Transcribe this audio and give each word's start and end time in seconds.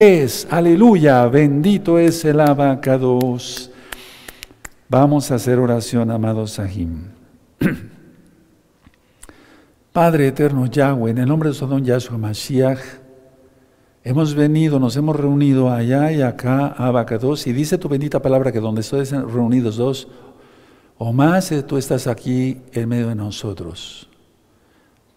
es, 0.00 0.46
aleluya, 0.48 1.26
bendito 1.26 1.98
es 1.98 2.24
el 2.24 2.38
abacados. 2.38 3.68
Vamos 4.88 5.28
a 5.32 5.34
hacer 5.34 5.58
oración, 5.58 6.12
amados 6.12 6.52
Sahim. 6.52 7.08
Padre 9.92 10.28
eterno 10.28 10.66
Yahweh, 10.66 11.10
en 11.10 11.18
el 11.18 11.26
nombre 11.26 11.48
de 11.48 11.54
su 11.56 11.66
don 11.66 11.84
Yahshua 11.84 12.16
Mashiach, 12.16 12.78
hemos 14.04 14.36
venido, 14.36 14.78
nos 14.78 14.96
hemos 14.96 15.16
reunido 15.16 15.68
allá 15.68 16.12
y 16.12 16.22
acá, 16.22 16.68
abacados, 16.68 17.48
y 17.48 17.52
dice 17.52 17.76
tu 17.76 17.88
bendita 17.88 18.22
palabra 18.22 18.52
que 18.52 18.60
donde 18.60 18.82
estés 18.82 19.10
reunidos 19.10 19.78
dos 19.78 20.06
o 20.96 21.12
más, 21.12 21.50
eh, 21.50 21.64
tú 21.64 21.76
estás 21.76 22.06
aquí 22.06 22.58
en 22.72 22.88
medio 22.88 23.08
de 23.08 23.16
nosotros. 23.16 24.08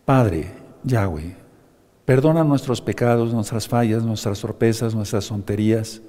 Padre 0.06 0.52
Yahweh, 0.84 1.41
Perdona 2.12 2.44
nuestros 2.44 2.82
pecados, 2.82 3.34
nuestras 3.34 3.70
fallas, 3.70 4.04
nuestras 4.04 4.42
torpezas, 4.42 4.94
nuestras 4.94 5.30
tonterías. 5.30 6.02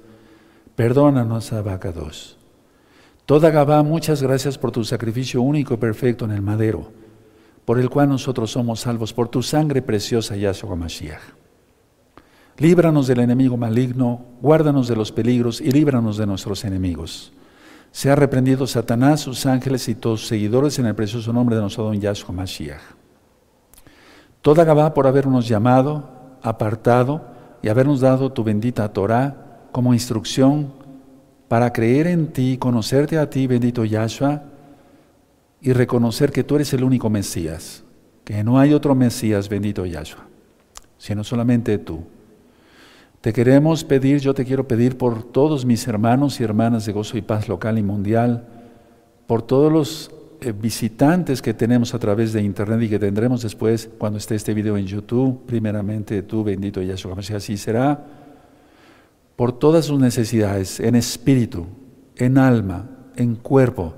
Perdónanos, 0.75 1.53
Abacados. 1.53 2.37
Toda 3.25 3.51
Gabá, 3.51 3.81
muchas 3.83 4.21
gracias 4.21 4.57
por 4.57 4.73
tu 4.73 4.83
sacrificio 4.83 5.41
único 5.41 5.75
y 5.75 5.77
perfecto 5.77 6.25
en 6.25 6.31
el 6.31 6.41
madero, 6.41 6.91
por 7.63 7.79
el 7.79 7.89
cual 7.89 8.09
nosotros 8.09 8.51
somos 8.51 8.81
salvos, 8.81 9.13
por 9.13 9.29
tu 9.29 9.41
sangre 9.41 9.81
preciosa, 9.81 10.35
Yahshua 10.35 10.75
Mashiach. 10.75 11.21
Líbranos 12.57 13.07
del 13.07 13.21
enemigo 13.21 13.55
maligno, 13.55 14.25
guárdanos 14.41 14.89
de 14.89 14.97
los 14.97 15.09
peligros 15.09 15.61
y 15.61 15.71
líbranos 15.71 16.17
de 16.17 16.25
nuestros 16.25 16.65
enemigos. 16.65 17.31
Sea 17.93 18.17
reprendido 18.17 18.67
Satanás, 18.67 19.21
sus 19.21 19.45
ángeles 19.45 19.87
y 19.87 19.95
todos 19.95 20.19
sus 20.19 20.27
seguidores 20.27 20.77
en 20.79 20.85
el 20.85 20.95
precioso 20.95 21.31
nombre 21.31 21.55
de 21.55 21.61
nuestro 21.61 21.85
don 21.85 21.97
Yahshua 21.97 22.35
Mashiach. 22.35 23.02
Toda 24.43 24.65
Gabá 24.65 24.93
por 24.93 25.07
habernos 25.07 25.47
llamado, 25.47 26.03
apartado 26.41 27.21
y 27.61 27.69
habernos 27.69 28.01
dado 28.01 28.33
tu 28.33 28.43
bendita 28.43 28.91
Torah 28.91 29.69
como 29.71 29.93
instrucción 29.93 30.73
para 31.47 31.71
creer 31.71 32.07
en 32.07 32.27
ti, 32.27 32.57
conocerte 32.57 33.17
a 33.17 33.29
ti, 33.29 33.47
bendito 33.47 33.85
Yahshua, 33.85 34.43
y 35.61 35.71
reconocer 35.71 36.33
que 36.33 36.43
tú 36.43 36.55
eres 36.55 36.73
el 36.73 36.83
único 36.83 37.09
Mesías, 37.09 37.85
que 38.25 38.43
no 38.43 38.59
hay 38.59 38.73
otro 38.73 38.95
Mesías, 38.95 39.47
bendito 39.47 39.85
Yahshua, 39.85 40.25
sino 40.97 41.23
solamente 41.23 41.77
tú. 41.77 42.03
Te 43.21 43.31
queremos 43.31 43.85
pedir, 43.85 44.19
yo 44.19 44.33
te 44.33 44.43
quiero 44.43 44.67
pedir 44.67 44.97
por 44.97 45.23
todos 45.23 45.63
mis 45.63 45.87
hermanos 45.87 46.41
y 46.41 46.43
hermanas 46.43 46.85
de 46.85 46.91
gozo 46.91 47.17
y 47.17 47.21
paz 47.21 47.47
local 47.47 47.79
y 47.79 47.83
mundial, 47.83 48.45
por 49.25 49.41
todos 49.41 49.71
los 49.71 50.11
visitantes 50.51 51.41
que 51.41 51.53
tenemos 51.53 51.93
a 51.93 51.99
través 51.99 52.33
de 52.33 52.41
internet 52.41 52.81
y 52.81 52.89
que 52.89 52.99
tendremos 52.99 53.41
después 53.41 53.89
cuando 53.97 54.17
esté 54.17 54.35
este 54.35 54.53
video 54.53 54.77
en 54.77 54.85
YouTube, 54.85 55.45
primeramente 55.45 56.21
tú, 56.23 56.43
bendito 56.43 56.81
Yahshua 56.81 57.15
así 57.17 57.57
será, 57.57 58.05
por 59.35 59.57
todas 59.57 59.85
sus 59.85 59.99
necesidades, 59.99 60.79
en 60.79 60.95
espíritu, 60.95 61.65
en 62.17 62.37
alma, 62.37 62.89
en 63.15 63.35
cuerpo, 63.35 63.93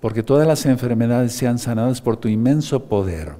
porque 0.00 0.22
todas 0.22 0.46
las 0.46 0.64
enfermedades 0.66 1.32
sean 1.32 1.58
sanadas 1.58 2.00
por 2.00 2.16
tu 2.16 2.28
inmenso 2.28 2.84
poder. 2.84 3.34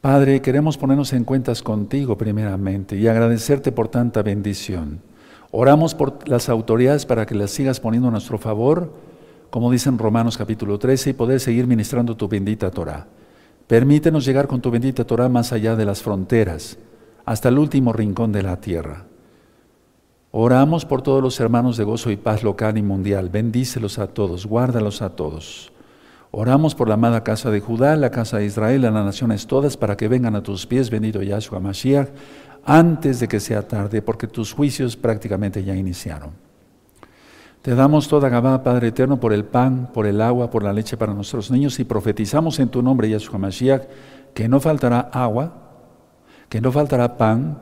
Padre, 0.00 0.42
queremos 0.42 0.76
ponernos 0.76 1.12
en 1.12 1.22
cuentas 1.22 1.62
contigo 1.62 2.18
primeramente 2.18 2.96
y 2.96 3.06
agradecerte 3.06 3.70
por 3.70 3.86
tanta 3.86 4.22
bendición. 4.22 5.00
Oramos 5.52 5.94
por 5.94 6.28
las 6.28 6.48
autoridades 6.48 7.06
para 7.06 7.24
que 7.26 7.36
las 7.36 7.52
sigas 7.52 7.78
poniendo 7.78 8.08
a 8.08 8.10
nuestro 8.10 8.38
favor 8.38 8.92
como 9.52 9.70
dice 9.70 9.90
en 9.90 9.98
Romanos 9.98 10.38
capítulo 10.38 10.78
13, 10.78 11.10
y 11.10 11.12
poder 11.12 11.38
seguir 11.38 11.66
ministrando 11.66 12.16
tu 12.16 12.26
bendita 12.26 12.70
Torah. 12.70 13.06
Permítenos 13.66 14.24
llegar 14.24 14.46
con 14.46 14.62
tu 14.62 14.70
bendita 14.70 15.04
Torah 15.04 15.28
más 15.28 15.52
allá 15.52 15.76
de 15.76 15.84
las 15.84 16.00
fronteras, 16.00 16.78
hasta 17.26 17.50
el 17.50 17.58
último 17.58 17.92
rincón 17.92 18.32
de 18.32 18.42
la 18.42 18.56
tierra. 18.62 19.04
Oramos 20.30 20.86
por 20.86 21.02
todos 21.02 21.22
los 21.22 21.38
hermanos 21.38 21.76
de 21.76 21.84
gozo 21.84 22.10
y 22.10 22.16
paz 22.16 22.42
local 22.42 22.78
y 22.78 22.82
mundial. 22.82 23.28
Bendícelos 23.28 23.98
a 23.98 24.06
todos, 24.06 24.46
guárdalos 24.46 25.02
a 25.02 25.10
todos. 25.10 25.70
Oramos 26.30 26.74
por 26.74 26.88
la 26.88 26.94
amada 26.94 27.22
casa 27.22 27.50
de 27.50 27.60
Judá, 27.60 27.94
la 27.96 28.10
casa 28.10 28.38
de 28.38 28.46
Israel, 28.46 28.86
a 28.86 28.90
las 28.90 29.04
naciones 29.04 29.46
todas, 29.46 29.76
para 29.76 29.98
que 29.98 30.08
vengan 30.08 30.34
a 30.34 30.42
tus 30.42 30.66
pies, 30.66 30.88
bendito 30.88 31.20
Yahshua 31.20 31.60
Mashiach, 31.60 32.08
antes 32.64 33.20
de 33.20 33.28
que 33.28 33.38
sea 33.38 33.68
tarde, 33.68 34.00
porque 34.00 34.26
tus 34.26 34.54
juicios 34.54 34.96
prácticamente 34.96 35.62
ya 35.62 35.76
iniciaron. 35.76 36.30
Te 37.62 37.76
damos 37.76 38.08
toda 38.08 38.28
Gabá, 38.28 38.64
Padre 38.64 38.88
eterno, 38.88 39.20
por 39.20 39.32
el 39.32 39.44
pan, 39.44 39.88
por 39.94 40.06
el 40.06 40.20
agua, 40.20 40.50
por 40.50 40.64
la 40.64 40.72
leche 40.72 40.96
para 40.96 41.14
nuestros 41.14 41.48
niños 41.48 41.78
y 41.78 41.84
profetizamos 41.84 42.58
en 42.58 42.68
tu 42.68 42.82
nombre, 42.82 43.08
Yahshua 43.08 43.38
Mashiach, 43.38 43.82
que 44.34 44.48
no 44.48 44.58
faltará 44.58 45.10
agua, 45.12 45.52
que 46.48 46.60
no 46.60 46.72
faltará 46.72 47.16
pan 47.16 47.60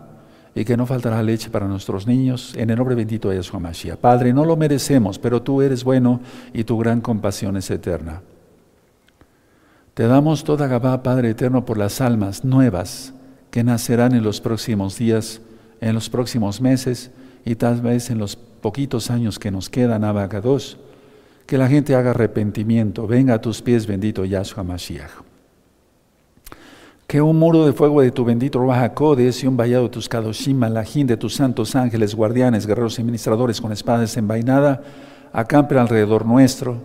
y 0.54 0.64
que 0.64 0.78
no 0.78 0.86
faltará 0.86 1.22
leche 1.22 1.50
para 1.50 1.68
nuestros 1.68 2.06
niños, 2.06 2.54
en 2.56 2.70
el 2.70 2.76
nombre 2.76 2.94
bendito 2.94 3.28
de 3.28 3.36
Yahshua 3.36 3.60
Mashiach. 3.60 3.98
Padre, 3.98 4.32
no 4.32 4.46
lo 4.46 4.56
merecemos, 4.56 5.18
pero 5.18 5.42
tú 5.42 5.60
eres 5.60 5.84
bueno 5.84 6.20
y 6.54 6.64
tu 6.64 6.78
gran 6.78 7.02
compasión 7.02 7.58
es 7.58 7.70
eterna. 7.70 8.22
Te 9.92 10.06
damos 10.06 10.44
toda 10.44 10.66
Gabá, 10.66 11.02
Padre 11.02 11.28
eterno, 11.28 11.66
por 11.66 11.76
las 11.76 12.00
almas 12.00 12.42
nuevas 12.42 13.12
que 13.50 13.62
nacerán 13.64 14.14
en 14.14 14.24
los 14.24 14.40
próximos 14.40 14.96
días, 14.96 15.42
en 15.82 15.94
los 15.94 16.08
próximos 16.08 16.62
meses 16.62 17.10
y 17.44 17.56
tal 17.56 17.82
vez 17.82 18.08
en 18.08 18.18
los 18.18 18.38
poquitos 18.60 19.10
años 19.10 19.38
que 19.38 19.50
nos 19.50 19.68
quedan, 19.68 20.04
Abacados, 20.04 20.78
que 21.46 21.58
la 21.58 21.68
gente 21.68 21.94
haga 21.94 22.10
arrepentimiento, 22.10 23.06
venga 23.06 23.34
a 23.34 23.40
tus 23.40 23.60
pies, 23.60 23.86
bendito 23.86 24.24
Yahshua 24.24 24.62
Mashiach. 24.62 25.10
Que 27.06 27.20
un 27.20 27.38
muro 27.38 27.66
de 27.66 27.72
fuego 27.72 28.02
de 28.02 28.12
tu 28.12 28.24
bendito 28.24 28.60
Ruajacodes 28.60 29.42
y 29.42 29.48
un 29.48 29.56
vallado 29.56 29.84
de 29.84 29.88
tus 29.88 30.08
Kadoshim, 30.08 30.56
Malajín, 30.56 31.08
de 31.08 31.16
tus 31.16 31.34
santos 31.34 31.74
ángeles, 31.74 32.14
guardianes, 32.14 32.68
guerreros 32.68 33.00
y 33.00 33.02
ministradores 33.02 33.60
con 33.60 33.72
espadas 33.72 34.16
envainada, 34.16 34.80
acampe 35.32 35.76
alrededor 35.76 36.24
nuestro, 36.24 36.76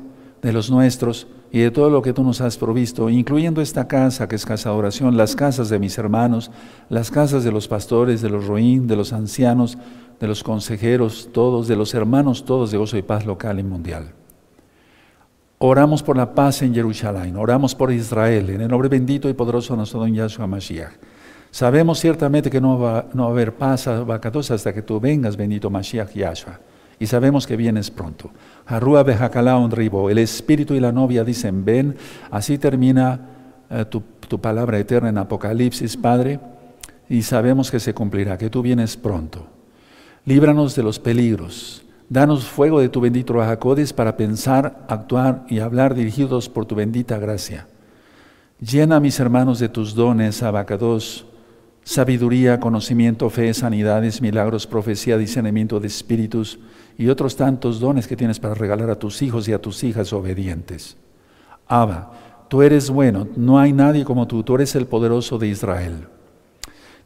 de 0.41 0.51
los 0.51 0.71
nuestros 0.71 1.27
y 1.51 1.59
de 1.59 1.71
todo 1.71 1.89
lo 1.89 2.01
que 2.01 2.13
tú 2.13 2.23
nos 2.23 2.41
has 2.41 2.57
provisto, 2.57 3.09
incluyendo 3.09 3.61
esta 3.61 3.87
casa 3.87 4.27
que 4.27 4.35
es 4.35 4.45
casa 4.45 4.69
de 4.69 4.75
oración, 4.75 5.15
las 5.15 5.35
casas 5.35 5.69
de 5.69 5.79
mis 5.79 5.97
hermanos, 5.97 6.51
las 6.89 7.11
casas 7.11 7.43
de 7.43 7.51
los 7.51 7.67
pastores, 7.67 8.21
de 8.21 8.29
los 8.29 8.45
roín, 8.45 8.87
de 8.87 8.95
los 8.95 9.13
ancianos, 9.13 9.77
de 10.19 10.27
los 10.27 10.43
consejeros, 10.43 11.29
todos, 11.31 11.67
de 11.67 11.75
los 11.75 11.93
hermanos, 11.93 12.45
todos 12.45 12.71
de 12.71 12.77
gozo 12.77 12.97
y 12.97 13.01
paz 13.01 13.25
local 13.25 13.59
y 13.59 13.63
mundial. 13.63 14.13
Oramos 15.57 16.03
por 16.03 16.17
la 16.17 16.33
paz 16.33 16.61
en 16.61 16.73
Jerusalén, 16.73 17.35
oramos 17.37 17.73
por 17.73 17.91
Israel, 17.91 18.49
en 18.49 18.61
el 18.61 18.67
nombre 18.67 18.89
bendito 18.89 19.29
y 19.29 19.33
poderoso 19.33 19.73
de 19.73 19.77
nuestro 19.77 19.99
don 19.99 20.13
Yahshua 20.13 20.47
Mashiach. 20.47 20.93
Sabemos 21.49 21.99
ciertamente 21.99 22.49
que 22.49 22.59
no 22.59 22.77
va, 22.77 23.05
a 23.17 23.23
haber 23.23 23.55
paz 23.55 23.87
hasta 23.87 24.73
que 24.73 24.81
tú 24.81 24.99
vengas, 24.99 25.37
bendito 25.37 25.69
Mashiach 25.69 26.13
Yahshua. 26.13 26.59
Y 26.99 27.07
sabemos 27.07 27.47
que 27.47 27.55
vienes 27.55 27.91
pronto. 27.91 28.31
Arrua 28.65 29.05
un 29.57 29.71
ribo. 29.71 30.09
El 30.09 30.17
espíritu 30.17 30.73
y 30.73 30.79
la 30.79 30.91
novia 30.91 31.23
dicen, 31.23 31.63
ven. 31.63 31.95
Así 32.31 32.57
termina 32.57 33.19
eh, 33.69 33.85
tu 33.85 34.41
palabra 34.41 34.79
eterna 34.79 35.09
en 35.09 35.17
Apocalipsis, 35.17 35.97
Padre. 35.97 36.39
Y 37.09 37.21
sabemos 37.21 37.69
que 37.69 37.79
se 37.79 37.93
cumplirá, 37.93 38.37
que 38.37 38.49
tú 38.49 38.61
vienes 38.61 38.97
pronto. 38.97 39.54
Líbranos 40.25 40.75
de 40.75 40.81
los 40.81 40.97
peligros. 40.97 41.83
Danos 42.09 42.45
fuego 42.45 42.79
de 42.79 42.89
tu 42.89 42.99
bendito 42.99 43.33
Rajacodes 43.33 43.93
para 43.93 44.17
pensar, 44.17 44.85
actuar 44.89 45.45
y 45.49 45.59
hablar 45.59 45.93
dirigidos 45.93 46.49
por 46.49 46.65
tu 46.65 46.73
bendita 46.73 47.19
gracia. 47.19 47.67
Llena 48.59 48.95
a 48.95 48.99
mis 48.99 49.19
hermanos 49.19 49.59
de 49.59 49.69
tus 49.69 49.93
dones, 49.93 50.41
abacados, 50.41 51.27
sabiduría, 51.83 52.59
conocimiento, 52.59 53.29
fe, 53.29 53.53
sanidades, 53.53 54.19
milagros, 54.19 54.65
profecía, 54.65 55.17
discernimiento 55.19 55.79
de 55.79 55.87
espíritus 55.87 56.57
y 56.97 57.07
otros 57.09 57.35
tantos 57.35 57.79
dones 57.79 58.07
que 58.07 58.15
tienes 58.15 58.39
para 58.39 58.55
regalar 58.55 58.89
a 58.89 58.97
tus 58.97 59.21
hijos 59.21 59.47
y 59.47 59.53
a 59.53 59.61
tus 59.61 59.83
hijas 59.83 60.11
obedientes. 60.11 60.97
Abba, 61.67 62.45
tú 62.47 62.63
eres 62.63 62.89
bueno, 62.89 63.27
no 63.35 63.59
hay 63.59 63.73
nadie 63.73 64.03
como 64.03 64.25
tú, 64.25 64.41
tú 64.41 64.55
eres 64.55 64.73
el 64.75 64.87
poderoso 64.87 65.37
de 65.37 65.49
Israel. 65.49 66.07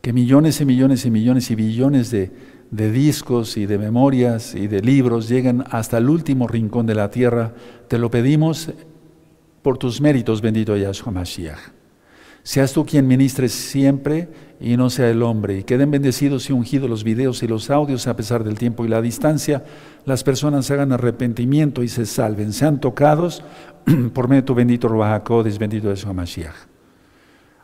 Que 0.02 0.14
millones 0.14 0.62
y 0.62 0.66
millones 0.66 1.06
y 1.06 1.12
millones 1.12 1.52
y 1.52 1.56
billones 1.56 2.12
de 2.12 2.59
de 2.72 2.92
discos 2.92 3.58
y 3.58 3.66
de 3.66 3.78
memorias 3.78 4.54
y 4.54 4.68
de 4.68 4.82
libros 4.82 5.28
lleguen 5.28 5.64
hasta 5.70 5.98
el 5.98 6.10
último 6.10 6.48
rincón 6.48 6.86
de 6.86 6.96
la 6.96 7.10
tierra, 7.10 7.54
te 7.88 7.98
lo 7.98 8.12
pedimos 8.12 8.72
por 9.62 9.78
tus 9.78 10.00
méritos, 10.00 10.42
bendito 10.42 10.76
Yahshua 10.78 11.12
Mashiach. 11.12 11.60
Seas 12.44 12.72
tú 12.72 12.86
quien 12.86 13.06
ministres 13.06 13.52
siempre 13.52 14.30
y 14.60 14.78
no 14.78 14.90
sea 14.90 15.10
el 15.10 15.22
hombre. 15.24 15.60
Y 15.60 15.64
queden 15.64 15.92
bendecidos 15.92 16.50
y 16.50 16.54
ungidos 16.54 16.90
los 16.90 17.04
videos 17.04 17.44
y 17.44 17.48
los 17.48 17.70
audios 17.70 18.08
a 18.08 18.16
pesar 18.16 18.44
del 18.44 18.58
tiempo 18.58 18.86
y 18.86 18.88
la 18.88 19.02
distancia. 19.02 19.66
Las 20.06 20.24
personas 20.24 20.72
hagan 20.72 20.94
arrepentimiento 20.94 21.84
y 21.84 21.90
se 21.90 22.06
salven. 22.06 22.54
Sean 22.54 22.80
tocados 22.80 23.44
por 24.14 24.30
medio 24.30 24.42
de 24.42 24.46
tu 24.46 24.56
bendito 24.56 24.88
Ruajacodes, 24.88 25.60
bendito 25.60 25.90
Yahshua 25.90 26.14
Mashiach. 26.14 26.56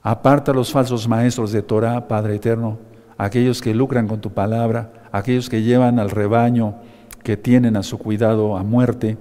Aparta 0.04 0.54
los 0.54 0.72
falsos 0.72 1.08
maestros 1.08 1.52
de 1.52 1.62
Torah, 1.62 2.08
Padre 2.08 2.36
eterno 2.36 2.95
aquellos 3.18 3.62
que 3.62 3.74
lucran 3.74 4.08
con 4.08 4.22
tu 4.22 4.32
palabra, 4.32 4.92
aquellos 5.12 5.50
que 5.50 5.64
llevan 5.64 6.00
al 6.00 6.10
rebaño, 6.10 6.76
que 7.24 7.38
tienen 7.38 7.76
a 7.76 7.84
su 7.84 7.98
cuidado 7.98 8.58
a 8.58 8.64
muerte, 8.64 9.18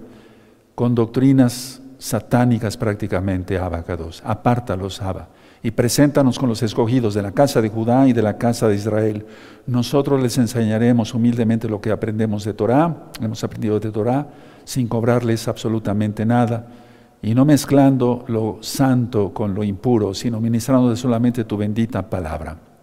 con 0.74 0.94
doctrinas 0.94 1.80
satánicas 1.98 2.76
prácticamente, 2.76 3.58
abacados. 3.58 4.22
Apártalos, 4.26 5.00
Abba. 5.00 5.28
y 5.62 5.70
preséntanos 5.70 6.38
con 6.38 6.50
los 6.50 6.62
escogidos 6.62 7.14
de 7.14 7.22
la 7.22 7.32
casa 7.32 7.62
de 7.62 7.70
Judá 7.70 8.06
y 8.06 8.12
de 8.12 8.20
la 8.20 8.36
casa 8.36 8.68
de 8.68 8.74
Israel. 8.74 9.24
Nosotros 9.66 10.22
les 10.22 10.36
enseñaremos 10.36 11.14
humildemente 11.14 11.70
lo 11.70 11.80
que 11.80 11.90
aprendemos 11.90 12.44
de 12.44 12.52
Torah, 12.52 12.94
hemos 13.22 13.42
aprendido 13.42 13.80
de 13.80 13.90
Torah, 13.90 14.26
sin 14.64 14.86
cobrarles 14.88 15.48
absolutamente 15.48 16.26
nada, 16.26 16.66
y 17.22 17.34
no 17.34 17.46
mezclando 17.46 18.26
lo 18.28 18.58
santo 18.60 19.32
con 19.32 19.54
lo 19.54 19.64
impuro, 19.64 20.12
sino 20.12 20.38
ministrando 20.38 20.94
solamente 20.94 21.44
tu 21.44 21.56
bendita 21.56 22.10
palabra. 22.10 22.73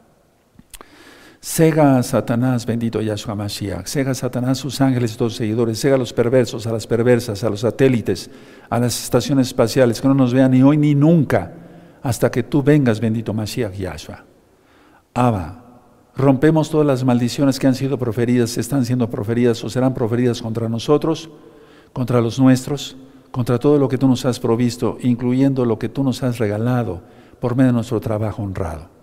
Cega 1.43 1.97
a 1.97 2.03
Satanás, 2.03 2.67
bendito 2.67 3.01
Yahshua 3.01 3.33
Mashiach. 3.33 3.87
Cega 3.87 4.11
a 4.11 4.13
Satanás, 4.13 4.59
sus 4.59 4.79
ángeles 4.79 5.17
todos 5.17 5.35
seguidores. 5.35 5.81
Cega 5.81 5.95
a 5.95 5.97
los 5.97 6.13
perversos, 6.13 6.67
a 6.67 6.71
las 6.71 6.85
perversas, 6.85 7.43
a 7.43 7.49
los 7.49 7.61
satélites, 7.61 8.29
a 8.69 8.77
las 8.77 9.03
estaciones 9.03 9.47
espaciales, 9.47 9.99
que 9.99 10.07
no 10.07 10.13
nos 10.13 10.35
vean 10.35 10.51
ni 10.51 10.61
hoy 10.61 10.77
ni 10.77 10.93
nunca 10.93 11.51
hasta 12.03 12.29
que 12.29 12.43
tú 12.43 12.61
vengas, 12.61 12.99
bendito 12.99 13.33
Mashiach 13.33 13.73
Yahshua. 13.73 14.23
Abba, 15.15 15.81
rompemos 16.15 16.69
todas 16.69 16.85
las 16.85 17.03
maldiciones 17.03 17.57
que 17.57 17.65
han 17.65 17.73
sido 17.73 17.97
proferidas, 17.97 18.59
están 18.59 18.85
siendo 18.85 19.09
proferidas 19.09 19.63
o 19.63 19.69
serán 19.69 19.95
proferidas 19.95 20.43
contra 20.43 20.69
nosotros, 20.69 21.31
contra 21.91 22.21
los 22.21 22.37
nuestros, 22.37 22.97
contra 23.31 23.57
todo 23.57 23.79
lo 23.79 23.87
que 23.87 23.97
tú 23.97 24.07
nos 24.07 24.25
has 24.25 24.39
provisto, 24.39 24.99
incluyendo 25.01 25.65
lo 25.65 25.79
que 25.79 25.89
tú 25.89 26.03
nos 26.03 26.21
has 26.21 26.37
regalado 26.37 27.01
por 27.39 27.55
medio 27.55 27.69
de 27.69 27.73
nuestro 27.73 27.99
trabajo 27.99 28.43
honrado. 28.43 29.00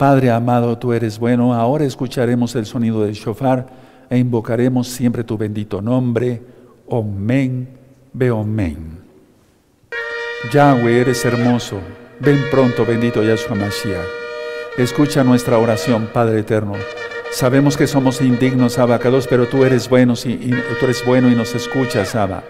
Padre 0.00 0.30
amado, 0.30 0.78
tú 0.78 0.94
eres 0.94 1.18
bueno, 1.18 1.52
ahora 1.52 1.84
escucharemos 1.84 2.56
el 2.56 2.64
sonido 2.64 3.04
del 3.04 3.12
shofar 3.12 3.66
e 4.08 4.16
invocaremos 4.16 4.88
siempre 4.88 5.24
tu 5.24 5.36
bendito 5.36 5.82
nombre. 5.82 6.40
Omen, 6.88 7.68
Beomen. 8.10 8.98
Yahweh, 10.50 11.02
eres 11.02 11.22
hermoso. 11.26 11.80
Ven 12.18 12.40
pronto, 12.50 12.86
bendito 12.86 13.22
Yahshua 13.22 13.54
Mashiach. 13.54 14.06
Escucha 14.78 15.22
nuestra 15.22 15.58
oración, 15.58 16.08
Padre 16.10 16.40
eterno. 16.40 16.76
Sabemos 17.30 17.76
que 17.76 17.86
somos 17.86 18.22
indignos, 18.22 18.78
abacados, 18.78 19.26
pero 19.28 19.48
tú 19.48 19.66
eres 19.66 19.86
bueno, 19.90 20.14
y, 20.24 20.48
tú 20.48 20.84
eres 20.84 21.04
bueno 21.04 21.30
y 21.30 21.34
nos 21.34 21.54
escuchas, 21.54 22.14
Abba. 22.14 22.42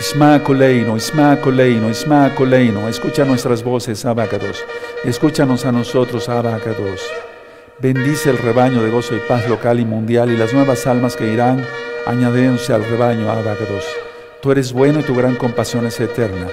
Isma 0.00 0.42
Koleino, 0.42 0.96
Isma 0.96 1.40
Koleino, 1.40 1.88
Isma 1.88 2.34
Koleino. 2.34 2.88
Escucha 2.88 3.24
nuestras 3.24 3.62
voces, 3.62 4.04
abacados. 4.04 4.64
Escúchanos 5.04 5.64
a 5.64 5.72
nosotros, 5.72 6.28
abacados. 6.28 7.00
Bendice 7.78 8.30
el 8.30 8.38
rebaño 8.38 8.82
de 8.82 8.90
gozo 8.90 9.14
y 9.14 9.20
paz 9.20 9.48
local 9.48 9.80
y 9.80 9.84
mundial 9.84 10.30
y 10.30 10.36
las 10.36 10.52
nuevas 10.52 10.86
almas 10.86 11.16
que 11.16 11.32
irán 11.32 11.64
añadiéndose 12.06 12.72
al 12.72 12.84
rebaño, 12.84 13.30
abacados. 13.30 13.84
Tú 14.42 14.50
eres 14.52 14.72
bueno 14.72 15.00
y 15.00 15.04
tu 15.04 15.14
gran 15.14 15.36
compasión 15.36 15.86
es 15.86 15.98
eterna. 16.00 16.48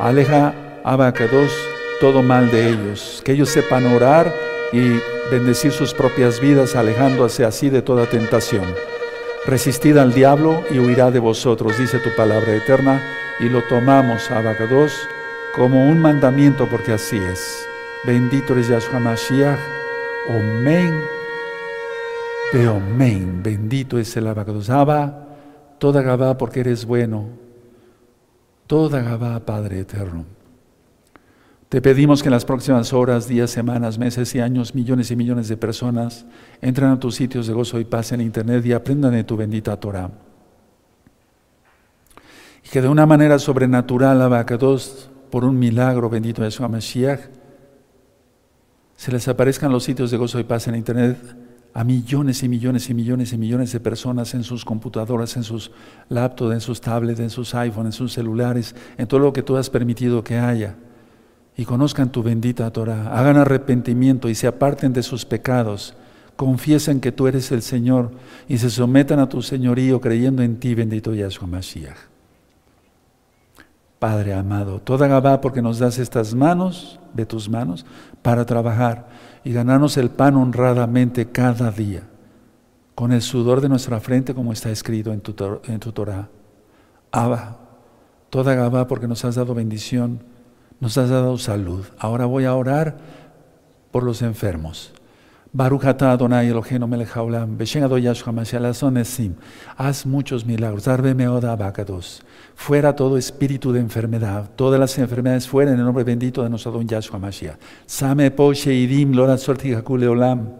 Aleja, 0.00 0.54
Abacados, 0.86 1.50
todo 1.98 2.22
mal 2.22 2.50
de 2.50 2.68
ellos, 2.68 3.22
que 3.24 3.32
ellos 3.32 3.48
sepan 3.48 3.86
orar 3.86 4.30
y 4.70 5.00
bendecir 5.30 5.72
sus 5.72 5.94
propias 5.94 6.40
vidas, 6.40 6.76
alejándose 6.76 7.42
así 7.42 7.70
de 7.70 7.80
toda 7.80 8.04
tentación. 8.04 8.66
Resistid 9.46 9.96
al 9.98 10.14
diablo 10.14 10.64
y 10.70 10.78
huirá 10.78 11.10
de 11.10 11.18
vosotros, 11.18 11.78
dice 11.78 11.98
tu 11.98 12.14
palabra 12.16 12.54
eterna, 12.54 13.02
y 13.40 13.48
lo 13.48 13.62
tomamos, 13.64 14.30
Abacados, 14.30 15.08
como 15.54 15.88
un 15.88 15.98
mandamiento, 15.98 16.66
porque 16.70 16.92
así 16.92 17.18
es. 17.18 17.66
Bendito 18.06 18.54
eres 18.54 18.68
Yahshua 18.68 19.00
Mashiach, 19.00 19.58
Omen, 20.28 21.02
Omen, 22.54 23.42
bendito 23.42 23.98
es 23.98 24.16
el 24.16 24.28
Abacados. 24.28 24.70
Abba, 24.70 25.26
toda 25.78 26.02
Gabá, 26.02 26.38
porque 26.38 26.60
eres 26.60 26.86
bueno, 26.86 27.26
toda 28.66 29.02
Gabá, 29.02 29.40
Padre 29.40 29.80
eterno. 29.80 30.24
Te 31.74 31.82
pedimos 31.82 32.22
que 32.22 32.28
en 32.28 32.32
las 32.34 32.44
próximas 32.44 32.92
horas, 32.92 33.26
días, 33.26 33.50
semanas, 33.50 33.98
meses 33.98 34.32
y 34.36 34.38
años, 34.38 34.76
millones 34.76 35.10
y 35.10 35.16
millones 35.16 35.48
de 35.48 35.56
personas 35.56 36.24
entren 36.62 36.90
a 36.90 37.00
tus 37.00 37.16
sitios 37.16 37.48
de 37.48 37.52
gozo 37.52 37.80
y 37.80 37.84
paz 37.84 38.12
en 38.12 38.20
Internet 38.20 38.64
y 38.64 38.72
aprendan 38.72 39.12
de 39.12 39.24
tu 39.24 39.36
bendita 39.36 39.76
Torah. 39.80 40.08
Y 42.64 42.68
que 42.68 42.80
de 42.80 42.86
una 42.86 43.06
manera 43.06 43.40
sobrenatural, 43.40 44.22
Abacados, 44.22 45.10
por 45.32 45.44
un 45.44 45.58
milagro 45.58 46.08
bendito 46.08 46.44
de 46.44 46.52
su 46.52 46.62
Mashiach, 46.62 47.22
se 48.94 49.10
les 49.10 49.26
aparezcan 49.26 49.72
los 49.72 49.82
sitios 49.82 50.12
de 50.12 50.16
gozo 50.16 50.38
y 50.38 50.44
paz 50.44 50.68
en 50.68 50.76
Internet 50.76 51.18
a 51.72 51.82
millones 51.82 52.40
y 52.44 52.48
millones 52.48 52.88
y 52.88 52.94
millones 52.94 53.32
y 53.32 53.36
millones 53.36 53.72
de 53.72 53.80
personas 53.80 54.32
en 54.34 54.44
sus 54.44 54.64
computadoras, 54.64 55.36
en 55.36 55.42
sus 55.42 55.72
laptops, 56.08 56.54
en 56.54 56.60
sus 56.60 56.80
tablets, 56.80 57.18
en 57.18 57.30
sus 57.30 57.52
iPhones, 57.52 57.86
en 57.86 57.98
sus 57.98 58.12
celulares, 58.12 58.76
en 58.96 59.08
todo 59.08 59.18
lo 59.18 59.32
que 59.32 59.42
tú 59.42 59.56
has 59.56 59.68
permitido 59.68 60.22
que 60.22 60.38
haya. 60.38 60.76
Y 61.56 61.64
conozcan 61.64 62.10
tu 62.10 62.22
bendita 62.22 62.72
Torah, 62.72 63.16
hagan 63.16 63.36
arrepentimiento 63.36 64.28
y 64.28 64.34
se 64.34 64.46
aparten 64.46 64.92
de 64.92 65.02
sus 65.02 65.24
pecados, 65.24 65.94
confiesen 66.36 67.00
que 67.00 67.12
tú 67.12 67.28
eres 67.28 67.52
el 67.52 67.62
Señor 67.62 68.10
y 68.48 68.58
se 68.58 68.70
sometan 68.70 69.20
a 69.20 69.28
tu 69.28 69.40
señorío 69.40 70.00
creyendo 70.00 70.42
en 70.42 70.58
ti, 70.58 70.74
bendito 70.74 71.14
Yahshua 71.14 71.46
Mashiach. 71.46 72.14
Padre 74.04 74.34
amado, 74.34 74.80
toda 74.80 75.06
Gabá 75.08 75.40
porque 75.40 75.62
nos 75.62 75.78
das 75.78 75.98
estas 75.98 76.34
manos, 76.34 77.00
de 77.14 77.24
tus 77.24 77.48
manos, 77.48 77.86
para 78.20 78.44
trabajar 78.44 79.08
y 79.44 79.52
ganarnos 79.52 79.96
el 79.96 80.10
pan 80.10 80.36
honradamente 80.36 81.30
cada 81.30 81.70
día, 81.70 82.02
con 82.94 83.12
el 83.12 83.22
sudor 83.22 83.60
de 83.60 83.70
nuestra 83.70 84.00
frente 84.00 84.34
como 84.34 84.52
está 84.52 84.70
escrito 84.70 85.10
en 85.12 85.20
tu, 85.20 85.32
Torah. 85.32 86.28
Abba, 87.12 87.56
toda 88.28 88.54
Gabá 88.54 88.86
porque 88.86 89.08
nos 89.08 89.24
has 89.24 89.36
dado 89.36 89.54
bendición, 89.54 90.20
nos 90.84 90.98
has 90.98 91.08
dado 91.08 91.38
salud. 91.38 91.86
Ahora 91.98 92.26
voy 92.26 92.44
a 92.44 92.54
orar 92.54 92.98
por 93.90 94.02
los 94.02 94.20
enfermos. 94.20 94.92
Baruch 95.50 95.86
atah 95.86 96.12
Adonai 96.12 96.48
Eloheinu 96.48 96.86
melech 96.86 97.08
haolam, 97.16 97.56
b'shem 97.56 97.84
Adonai 97.84 98.02
Yahshua 98.02 98.34
Mashiach 98.34 99.32
Haz 99.78 100.04
muchos 100.04 100.44
milagros. 100.44 100.84
Darbe 100.84 101.14
meoda 101.14 101.52
abacados. 101.52 102.22
Fuera 102.54 102.94
todo 102.94 103.16
espíritu 103.16 103.72
de 103.72 103.80
enfermedad. 103.80 104.50
Todas 104.56 104.78
las 104.78 104.98
enfermedades 104.98 105.48
fuera 105.48 105.72
en 105.72 105.78
el 105.78 105.86
nombre 105.86 106.04
bendito 106.04 106.42
de 106.42 106.50
nuestro 106.50 106.72
Adon 106.72 106.86
Yahshua 106.86 107.18
Mashiach. 107.18 107.56
Same 107.86 108.30
po 108.30 108.52
sheidim 108.52 109.12
lora 109.12 109.38
olam. 109.88 110.50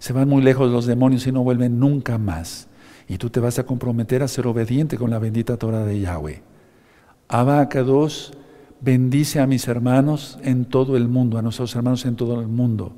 Se 0.00 0.12
van 0.12 0.28
muy 0.28 0.42
lejos 0.42 0.72
los 0.72 0.86
demonios 0.86 1.24
y 1.28 1.30
no 1.30 1.44
vuelven 1.44 1.78
nunca 1.78 2.18
más. 2.18 2.66
Y 3.06 3.16
tú 3.16 3.30
te 3.30 3.38
vas 3.38 3.60
a 3.60 3.62
comprometer 3.62 4.24
a 4.24 4.28
ser 4.28 4.48
obediente 4.48 4.98
con 4.98 5.08
la 5.08 5.20
bendita 5.20 5.56
Torah 5.56 5.84
de 5.84 6.00
Yahweh. 6.00 6.42
Abacados, 7.28 8.32
bendice 8.80 9.40
a 9.40 9.46
mis 9.46 9.68
hermanos 9.68 10.38
en 10.42 10.64
todo 10.64 10.96
el 10.96 11.08
mundo, 11.08 11.38
a 11.38 11.42
nuestros 11.42 11.74
hermanos 11.74 12.04
en 12.06 12.16
todo 12.16 12.40
el 12.40 12.48
mundo 12.48 12.94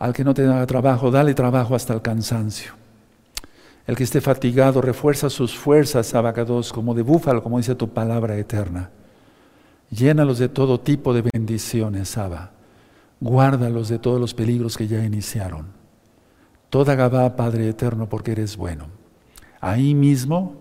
al 0.00 0.14
que 0.14 0.24
no 0.24 0.32
te 0.32 0.42
da 0.42 0.66
trabajo, 0.66 1.10
dale 1.10 1.34
trabajo 1.34 1.74
hasta 1.74 1.92
el 1.92 2.00
cansancio. 2.00 2.72
El 3.86 3.96
que 3.96 4.04
esté 4.04 4.22
fatigado, 4.22 4.80
refuerza 4.80 5.28
sus 5.28 5.54
fuerzas, 5.54 6.14
abacados, 6.14 6.72
como 6.72 6.94
de 6.94 7.02
búfalo, 7.02 7.42
como 7.42 7.58
dice 7.58 7.74
tu 7.74 7.90
palabra 7.90 8.36
eterna. 8.38 8.90
Llénalos 9.90 10.38
de 10.38 10.48
todo 10.48 10.80
tipo 10.80 11.12
de 11.12 11.22
bendiciones, 11.34 12.16
Abba. 12.16 12.52
Guárdalos 13.20 13.90
de 13.90 13.98
todos 13.98 14.18
los 14.18 14.32
peligros 14.32 14.78
que 14.78 14.88
ya 14.88 15.04
iniciaron. 15.04 15.66
Toda 16.70 16.94
Gabá, 16.94 17.36
Padre 17.36 17.68
eterno, 17.68 18.08
porque 18.08 18.32
eres 18.32 18.56
bueno. 18.56 18.86
Ahí 19.60 19.94
mismo, 19.94 20.54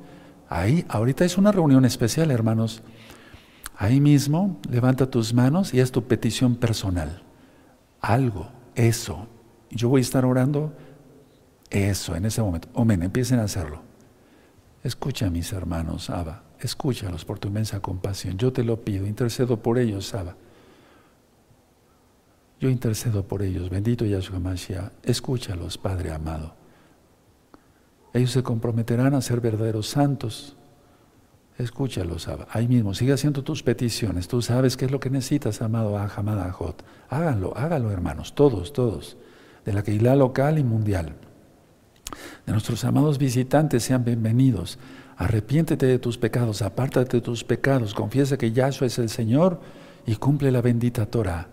ahí, 0.49 0.83
ahorita 0.89 1.23
es 1.23 1.38
una 1.38 1.53
reunión 1.53 1.85
especial, 1.85 2.29
hermanos. 2.29 2.81
Ahí 3.81 4.01
mismo, 4.01 4.59
levanta 4.69 5.09
tus 5.09 5.33
manos 5.33 5.74
y 5.74 5.79
es 5.79 5.93
tu 5.93 6.03
petición 6.03 6.57
personal. 6.57 7.24
Algo 8.01 8.50
eso. 8.75 9.25
Yo 9.71 9.88
voy 9.88 10.00
a 10.00 10.01
estar 10.01 10.25
orando 10.25 10.74
eso 11.69 12.13
en 12.13 12.25
ese 12.25 12.41
momento. 12.41 12.67
Amén, 12.75 13.01
empiecen 13.03 13.39
a 13.39 13.43
hacerlo. 13.43 13.81
Escucha 14.83 15.29
mis 15.29 15.53
hermanos, 15.53 16.09
Abba. 16.09 16.43
Escúchalos 16.59 17.24
por 17.24 17.39
tu 17.39 17.48
inmensa 17.48 17.79
compasión. 17.79 18.38
Yo 18.38 18.51
te 18.51 18.65
lo 18.65 18.81
pido, 18.81 19.07
intercedo 19.07 19.63
por 19.63 19.77
ellos, 19.79 20.13
Abba. 20.13 20.36
Yo 22.59 22.69
intercedo 22.69 23.25
por 23.25 23.43
ellos. 23.43 23.69
Bendito 23.69 24.03
Yahshua 24.03 24.39
Mashiach. 24.39 24.91
Escúchalos, 25.03 25.77
Padre 25.77 26.12
amado. 26.12 26.53
Ellos 28.13 28.31
se 28.31 28.43
comprometerán 28.43 29.13
a 29.13 29.21
ser 29.21 29.39
verdaderos 29.39 29.88
santos. 29.88 30.57
Escúchalos. 31.59 32.29
Ahí 32.51 32.69
mismo, 32.69 32.93
sigue 32.93 33.11
haciendo 33.11 33.43
tus 33.43 33.63
peticiones. 33.63 34.29
Tú 34.29 34.41
sabes 34.41 34.77
qué 34.77 34.85
es 34.85 34.91
lo 34.91 35.01
que 35.01 35.09
necesitas, 35.09 35.61
amado 35.61 35.97
Ahamadahot. 35.97 36.85
Háganlo, 37.09 37.55
háganlo, 37.57 37.91
hermanos, 37.91 38.33
todos, 38.33 38.71
todos. 38.71 39.17
De 39.65 39.73
la 39.73 39.83
Keilah 39.83 40.15
local 40.15 40.57
y 40.57 40.63
mundial. 40.63 41.15
De 42.45 42.53
nuestros 42.53 42.85
amados 42.85 43.17
visitantes, 43.17 43.83
sean 43.83 44.05
bienvenidos. 44.05 44.79
Arrepiéntete 45.17 45.85
de 45.85 45.99
tus 45.99 46.17
pecados, 46.17 46.61
apártate 46.61 47.17
de 47.17 47.21
tus 47.21 47.43
pecados, 47.43 47.93
confiesa 47.93 48.37
que 48.37 48.53
Yahshua 48.53 48.87
es 48.87 48.97
el 48.97 49.09
Señor 49.09 49.59
y 50.05 50.15
cumple 50.15 50.51
la 50.51 50.61
bendita 50.61 51.07
Torah. 51.07 51.49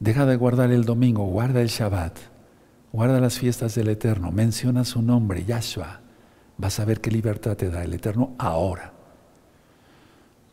Deja 0.00 0.26
de 0.26 0.34
guardar 0.34 0.72
el 0.72 0.84
domingo, 0.84 1.24
guarda 1.26 1.62
el 1.62 1.68
Shabbat, 1.68 2.18
guarda 2.92 3.20
las 3.20 3.38
fiestas 3.38 3.76
del 3.76 3.90
Eterno, 3.90 4.32
menciona 4.32 4.82
su 4.82 5.02
nombre, 5.02 5.44
Yahshua. 5.44 6.00
Vas 6.58 6.80
a 6.80 6.84
ver 6.84 7.00
qué 7.00 7.12
libertad 7.12 7.56
te 7.56 7.70
da 7.70 7.84
el 7.84 7.94
Eterno 7.94 8.34
ahora. 8.38 8.93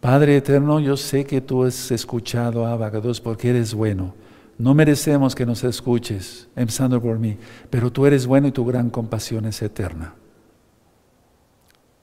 Padre 0.02 0.36
eterno, 0.36 0.80
yo 0.80 0.98
sé 0.98 1.26
que 1.26 1.42
tú 1.42 1.64
has 1.64 1.92
escuchado 1.92 2.66
a 2.66 2.72
Abacados 2.72 3.22
porque 3.22 3.52
eres 3.52 3.76
bueno. 3.76 4.16
No 4.58 4.74
merecemos 4.74 5.36
que 5.36 5.46
nos 5.46 5.64
escuches, 5.64 6.50
empezando 6.56 7.00
por 7.00 7.20
mí, 7.20 7.38
pero 7.70 7.92
tú 7.92 8.08
eres 8.08 8.26
bueno 8.26 8.48
y 8.48 8.52
tu 8.52 8.66
gran 8.66 8.90
compasión 8.90 9.46
es 9.46 9.62
eterna. 9.62 10.16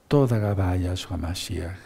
Toda 0.06 0.38
Gabaya 0.38 0.94
Mashiach. 1.18 1.76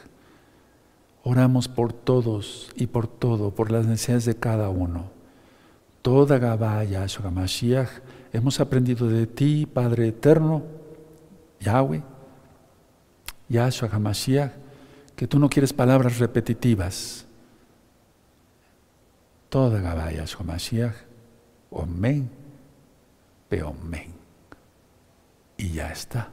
Oramos 1.24 1.66
por 1.68 1.94
todos 1.94 2.70
y 2.76 2.88
por 2.88 3.06
todo, 3.06 3.54
por 3.54 3.70
las 3.70 3.86
necesidades 3.86 4.26
de 4.26 4.36
cada 4.36 4.68
uno. 4.68 5.10
Toda 6.02 6.38
Gabaya 6.38 7.06
Mashiach. 7.32 7.88
Hemos 8.34 8.60
aprendido 8.60 9.08
de 9.08 9.26
ti, 9.26 9.66
Padre 9.66 10.08
eterno, 10.08 10.62
Yahweh, 11.60 12.02
Yahshua 13.48 13.88
HaMashiach, 13.92 14.61
que 15.16 15.26
tú 15.26 15.38
no 15.38 15.48
quieres 15.48 15.72
palabras 15.72 16.18
repetitivas. 16.18 17.26
Toda 19.48 19.80
Gabaya 19.80 20.24
HaMashiach, 20.24 20.94
Omen, 21.70 22.30
Peomen. 23.48 24.12
Y 25.58 25.72
ya 25.72 25.90
está. 25.90 26.30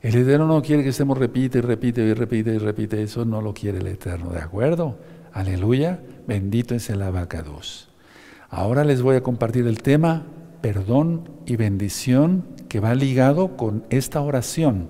El 0.00 0.14
Eterno 0.14 0.46
no 0.46 0.62
quiere 0.62 0.82
que 0.82 0.90
estemos 0.90 1.18
repite 1.18 1.58
y 1.58 1.60
repite 1.60 2.02
y 2.02 2.14
repite 2.14 2.54
y 2.54 2.58
repite. 2.58 3.02
Eso 3.02 3.24
no 3.24 3.40
lo 3.40 3.52
quiere 3.52 3.78
el 3.78 3.86
Eterno, 3.86 4.30
¿de 4.30 4.40
acuerdo? 4.40 4.96
Aleluya. 5.32 6.00
Bendito 6.26 6.74
es 6.74 6.88
el 6.90 7.02
abacados. 7.02 7.88
Ahora 8.50 8.84
les 8.84 9.02
voy 9.02 9.16
a 9.16 9.22
compartir 9.22 9.66
el 9.66 9.82
tema 9.82 10.24
perdón 10.60 11.28
y 11.46 11.56
bendición 11.56 12.44
que 12.68 12.80
va 12.80 12.94
ligado 12.94 13.56
con 13.56 13.84
esta 13.90 14.20
oración. 14.20 14.88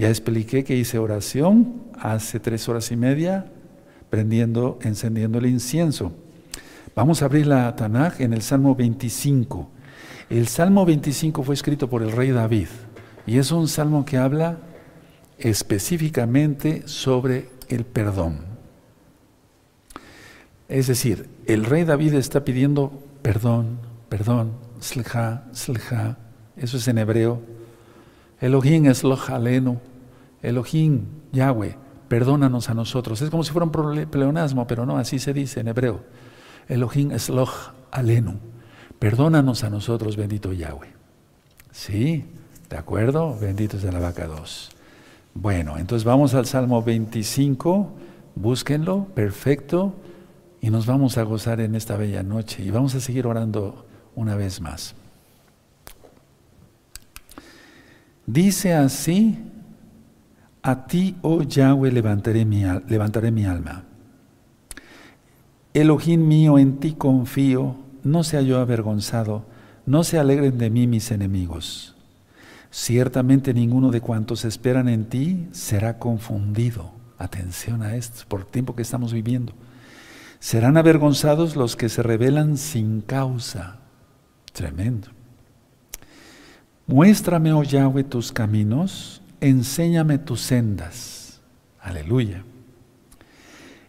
Ya 0.00 0.08
expliqué 0.08 0.64
que 0.64 0.74
hice 0.74 0.98
oración 0.98 1.74
hace 1.92 2.40
tres 2.40 2.66
horas 2.70 2.90
y 2.90 2.96
media, 2.96 3.52
prendiendo, 4.08 4.78
encendiendo 4.80 5.36
el 5.36 5.44
incienso. 5.44 6.14
Vamos 6.96 7.20
a 7.20 7.26
abrir 7.26 7.46
la 7.46 7.76
Tanaj 7.76 8.18
en 8.22 8.32
el 8.32 8.40
Salmo 8.40 8.74
25. 8.74 9.68
El 10.30 10.48
Salmo 10.48 10.86
25 10.86 11.42
fue 11.42 11.54
escrito 11.54 11.90
por 11.90 12.02
el 12.02 12.12
rey 12.12 12.30
David 12.30 12.68
y 13.26 13.36
es 13.36 13.52
un 13.52 13.68
salmo 13.68 14.06
que 14.06 14.16
habla 14.16 14.56
específicamente 15.36 16.88
sobre 16.88 17.50
el 17.68 17.84
perdón. 17.84 18.38
Es 20.66 20.86
decir, 20.86 21.28
el 21.44 21.66
rey 21.66 21.84
David 21.84 22.14
está 22.14 22.42
pidiendo 22.42 23.02
perdón, 23.20 23.80
perdón, 24.08 24.52
slja, 24.80 25.44
slja, 25.52 26.16
eso 26.56 26.78
es 26.78 26.88
en 26.88 26.96
hebreo. 26.96 27.42
Elohim 28.40 28.86
es 28.86 29.04
lojaleno, 29.04 29.89
Elohim, 30.42 31.06
Yahweh, 31.32 31.76
perdónanos 32.08 32.70
a 32.70 32.74
nosotros. 32.74 33.20
Es 33.22 33.30
como 33.30 33.44
si 33.44 33.52
fuera 33.52 33.66
un 33.66 34.06
pleonasmo, 34.08 34.66
pero 34.66 34.86
no, 34.86 34.98
así 34.98 35.18
se 35.18 35.32
dice 35.32 35.60
en 35.60 35.68
hebreo. 35.68 36.02
Elohim 36.68 37.12
loj 37.28 37.72
alenu, 37.90 38.38
perdónanos 38.98 39.64
a 39.64 39.70
nosotros, 39.70 40.16
bendito 40.16 40.52
Yahweh. 40.52 40.92
Sí, 41.70 42.24
¿de 42.68 42.76
acuerdo? 42.76 43.36
Bendito 43.38 43.76
es 43.76 43.82
de 43.82 43.92
la 43.92 44.00
vaca 44.00 44.26
2. 44.26 44.70
Bueno, 45.34 45.78
entonces 45.78 46.04
vamos 46.04 46.34
al 46.34 46.46
Salmo 46.46 46.82
25, 46.82 47.90
búsquenlo, 48.34 49.06
perfecto, 49.14 49.94
y 50.60 50.70
nos 50.70 50.86
vamos 50.86 51.16
a 51.16 51.22
gozar 51.22 51.60
en 51.60 51.74
esta 51.74 51.96
bella 51.96 52.22
noche 52.22 52.62
y 52.62 52.70
vamos 52.70 52.94
a 52.94 53.00
seguir 53.00 53.26
orando 53.26 53.86
una 54.14 54.34
vez 54.34 54.60
más. 54.60 54.94
Dice 58.26 58.74
así, 58.74 59.38
a 60.62 60.86
ti, 60.86 61.16
oh 61.22 61.42
Yahweh, 61.42 61.90
levantaré 61.90 62.44
mi, 62.44 62.64
alma. 63.44 63.84
Elohim 65.72 66.26
mío, 66.26 66.58
en 66.58 66.78
ti 66.78 66.92
confío, 66.92 67.76
no 68.02 68.24
sea 68.24 68.42
yo 68.42 68.58
avergonzado, 68.58 69.44
no 69.86 70.04
se 70.04 70.18
alegren 70.18 70.58
de 70.58 70.70
mí 70.70 70.86
mis 70.86 71.10
enemigos. 71.10 71.96
Ciertamente 72.70 73.54
ninguno 73.54 73.90
de 73.90 74.00
cuantos 74.00 74.44
esperan 74.44 74.88
en 74.88 75.06
ti 75.06 75.48
será 75.52 75.98
confundido. 75.98 76.92
Atención 77.18 77.82
a 77.82 77.96
esto, 77.96 78.24
por 78.28 78.40
el 78.40 78.46
tiempo 78.46 78.74
que 78.74 78.82
estamos 78.82 79.12
viviendo. 79.12 79.52
Serán 80.38 80.76
avergonzados 80.76 81.56
los 81.56 81.76
que 81.76 81.88
se 81.88 82.02
rebelan 82.02 82.56
sin 82.56 83.02
causa. 83.02 83.78
Tremendo. 84.52 85.08
Muéstrame, 86.86 87.52
oh 87.52 87.62
Yahweh, 87.62 88.04
tus 88.04 88.32
caminos, 88.32 89.19
enséñame 89.40 90.18
tus 90.18 90.40
sendas. 90.40 91.40
Aleluya. 91.80 92.44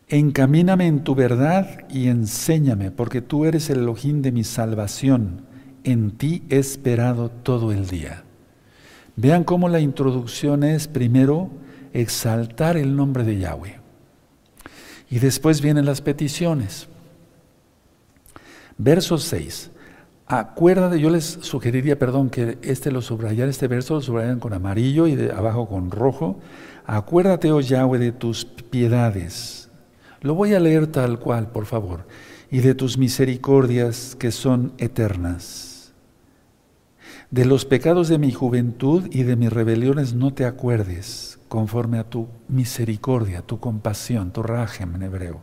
Encamíname 0.08 0.88
en 0.88 1.04
tu 1.04 1.16
verdad 1.16 1.88
y 1.90 2.08
enséñame, 2.08 2.92
porque 2.92 3.22
tú 3.22 3.46
eres 3.46 3.70
el 3.70 3.80
Elohim 3.80 4.22
de 4.22 4.32
mi 4.32 4.44
salvación. 4.44 5.46
En 5.84 6.12
ti 6.12 6.44
he 6.50 6.58
esperado 6.58 7.30
todo 7.30 7.72
el 7.72 7.88
día. 7.88 8.24
Vean 9.16 9.44
cómo 9.44 9.70
la 9.70 9.80
introducción 9.80 10.64
es 10.64 10.88
primero 10.88 11.50
exaltar 11.94 12.78
el 12.78 12.96
nombre 12.96 13.24
de 13.24 13.40
Yahweh. 13.40 13.80
Y 15.10 15.20
después 15.20 15.62
vienen 15.62 15.86
las 15.86 16.02
peticiones. 16.02 16.88
Verso 18.78 19.18
6. 19.18 19.72
Acuérdate, 20.34 20.98
yo 20.98 21.10
les 21.10 21.40
sugeriría, 21.42 22.00
perdón, 22.00 22.30
que 22.30 22.58
este 22.62 22.90
lo 22.90 23.02
subrayar, 23.02 23.50
este 23.50 23.68
verso 23.68 23.96
lo 23.96 24.02
subrayan 24.02 24.40
con 24.40 24.54
amarillo 24.54 25.06
y 25.06 25.18
de 25.18 25.34
abajo 25.34 25.68
con 25.68 25.92
rojo. 25.92 26.40
Acuérdate, 26.86 27.52
oh 27.52 27.60
Yahweh, 27.60 28.00
de 28.00 28.14
tus 28.14 28.46
piedades. 28.46 29.70
Lo 30.22 30.34
voy 30.34 30.54
a 30.54 30.62
leer 30.62 30.88
tal 30.88 31.20
cual, 31.20 31.52
por 31.52 31.66
favor. 31.66 32.06
Y 32.50 32.60
de 32.60 32.76
tus 32.76 32.98
misericordias 32.98 34.16
que 34.18 34.32
son 34.32 34.72
eternas. 34.78 35.92
De 37.30 37.44
los 37.44 37.66
pecados 37.66 38.08
de 38.08 38.18
mi 38.18 38.32
juventud 38.32 39.10
y 39.12 39.24
de 39.24 39.36
mis 39.36 39.52
rebeliones 39.52 40.14
no 40.14 40.34
te 40.34 40.46
acuerdes, 40.46 41.40
conforme 41.50 42.00
a 42.00 42.06
tu 42.06 42.30
misericordia, 42.48 43.42
tu 43.42 43.60
compasión, 43.60 44.32
tu 44.32 44.44
rajem 44.44 44.96
en 44.96 45.04
hebreo. 45.04 45.42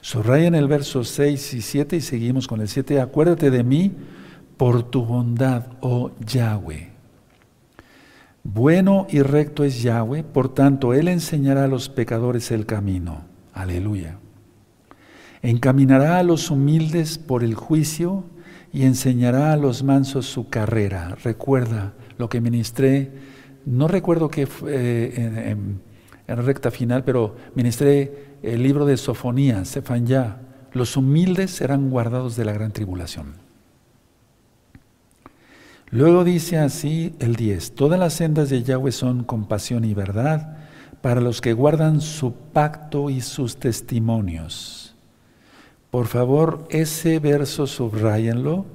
Subrayan 0.00 0.54
el 0.54 0.68
verso 0.68 1.02
6 1.02 1.54
y 1.54 1.60
7 1.60 1.96
y 1.96 2.00
seguimos 2.00 2.46
con 2.46 2.60
el 2.60 2.68
7. 2.68 3.00
Acuérdate 3.00 3.50
de 3.50 3.64
mí 3.64 3.96
por 4.58 4.82
tu 4.82 5.04
bondad, 5.04 5.66
oh 5.80 6.10
Yahweh. 6.26 6.90
Bueno 8.42 9.06
y 9.08 9.22
recto 9.22 9.64
es 9.64 9.82
Yahweh, 9.82 10.24
por 10.24 10.52
tanto, 10.52 10.92
Él 10.92 11.08
enseñará 11.08 11.64
a 11.64 11.68
los 11.68 11.88
pecadores 11.88 12.50
el 12.50 12.66
camino. 12.66 13.22
Aleluya. 13.54 14.18
Encaminará 15.42 16.18
a 16.18 16.22
los 16.22 16.50
humildes 16.50 17.18
por 17.18 17.44
el 17.44 17.54
juicio 17.54 18.24
y 18.72 18.82
enseñará 18.82 19.52
a 19.52 19.56
los 19.56 19.84
mansos 19.84 20.26
su 20.26 20.48
carrera. 20.48 21.16
Recuerda 21.22 21.94
lo 22.18 22.28
que 22.28 22.40
ministré, 22.40 23.12
no 23.64 23.86
recuerdo 23.86 24.28
qué 24.28 24.46
fue 24.46 24.72
eh, 24.74 25.50
en, 25.50 25.80
recta 26.26 26.70
final, 26.70 27.04
pero 27.04 27.36
ministré 27.54 28.38
el 28.42 28.62
libro 28.62 28.86
de 28.86 28.96
Sofonías, 28.96 29.78
ya 30.04 30.40
Los 30.72 30.96
humildes 30.96 31.52
serán 31.52 31.90
guardados 31.90 32.36
de 32.36 32.44
la 32.44 32.52
gran 32.52 32.72
tribulación. 32.72 33.47
Luego 35.90 36.22
dice 36.24 36.58
así 36.58 37.14
el 37.18 37.34
10, 37.34 37.72
todas 37.72 37.98
las 37.98 38.12
sendas 38.12 38.50
de 38.50 38.62
Yahweh 38.62 38.92
son 38.92 39.24
compasión 39.24 39.84
y 39.84 39.94
verdad 39.94 40.58
para 41.00 41.20
los 41.20 41.40
que 41.40 41.54
guardan 41.54 42.00
su 42.00 42.32
pacto 42.32 43.08
y 43.08 43.20
sus 43.22 43.56
testimonios. 43.56 44.94
Por 45.90 46.06
favor, 46.06 46.66
ese 46.68 47.18
verso 47.18 47.66
subrayenlo 47.66 48.66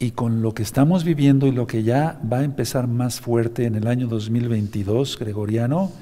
y 0.00 0.10
con 0.10 0.42
lo 0.42 0.54
que 0.54 0.64
estamos 0.64 1.04
viviendo 1.04 1.46
y 1.46 1.52
lo 1.52 1.68
que 1.68 1.84
ya 1.84 2.20
va 2.30 2.38
a 2.38 2.44
empezar 2.44 2.88
más 2.88 3.20
fuerte 3.20 3.66
en 3.66 3.76
el 3.76 3.86
año 3.86 4.08
2022 4.08 5.18
gregoriano, 5.18 5.92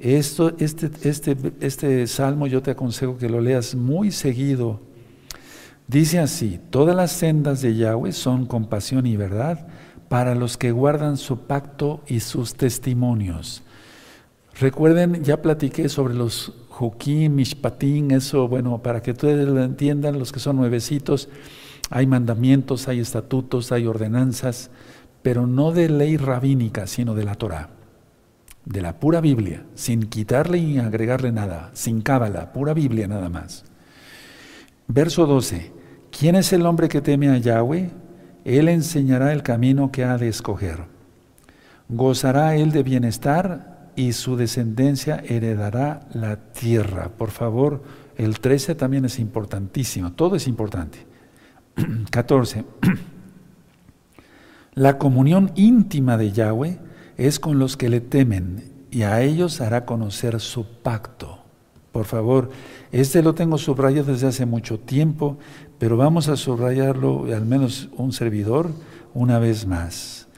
este, 0.00 0.52
este, 1.08 1.36
este 1.60 2.06
salmo 2.08 2.48
yo 2.48 2.60
te 2.60 2.72
aconsejo 2.72 3.18
que 3.18 3.28
lo 3.28 3.40
leas 3.40 3.76
muy 3.76 4.10
seguido. 4.10 4.80
Dice 5.86 6.18
así, 6.18 6.58
todas 6.70 6.96
las 6.96 7.12
sendas 7.12 7.62
de 7.62 7.76
Yahweh 7.76 8.12
son 8.12 8.46
compasión 8.46 9.06
y 9.06 9.16
verdad 9.16 9.68
para 10.12 10.34
los 10.34 10.58
que 10.58 10.72
guardan 10.72 11.16
su 11.16 11.46
pacto 11.46 12.02
y 12.06 12.20
sus 12.20 12.54
testimonios. 12.54 13.62
Recuerden, 14.60 15.24
ya 15.24 15.40
platiqué 15.40 15.88
sobre 15.88 16.12
los 16.12 16.52
Joquín, 16.68 17.34
Mishpatín, 17.34 18.10
eso, 18.10 18.46
bueno, 18.46 18.82
para 18.82 19.00
que 19.00 19.12
ustedes 19.12 19.48
lo 19.48 19.62
entiendan, 19.62 20.18
los 20.18 20.30
que 20.30 20.38
son 20.38 20.56
nuevecitos, 20.56 21.30
hay 21.88 22.06
mandamientos, 22.06 22.88
hay 22.88 23.00
estatutos, 23.00 23.72
hay 23.72 23.86
ordenanzas, 23.86 24.70
pero 25.22 25.46
no 25.46 25.72
de 25.72 25.88
ley 25.88 26.18
rabínica, 26.18 26.86
sino 26.86 27.14
de 27.14 27.24
la 27.24 27.36
Torah, 27.36 27.70
de 28.66 28.82
la 28.82 29.00
pura 29.00 29.22
Biblia, 29.22 29.64
sin 29.76 30.10
quitarle 30.10 30.58
y 30.58 30.76
agregarle 30.76 31.32
nada, 31.32 31.70
sin 31.72 32.02
cábala, 32.02 32.52
pura 32.52 32.74
Biblia 32.74 33.08
nada 33.08 33.30
más. 33.30 33.64
Verso 34.88 35.24
12. 35.24 35.72
¿Quién 36.10 36.36
es 36.36 36.52
el 36.52 36.66
hombre 36.66 36.90
que 36.90 37.00
teme 37.00 37.30
a 37.30 37.38
Yahweh? 37.38 38.01
Él 38.44 38.68
enseñará 38.68 39.32
el 39.32 39.42
camino 39.42 39.92
que 39.92 40.04
ha 40.04 40.18
de 40.18 40.28
escoger. 40.28 40.84
Gozará 41.88 42.56
él 42.56 42.72
de 42.72 42.82
bienestar 42.82 43.90
y 43.96 44.12
su 44.12 44.36
descendencia 44.36 45.22
heredará 45.26 46.08
la 46.12 46.36
tierra. 46.36 47.10
Por 47.10 47.30
favor, 47.30 47.82
el 48.16 48.40
13 48.40 48.74
también 48.74 49.04
es 49.04 49.18
importantísimo, 49.18 50.12
todo 50.12 50.36
es 50.36 50.46
importante. 50.46 51.06
14. 52.10 52.64
La 54.74 54.96
comunión 54.96 55.52
íntima 55.54 56.16
de 56.16 56.32
Yahweh 56.32 56.78
es 57.18 57.38
con 57.38 57.58
los 57.58 57.76
que 57.76 57.90
le 57.90 58.00
temen 58.00 58.72
y 58.90 59.02
a 59.02 59.20
ellos 59.20 59.60
hará 59.60 59.84
conocer 59.84 60.40
su 60.40 60.64
pacto. 60.64 61.40
Por 61.92 62.06
favor, 62.06 62.50
este 62.92 63.22
lo 63.22 63.34
tengo 63.34 63.56
subrayado 63.56 64.12
desde 64.12 64.26
hace 64.26 64.44
mucho 64.44 64.78
tiempo, 64.78 65.38
pero 65.78 65.96
vamos 65.96 66.28
a 66.28 66.36
subrayarlo, 66.36 67.24
al 67.34 67.46
menos 67.46 67.88
un 67.96 68.12
servidor, 68.12 68.70
una 69.14 69.38
vez 69.38 69.66
más. 69.66 70.28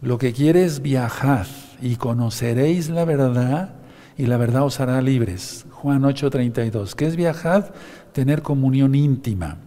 Lo 0.00 0.16
que 0.16 0.32
quiere 0.32 0.64
es 0.64 0.80
viajar 0.80 1.46
y 1.82 1.96
conoceréis 1.96 2.88
la 2.88 3.04
verdad 3.04 3.74
y 4.16 4.26
la 4.26 4.36
verdad 4.36 4.64
os 4.64 4.78
hará 4.78 5.02
libres. 5.02 5.66
Juan 5.70 6.02
8:32. 6.02 6.94
¿Qué 6.94 7.06
es 7.06 7.16
viajar? 7.16 7.72
Tener 8.12 8.42
comunión 8.42 8.94
íntima. 8.94 9.58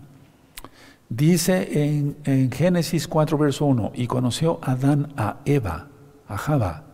Dice 1.10 1.84
en, 1.84 2.16
en, 2.24 2.50
Génesis 2.50 3.10
4, 3.10 3.38
verso 3.38 3.66
1, 3.66 3.92
y 3.96 4.08
conoció 4.08 4.60
Adán 4.62 5.12
a 5.18 5.40
Eva, 5.44 5.90
a 6.30 6.38
Java, 6.38 6.86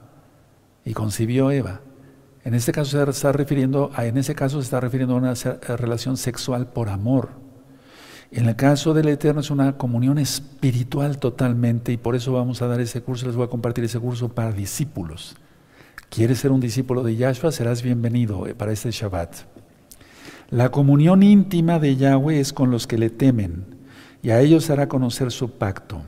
y 0.83 0.93
concibió 0.93 1.51
Eva. 1.51 1.81
En 2.47 2.53
este 2.53 2.71
caso 2.71 2.91
se 2.91 3.11
está 3.11 3.33
refiriendo, 3.33 3.91
a, 3.93 4.05
en 4.05 4.15
ese 4.15 4.33
caso 4.33 4.61
se 4.61 4.63
está 4.63 4.79
refiriendo 4.79 5.15
a 5.15 5.17
una 5.17 5.33
relación 5.75 6.15
sexual 6.15 6.67
por 6.67 6.87
amor. 6.87 7.31
En 8.31 8.47
el 8.47 8.55
caso 8.55 8.93
del 8.93 9.09
Eterno 9.09 9.41
es 9.41 9.51
una 9.51 9.77
comunión 9.77 10.17
espiritual 10.17 11.17
totalmente 11.17 11.91
y 11.91 11.97
por 11.97 12.15
eso 12.15 12.31
vamos 12.31 12.61
a 12.61 12.67
dar 12.67 12.79
ese 12.79 13.01
curso, 13.01 13.25
les 13.25 13.35
voy 13.35 13.47
a 13.47 13.49
compartir 13.49 13.83
ese 13.83 13.99
curso 13.99 14.29
para 14.29 14.53
discípulos. 14.53 15.35
¿Quieres 16.09 16.39
ser 16.39 16.51
un 16.51 16.61
discípulo 16.61 17.03
de 17.03 17.17
Yahshua? 17.17 17.51
Serás 17.51 17.81
bienvenido 17.81 18.47
eh, 18.47 18.55
para 18.55 18.71
este 18.71 18.91
Shabbat. 18.91 19.39
La 20.49 20.71
comunión 20.71 21.23
íntima 21.23 21.79
de 21.79 21.97
Yahweh 21.97 22.39
es 22.39 22.53
con 22.53 22.71
los 22.71 22.87
que 22.87 22.97
le 22.97 23.09
temen 23.09 23.65
y 24.23 24.29
a 24.29 24.39
ellos 24.39 24.69
hará 24.69 24.87
conocer 24.87 25.33
su 25.33 25.51
pacto. 25.57 26.01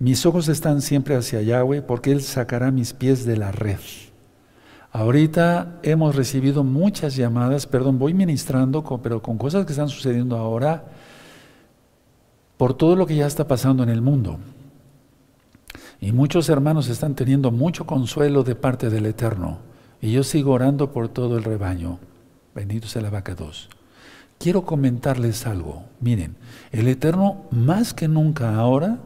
Mis 0.00 0.26
ojos 0.26 0.48
están 0.48 0.82
siempre 0.82 1.14
hacia 1.14 1.42
Yahweh 1.42 1.82
porque 1.82 2.10
Él 2.10 2.22
sacará 2.22 2.72
mis 2.72 2.92
pies 2.92 3.24
de 3.24 3.36
la 3.36 3.52
red. 3.52 3.78
Ahorita 4.92 5.78
hemos 5.82 6.14
recibido 6.14 6.64
muchas 6.64 7.16
llamadas, 7.16 7.66
perdón, 7.66 7.98
voy 7.98 8.14
ministrando, 8.14 8.84
pero 9.02 9.22
con 9.22 9.38
cosas 9.38 9.64
que 9.64 9.72
están 9.72 9.88
sucediendo 9.88 10.36
ahora, 10.36 10.84
por 12.58 12.74
todo 12.74 12.94
lo 12.94 13.06
que 13.06 13.16
ya 13.16 13.26
está 13.26 13.48
pasando 13.48 13.82
en 13.82 13.88
el 13.88 14.02
mundo. 14.02 14.38
Y 16.00 16.12
muchos 16.12 16.48
hermanos 16.48 16.88
están 16.88 17.14
teniendo 17.14 17.50
mucho 17.50 17.86
consuelo 17.86 18.44
de 18.44 18.54
parte 18.54 18.90
del 18.90 19.06
Eterno. 19.06 19.58
Y 20.00 20.12
yo 20.12 20.24
sigo 20.24 20.52
orando 20.52 20.92
por 20.92 21.08
todo 21.08 21.38
el 21.38 21.44
rebaño. 21.44 21.98
Bendito 22.54 22.86
sea 22.86 23.02
la 23.02 23.10
vaca 23.10 23.34
2 23.34 23.70
quiero 24.42 24.62
comentarles 24.62 25.46
algo. 25.46 25.84
Miren, 26.00 26.34
el 26.72 26.88
Eterno 26.88 27.44
más 27.52 27.94
que 27.94 28.08
nunca 28.08 28.56
ahora 28.56 28.98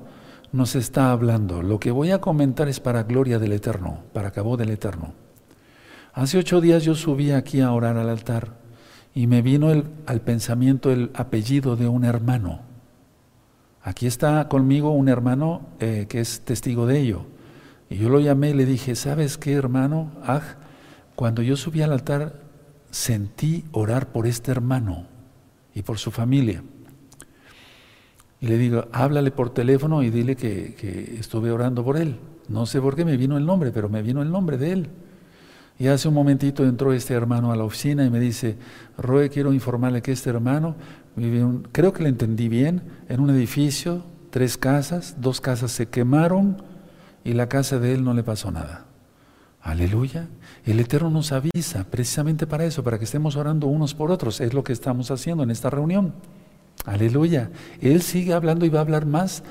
nos 0.50 0.74
está 0.74 1.10
hablando. 1.10 1.62
Lo 1.62 1.78
que 1.78 1.90
voy 1.90 2.10
a 2.10 2.22
comentar 2.22 2.68
es 2.68 2.80
para 2.80 3.02
gloria 3.02 3.38
del 3.38 3.52
Eterno, 3.52 3.98
para 4.14 4.30
cabo 4.30 4.56
del 4.56 4.70
Eterno. 4.70 5.12
Hace 6.16 6.38
ocho 6.38 6.62
días 6.62 6.82
yo 6.82 6.94
subí 6.94 7.30
aquí 7.30 7.60
a 7.60 7.72
orar 7.72 7.98
al 7.98 8.08
altar 8.08 8.54
y 9.14 9.26
me 9.26 9.42
vino 9.42 9.70
el, 9.70 9.84
al 10.06 10.22
pensamiento 10.22 10.90
el 10.90 11.10
apellido 11.12 11.76
de 11.76 11.88
un 11.88 12.06
hermano. 12.06 12.62
Aquí 13.82 14.06
está 14.06 14.48
conmigo 14.48 14.92
un 14.92 15.10
hermano 15.10 15.66
eh, 15.78 16.06
que 16.08 16.20
es 16.20 16.40
testigo 16.40 16.86
de 16.86 17.00
ello. 17.00 17.26
Y 17.90 17.98
yo 17.98 18.08
lo 18.08 18.18
llamé 18.18 18.48
y 18.48 18.54
le 18.54 18.64
dije, 18.64 18.94
¿sabes 18.94 19.36
qué 19.36 19.52
hermano? 19.52 20.10
Ah, 20.22 20.40
cuando 21.16 21.42
yo 21.42 21.54
subí 21.54 21.82
al 21.82 21.92
altar 21.92 22.40
sentí 22.90 23.66
orar 23.72 24.10
por 24.10 24.26
este 24.26 24.50
hermano 24.50 25.06
y 25.74 25.82
por 25.82 25.98
su 25.98 26.10
familia. 26.10 26.62
Y 28.40 28.46
le 28.46 28.56
digo, 28.56 28.86
háblale 28.90 29.32
por 29.32 29.50
teléfono 29.50 30.02
y 30.02 30.08
dile 30.08 30.34
que, 30.34 31.18
estuve 31.20 31.50
orando 31.50 31.84
por 31.84 31.98
él. 31.98 32.16
No 32.48 32.64
sé 32.64 32.80
por 32.80 32.96
qué 32.96 33.04
me 33.04 33.18
vino 33.18 33.36
el 33.36 33.44
nombre, 33.44 33.70
pero 33.70 33.90
me 33.90 34.00
vino 34.00 34.22
el 34.22 34.32
nombre 34.32 34.56
de 34.56 34.72
él. 34.72 34.90
Y 35.78 35.88
hace 35.88 36.08
un 36.08 36.14
momentito 36.14 36.64
entró 36.64 36.92
este 36.92 37.14
hermano 37.14 37.52
a 37.52 37.56
la 37.56 37.64
oficina 37.64 38.04
y 38.04 38.10
me 38.10 38.18
dice, 38.18 38.56
Roe, 38.96 39.28
quiero 39.28 39.52
informarle 39.52 40.00
que 40.00 40.12
este 40.12 40.30
hermano 40.30 40.74
vive, 41.16 41.44
un, 41.44 41.68
creo 41.70 41.92
que 41.92 42.02
le 42.02 42.08
entendí 42.08 42.48
bien, 42.48 42.82
en 43.08 43.20
un 43.20 43.30
edificio, 43.30 44.04
tres 44.30 44.56
casas, 44.56 45.16
dos 45.20 45.40
casas 45.40 45.72
se 45.72 45.86
quemaron 45.86 46.62
y 47.24 47.34
la 47.34 47.48
casa 47.48 47.78
de 47.78 47.92
él 47.92 48.04
no 48.04 48.14
le 48.14 48.22
pasó 48.22 48.50
nada. 48.50 48.86
Aleluya. 49.66 50.28
El 50.64 50.78
Eterno 50.78 51.10
nos 51.10 51.32
avisa 51.32 51.84
precisamente 51.90 52.46
para 52.46 52.64
eso, 52.64 52.84
para 52.84 52.98
que 52.98 53.04
estemos 53.04 53.34
orando 53.34 53.66
unos 53.66 53.94
por 53.94 54.12
otros. 54.12 54.40
Es 54.40 54.54
lo 54.54 54.62
que 54.62 54.72
estamos 54.72 55.10
haciendo 55.10 55.42
en 55.42 55.50
esta 55.50 55.70
reunión. 55.70 56.14
Aleluya. 56.84 57.50
Él 57.80 58.00
sigue 58.02 58.32
hablando 58.32 58.64
y 58.64 58.68
va 58.68 58.78
a 58.78 58.82
hablar 58.82 59.06
más, 59.06 59.42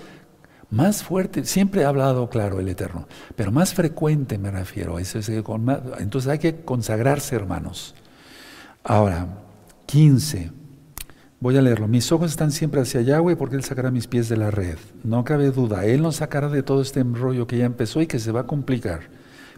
más 0.69 1.03
fuerte. 1.03 1.45
Siempre 1.45 1.85
ha 1.85 1.89
hablado 1.89 2.29
claro 2.29 2.59
el 2.59 2.67
Eterno, 2.67 3.07
pero 3.35 3.51
más 3.51 3.73
frecuente 3.73 4.37
me 4.37 4.51
refiero. 4.51 4.97
Entonces 4.99 6.27
hay 6.27 6.39
que 6.39 6.61
consagrarse, 6.61 7.35
hermanos. 7.35 7.95
Ahora, 8.83 9.27
15. 9.87 10.51
Voy 11.39 11.57
a 11.57 11.61
leerlo. 11.61 11.87
Mis 11.87 12.11
ojos 12.11 12.31
están 12.31 12.51
siempre 12.51 12.81
hacia 12.81 13.01
Yahweh 13.01 13.35
porque 13.35 13.55
Él 13.55 13.63
sacará 13.63 13.91
mis 13.91 14.07
pies 14.07 14.29
de 14.29 14.37
la 14.37 14.51
red. 14.51 14.77
No 15.03 15.23
cabe 15.23 15.51
duda. 15.51 15.85
Él 15.85 16.01
nos 16.01 16.15
sacará 16.17 16.49
de 16.49 16.63
todo 16.63 16.81
este 16.81 17.03
rollo 17.03 17.45
que 17.45 17.57
ya 17.57 17.65
empezó 17.65 18.01
y 18.01 18.07
que 18.07 18.19
se 18.19 18.31
va 18.31 18.41
a 18.41 18.47
complicar. 18.47 19.01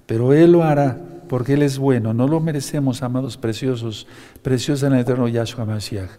Pero 0.06 0.34
Él 0.34 0.54
lo 0.54 0.64
hará 0.64 0.98
porque 1.30 1.54
Él 1.54 1.62
es 1.62 1.78
bueno. 1.78 2.14
No 2.14 2.28
lo 2.28 2.40
merecemos, 2.40 3.04
amados 3.04 3.38
preciosos, 3.38 4.08
preciosos 4.42 4.84
en 4.84 4.94
el 4.94 5.02
eterno 5.02 5.28
Yahshua 5.28 5.66
Mashiach. 5.66 6.10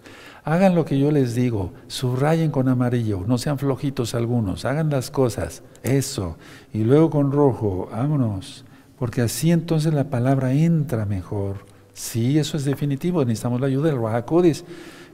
Hagan 0.44 0.74
lo 0.74 0.84
que 0.84 0.98
yo 0.98 1.10
les 1.10 1.34
digo, 1.34 1.72
subrayen 1.88 2.50
con 2.50 2.68
amarillo, 2.68 3.24
no 3.26 3.38
sean 3.38 3.58
flojitos 3.58 4.14
algunos, 4.14 4.64
hagan 4.64 4.90
las 4.90 5.10
cosas, 5.10 5.62
eso, 5.82 6.36
y 6.72 6.84
luego 6.84 7.10
con 7.10 7.32
rojo, 7.32 7.88
vámonos, 7.90 8.64
porque 8.98 9.20
así 9.20 9.50
entonces 9.50 9.92
la 9.92 10.04
palabra 10.04 10.52
entra 10.52 11.04
mejor. 11.04 11.66
Sí, 11.92 12.38
eso 12.38 12.56
es 12.56 12.64
definitivo, 12.64 13.24
necesitamos 13.24 13.60
la 13.60 13.66
ayuda 13.66 13.88
del 13.88 14.00
Rahakodis, 14.00 14.64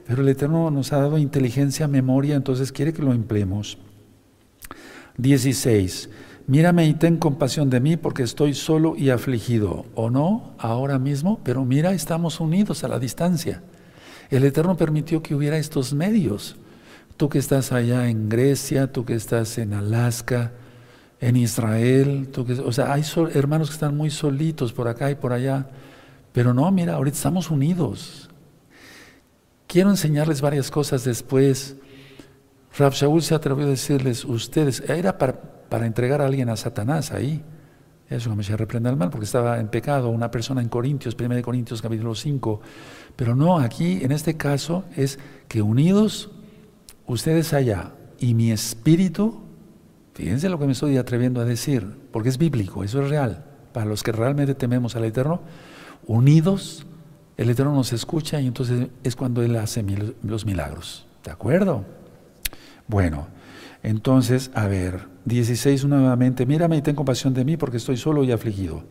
pero 0.07 0.21
el 0.21 0.29
Eterno 0.29 0.69
nos 0.69 0.93
ha 0.93 0.97
dado 0.97 1.17
inteligencia, 1.17 1.87
memoria, 1.87 2.35
entonces 2.35 2.71
quiere 2.71 2.93
que 2.93 3.01
lo 3.01 3.11
empleemos. 3.11 3.77
16. 5.17 6.09
Mírame 6.47 6.85
y 6.85 6.93
ten 6.93 7.17
compasión 7.17 7.71
de 7.71 7.79
mí 7.79 7.97
porque 7.97 8.21
estoy 8.21 8.53
solo 8.53 8.95
y 8.95 9.09
afligido. 9.09 9.85
¿O 9.95 10.11
no? 10.11 10.53
Ahora 10.59 10.99
mismo, 10.99 11.39
pero 11.43 11.65
mira, 11.65 11.93
estamos 11.93 12.39
unidos 12.39 12.83
a 12.83 12.87
la 12.87 12.99
distancia. 12.99 13.63
El 14.29 14.43
Eterno 14.43 14.75
permitió 14.77 15.21
que 15.21 15.35
hubiera 15.35 15.57
estos 15.57 15.93
medios. 15.93 16.55
Tú 17.17 17.29
que 17.29 17.37
estás 17.37 17.71
allá 17.71 18.09
en 18.09 18.29
Grecia, 18.29 18.91
tú 18.91 19.05
que 19.05 19.15
estás 19.15 19.57
en 19.57 19.73
Alaska, 19.73 20.51
en 21.21 21.37
Israel, 21.37 22.29
tú 22.31 22.45
que, 22.45 22.53
o 22.53 22.71
sea, 22.71 22.91
hay 22.91 23.03
hermanos 23.33 23.69
que 23.69 23.75
están 23.75 23.95
muy 23.95 24.09
solitos 24.09 24.73
por 24.73 24.87
acá 24.87 25.09
y 25.11 25.15
por 25.15 25.31
allá. 25.31 25.67
Pero 26.33 26.53
no, 26.53 26.69
mira, 26.71 26.95
ahorita 26.95 27.15
estamos 27.15 27.49
unidos. 27.49 28.29
Quiero 29.67 29.89
enseñarles 29.89 30.41
varias 30.41 30.69
cosas 30.69 31.03
después. 31.03 31.77
Rab 32.77 32.93
se 32.93 33.35
atrevió 33.35 33.65
a 33.65 33.69
decirles, 33.69 34.25
ustedes, 34.25 34.81
era 34.81 35.17
para 35.17 35.85
entregar 35.85 36.21
a 36.21 36.25
alguien 36.25 36.49
a 36.49 36.57
Satanás 36.57 37.11
ahí. 37.11 37.41
Eso 38.09 38.35
me 38.35 38.43
se 38.43 38.55
reprende 38.55 38.87
al 38.89 38.97
mal 38.97 39.09
porque 39.09 39.25
estaba 39.25 39.59
en 39.59 39.67
pecado 39.67 40.09
una 40.09 40.29
persona 40.29 40.61
en 40.61 40.69
Corintios, 40.69 41.15
1 41.19 41.41
Corintios 41.41 41.81
capítulo 41.81 42.13
5. 42.13 42.61
Pero 43.15 43.35
no, 43.35 43.59
aquí 43.59 43.99
en 44.03 44.11
este 44.11 44.35
caso 44.35 44.83
es 44.95 45.19
que 45.47 45.61
unidos 45.61 46.31
ustedes 47.05 47.53
allá 47.53 47.91
y 48.19 48.33
mi 48.33 48.51
espíritu, 48.51 49.41
fíjense 50.13 50.49
lo 50.49 50.59
que 50.59 50.65
me 50.65 50.73
estoy 50.73 50.97
atreviendo 50.97 51.41
a 51.41 51.45
decir, 51.45 51.85
porque 52.11 52.29
es 52.29 52.37
bíblico, 52.37 52.83
eso 52.83 53.01
es 53.01 53.09
real. 53.09 53.45
Para 53.73 53.85
los 53.85 54.03
que 54.03 54.11
realmente 54.11 54.55
tememos 54.55 54.95
al 54.95 55.05
Eterno, 55.05 55.41
unidos, 56.07 56.85
el 57.37 57.49
Eterno 57.49 57.73
nos 57.73 57.93
escucha 57.93 58.39
y 58.39 58.47
entonces 58.47 58.87
es 59.03 59.15
cuando 59.15 59.43
Él 59.43 59.55
hace 59.55 59.83
los 60.23 60.45
milagros. 60.45 61.05
¿De 61.23 61.31
acuerdo? 61.31 61.85
Bueno, 62.87 63.27
entonces, 63.83 64.51
a 64.53 64.67
ver, 64.67 65.07
16 65.25 65.85
nuevamente, 65.85 66.45
mírame 66.45 66.77
y 66.77 66.81
ten 66.81 66.95
compasión 66.95 67.33
de 67.33 67.45
mí 67.45 67.57
porque 67.57 67.77
estoy 67.77 67.97
solo 67.97 68.23
y 68.23 68.31
afligido. 68.31 68.83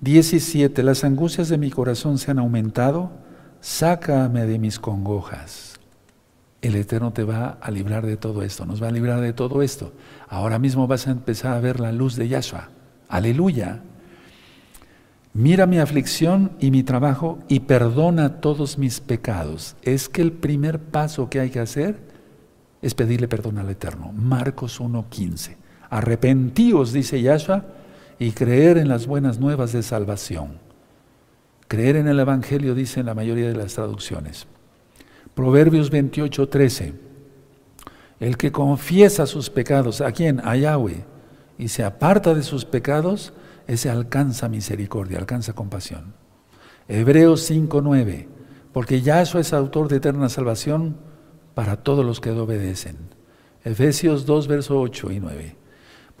17, 0.00 0.82
las 0.82 1.04
angustias 1.04 1.48
de 1.48 1.58
mi 1.58 1.70
corazón 1.70 2.18
se 2.18 2.30
han 2.30 2.38
aumentado, 2.38 3.10
sácame 3.64 4.44
de 4.44 4.58
mis 4.58 4.78
congojas. 4.78 5.80
El 6.60 6.76
Eterno 6.76 7.14
te 7.14 7.24
va 7.24 7.56
a 7.62 7.70
librar 7.70 8.04
de 8.04 8.18
todo 8.18 8.42
esto, 8.42 8.66
nos 8.66 8.82
va 8.82 8.88
a 8.88 8.92
librar 8.92 9.22
de 9.22 9.32
todo 9.32 9.62
esto. 9.62 9.94
Ahora 10.28 10.58
mismo 10.58 10.86
vas 10.86 11.06
a 11.06 11.12
empezar 11.12 11.54
a 11.54 11.60
ver 11.60 11.80
la 11.80 11.90
luz 11.90 12.14
de 12.14 12.28
Yahshua. 12.28 12.68
Aleluya. 13.08 13.80
Mira 15.32 15.64
mi 15.66 15.78
aflicción 15.78 16.52
y 16.60 16.70
mi 16.70 16.82
trabajo 16.82 17.38
y 17.48 17.60
perdona 17.60 18.40
todos 18.42 18.76
mis 18.76 19.00
pecados. 19.00 19.76
Es 19.82 20.10
que 20.10 20.20
el 20.20 20.32
primer 20.32 20.78
paso 20.78 21.30
que 21.30 21.40
hay 21.40 21.48
que 21.48 21.60
hacer 21.60 21.96
es 22.82 22.94
pedirle 22.94 23.28
perdón 23.28 23.56
al 23.56 23.70
Eterno. 23.70 24.12
Marcos 24.12 24.78
1.15. 24.78 25.56
Arrepentíos, 25.88 26.92
dice 26.92 27.22
Yahshua, 27.22 27.64
y 28.18 28.32
creer 28.32 28.76
en 28.76 28.88
las 28.88 29.06
buenas 29.06 29.40
nuevas 29.40 29.72
de 29.72 29.82
salvación. 29.82 30.63
Creer 31.68 31.96
en 31.96 32.08
el 32.08 32.20
Evangelio, 32.20 32.74
dice 32.74 33.00
en 33.00 33.06
la 33.06 33.14
mayoría 33.14 33.48
de 33.48 33.56
las 33.56 33.74
traducciones. 33.74 34.46
Proverbios 35.34 35.90
28, 35.90 36.48
13. 36.48 36.94
El 38.20 38.36
que 38.36 38.52
confiesa 38.52 39.26
sus 39.26 39.50
pecados, 39.50 40.00
¿a 40.00 40.12
quién? 40.12 40.40
A 40.44 40.56
Yahweh, 40.56 41.04
y 41.58 41.68
se 41.68 41.84
aparta 41.84 42.34
de 42.34 42.42
sus 42.42 42.64
pecados, 42.64 43.32
ese 43.66 43.90
alcanza 43.90 44.48
misericordia, 44.48 45.18
alcanza 45.18 45.52
compasión. 45.54 46.14
Hebreos 46.88 47.42
5, 47.42 47.80
9. 47.80 48.28
Porque 48.72 49.00
Yahshua 49.00 49.40
es 49.40 49.52
autor 49.52 49.88
de 49.88 49.96
eterna 49.96 50.28
salvación 50.28 50.96
para 51.54 51.76
todos 51.76 52.04
los 52.04 52.20
que 52.20 52.30
obedecen. 52.30 52.96
Efesios 53.64 54.26
2, 54.26 54.48
verso 54.48 54.80
8 54.80 55.12
y 55.12 55.20
9. 55.20 55.63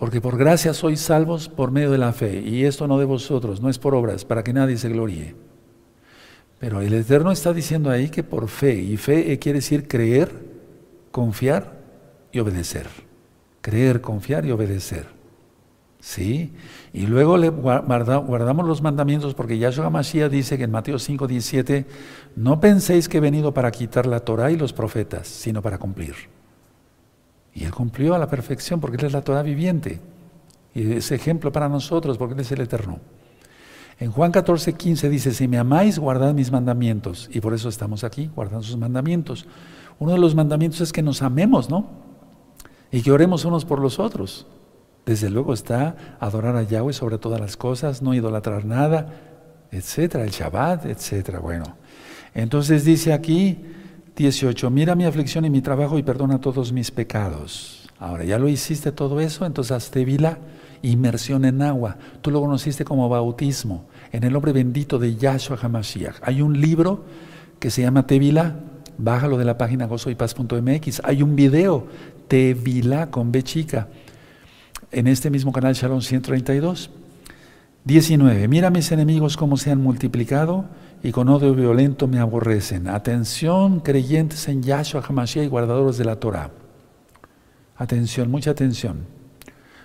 Porque 0.04 0.20
por 0.20 0.36
gracia 0.36 0.74
sois 0.74 1.00
salvos 1.00 1.48
por 1.48 1.70
medio 1.70 1.90
de 1.90 1.96
la 1.96 2.12
fe, 2.12 2.38
y 2.44 2.66
esto 2.66 2.86
no 2.86 2.98
de 2.98 3.06
vosotros, 3.06 3.62
no 3.62 3.70
es 3.70 3.78
por 3.78 3.94
obras, 3.94 4.26
para 4.26 4.44
que 4.44 4.52
nadie 4.52 4.76
se 4.76 4.90
gloríe. 4.90 5.34
Pero 6.58 6.82
el 6.82 6.92
Eterno 6.92 7.32
está 7.32 7.54
diciendo 7.54 7.88
ahí 7.88 8.10
que 8.10 8.22
por 8.22 8.48
fe, 8.48 8.74
y 8.74 8.98
fe 8.98 9.38
quiere 9.38 9.60
decir 9.60 9.88
creer, 9.88 10.28
confiar 11.10 11.80
y 12.32 12.38
obedecer. 12.38 12.86
Creer, 13.62 14.02
confiar 14.02 14.44
y 14.44 14.50
obedecer. 14.50 15.06
¿Sí? 16.00 16.52
Y 16.92 17.06
luego 17.06 17.38
le 17.38 17.48
guardamos 17.48 18.66
los 18.66 18.82
mandamientos 18.82 19.32
porque 19.32 19.56
Yahshua 19.56 19.88
Mashiach 19.88 20.30
dice 20.30 20.58
que 20.58 20.64
en 20.64 20.70
Mateo 20.70 20.98
5, 20.98 21.26
17, 21.26 21.86
no 22.36 22.60
penséis 22.60 23.08
que 23.08 23.16
he 23.16 23.20
venido 23.20 23.54
para 23.54 23.70
quitar 23.70 24.04
la 24.04 24.20
Torah 24.20 24.50
y 24.50 24.58
los 24.58 24.74
profetas, 24.74 25.26
sino 25.28 25.62
para 25.62 25.78
cumplir. 25.78 26.14
Y 27.54 27.64
Él 27.64 27.72
cumplió 27.72 28.14
a 28.14 28.18
la 28.18 28.28
perfección 28.28 28.80
porque 28.80 28.96
Él 28.96 29.06
es 29.06 29.12
la 29.12 29.22
Torah 29.22 29.42
viviente. 29.42 30.00
Y 30.74 30.92
es 30.94 31.12
ejemplo 31.12 31.52
para 31.52 31.68
nosotros 31.68 32.18
porque 32.18 32.34
Él 32.34 32.40
es 32.40 32.52
el 32.52 32.60
Eterno. 32.60 32.98
En 34.00 34.10
Juan 34.10 34.32
14, 34.32 34.72
15 34.72 35.08
dice, 35.08 35.32
si 35.32 35.46
me 35.46 35.58
amáis, 35.58 35.98
guardad 35.98 36.34
mis 36.34 36.50
mandamientos. 36.50 37.30
Y 37.32 37.40
por 37.40 37.54
eso 37.54 37.68
estamos 37.68 38.02
aquí, 38.02 38.28
guardando 38.34 38.64
sus 38.64 38.76
mandamientos. 38.76 39.46
Uno 40.00 40.12
de 40.12 40.18
los 40.18 40.34
mandamientos 40.34 40.80
es 40.80 40.92
que 40.92 41.02
nos 41.02 41.22
amemos, 41.22 41.70
¿no? 41.70 41.86
Y 42.90 43.02
que 43.02 43.12
oremos 43.12 43.44
unos 43.44 43.64
por 43.64 43.78
los 43.78 44.00
otros. 44.00 44.46
Desde 45.06 45.30
luego 45.30 45.54
está 45.54 46.16
adorar 46.18 46.56
a 46.56 46.62
Yahweh 46.62 46.92
sobre 46.92 47.18
todas 47.18 47.40
las 47.40 47.56
cosas, 47.56 48.02
no 48.02 48.14
idolatrar 48.14 48.64
nada, 48.64 49.06
etcétera, 49.70 50.24
el 50.24 50.30
Shabbat, 50.30 50.86
etcétera. 50.86 51.38
Bueno, 51.38 51.76
entonces 52.34 52.84
dice 52.84 53.12
aquí, 53.12 53.60
18, 54.16 54.70
mira 54.70 54.94
mi 54.94 55.04
aflicción 55.04 55.44
y 55.44 55.50
mi 55.50 55.60
trabajo 55.60 55.98
y 55.98 56.02
perdona 56.02 56.40
todos 56.40 56.72
mis 56.72 56.90
pecados. 56.90 57.88
Ahora, 57.98 58.24
ya 58.24 58.38
lo 58.38 58.48
hiciste 58.48 58.92
todo 58.92 59.20
eso, 59.20 59.44
entonces 59.44 59.72
hazte 59.72 60.04
vila, 60.04 60.38
inmersión 60.82 61.44
en 61.44 61.62
agua. 61.62 61.96
Tú 62.20 62.30
lo 62.30 62.40
conociste 62.40 62.84
como 62.84 63.08
bautismo, 63.08 63.86
en 64.12 64.24
el 64.24 64.32
nombre 64.32 64.52
bendito 64.52 64.98
de 64.98 65.16
Yahshua 65.16 65.58
HaMashiach. 65.60 66.16
Hay 66.22 66.42
un 66.42 66.60
libro 66.60 67.04
que 67.58 67.70
se 67.70 67.82
llama 67.82 68.06
Tevila, 68.06 68.56
bájalo 68.98 69.36
de 69.36 69.44
la 69.44 69.58
página 69.58 69.86
gozoypaz.mx. 69.86 71.02
Hay 71.04 71.22
un 71.22 71.34
video, 71.34 71.86
Tevila 72.28 73.10
con 73.10 73.32
B 73.32 73.42
chica, 73.42 73.88
en 74.92 75.08
este 75.08 75.30
mismo 75.30 75.50
canal 75.50 75.74
Shalom 75.74 76.00
132. 76.00 76.90
19. 77.84 78.48
Mira 78.48 78.70
mis 78.70 78.90
enemigos 78.92 79.36
cómo 79.36 79.56
se 79.56 79.70
han 79.70 79.80
multiplicado 79.82 80.64
y 81.04 81.12
con 81.12 81.28
odio 81.28 81.54
violento 81.54 82.08
me 82.08 82.18
aborrecen. 82.18 82.88
Atención, 82.88 83.80
creyentes 83.80 84.48
en 84.48 84.62
Yahshua 84.62 85.02
HaMashiach 85.06 85.44
y 85.44 85.48
guardadores 85.48 85.98
de 85.98 86.06
la 86.06 86.16
Torah. 86.16 86.50
Atención, 87.76 88.30
mucha 88.30 88.52
atención. 88.52 89.04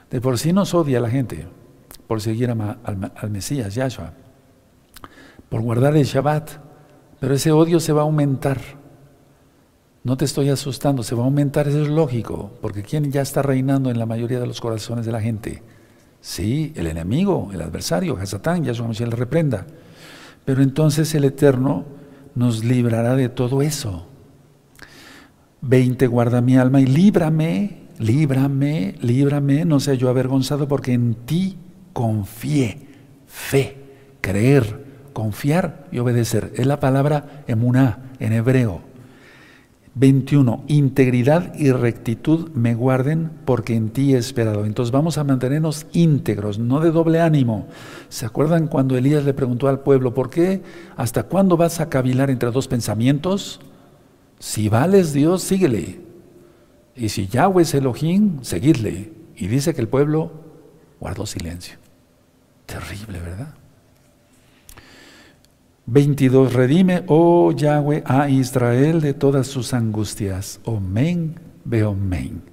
De 0.10 0.22
por 0.22 0.40
sí 0.40 0.54
nos 0.54 0.74
odia 0.74 1.02
la 1.02 1.10
gente 1.10 1.46
por 2.08 2.22
seguir 2.22 2.50
al, 2.50 3.30
Mesías, 3.30 3.76
Yahshua, 3.76 4.14
por 5.50 5.60
guardar 5.60 5.98
el 5.98 6.06
Shabbat, 6.06 6.52
pero 7.20 7.34
ese 7.34 7.52
odio 7.52 7.82
se 7.82 7.92
va 7.92 8.00
a 8.00 8.06
aumentar. 8.06 8.58
No 10.06 10.16
te 10.16 10.24
estoy 10.24 10.48
asustando, 10.48 11.04
se 11.04 11.16
va 11.16 11.24
a 11.24 11.26
aumentar, 11.26 11.68
eso 11.68 11.82
es 11.82 11.90
lógico, 11.90 12.52
porque 12.62 12.82
¿quién 12.82 13.12
ya 13.12 13.22
está 13.22 13.42
reinando 13.42 13.92
en 13.92 14.00
la 14.00 14.06
mayoría 14.06 14.40
de 14.40 14.48
los 14.48 14.62
corazones 14.62 15.06
de 15.06 15.12
la 15.12 15.20
gente? 15.20 15.64
Sí, 16.22 16.72
el 16.78 16.88
enemigo, 16.88 17.50
el 17.54 17.62
adversario, 17.62 18.16
Hasatán, 18.16 18.64
Yahshua 18.64 18.88
Mashiach 18.88 19.10
le 19.10 19.16
reprenda. 19.18 19.68
Pero 20.50 20.64
entonces 20.64 21.14
el 21.14 21.26
Eterno 21.26 21.86
nos 22.34 22.64
librará 22.64 23.16
de 23.16 23.30
todo 23.30 23.62
eso. 23.62 24.08
20. 25.62 26.08
Guarda 26.08 26.42
mi 26.42 26.58
alma 26.58 26.82
y 26.82 26.88
líbrame, 26.88 27.84
líbrame, 28.00 28.96
líbrame, 29.00 29.64
no 29.66 29.80
sea 29.80 29.94
yo 29.94 30.10
avergonzado 30.10 30.68
porque 30.68 30.94
en 30.94 31.14
ti 31.14 31.56
confié. 31.94 32.80
Fe, 33.28 33.78
creer, 34.22 34.88
confiar 35.14 35.86
y 35.92 36.00
obedecer. 36.00 36.52
Es 36.56 36.66
la 36.66 36.80
palabra 36.80 37.44
emuná 37.46 38.10
en 38.20 38.34
hebreo. 38.34 38.82
21. 39.96 40.64
Integridad 40.68 41.54
y 41.56 41.72
rectitud 41.72 42.50
me 42.52 42.76
guarden 42.76 43.32
porque 43.46 43.76
en 43.76 43.90
ti 43.90 44.14
he 44.14 44.18
esperado. 44.18 44.66
Entonces 44.66 44.92
vamos 44.92 45.18
a 45.18 45.24
mantenernos 45.24 45.88
íntegros, 45.94 46.60
no 46.60 46.80
de 46.80 46.92
doble 46.92 47.22
ánimo. 47.22 47.68
¿Se 48.10 48.26
acuerdan 48.26 48.68
cuando 48.68 48.98
Elías 48.98 49.26
le 49.26 49.34
preguntó 49.34 49.68
al 49.68 49.82
pueblo, 49.82 50.14
¿por 50.14 50.30
qué? 50.30 50.62
¿Hasta 50.96 51.24
cuándo 51.24 51.58
vas 51.58 51.80
a 51.80 51.90
cavilar 51.90 52.30
entre 52.30 52.52
dos 52.52 52.68
pensamientos? 52.68 53.60
Si 54.40 54.70
vales 54.70 55.12
Dios, 55.14 55.44
síguele. 55.44 56.00
Y 56.96 57.10
si 57.10 57.28
Yahweh 57.28 57.64
es 57.64 57.74
Elohim, 57.74 58.44
seguidle. 58.44 59.12
Y 59.36 59.48
dice 59.48 59.74
que 59.74 59.82
el 59.82 59.88
pueblo 59.88 60.32
guardó 61.00 61.26
silencio. 61.26 61.78
Terrible, 62.66 63.20
¿verdad? 63.20 63.56
22. 65.92 66.54
Redime, 66.54 67.04
oh 67.08 67.52
Yahweh, 67.52 68.04
a 68.06 68.30
Israel 68.30 69.02
de 69.02 69.16
todas 69.16 69.48
sus 69.48 69.74
angustias. 69.74 70.60
Omen, 70.66 71.40
beomen. 71.66 72.44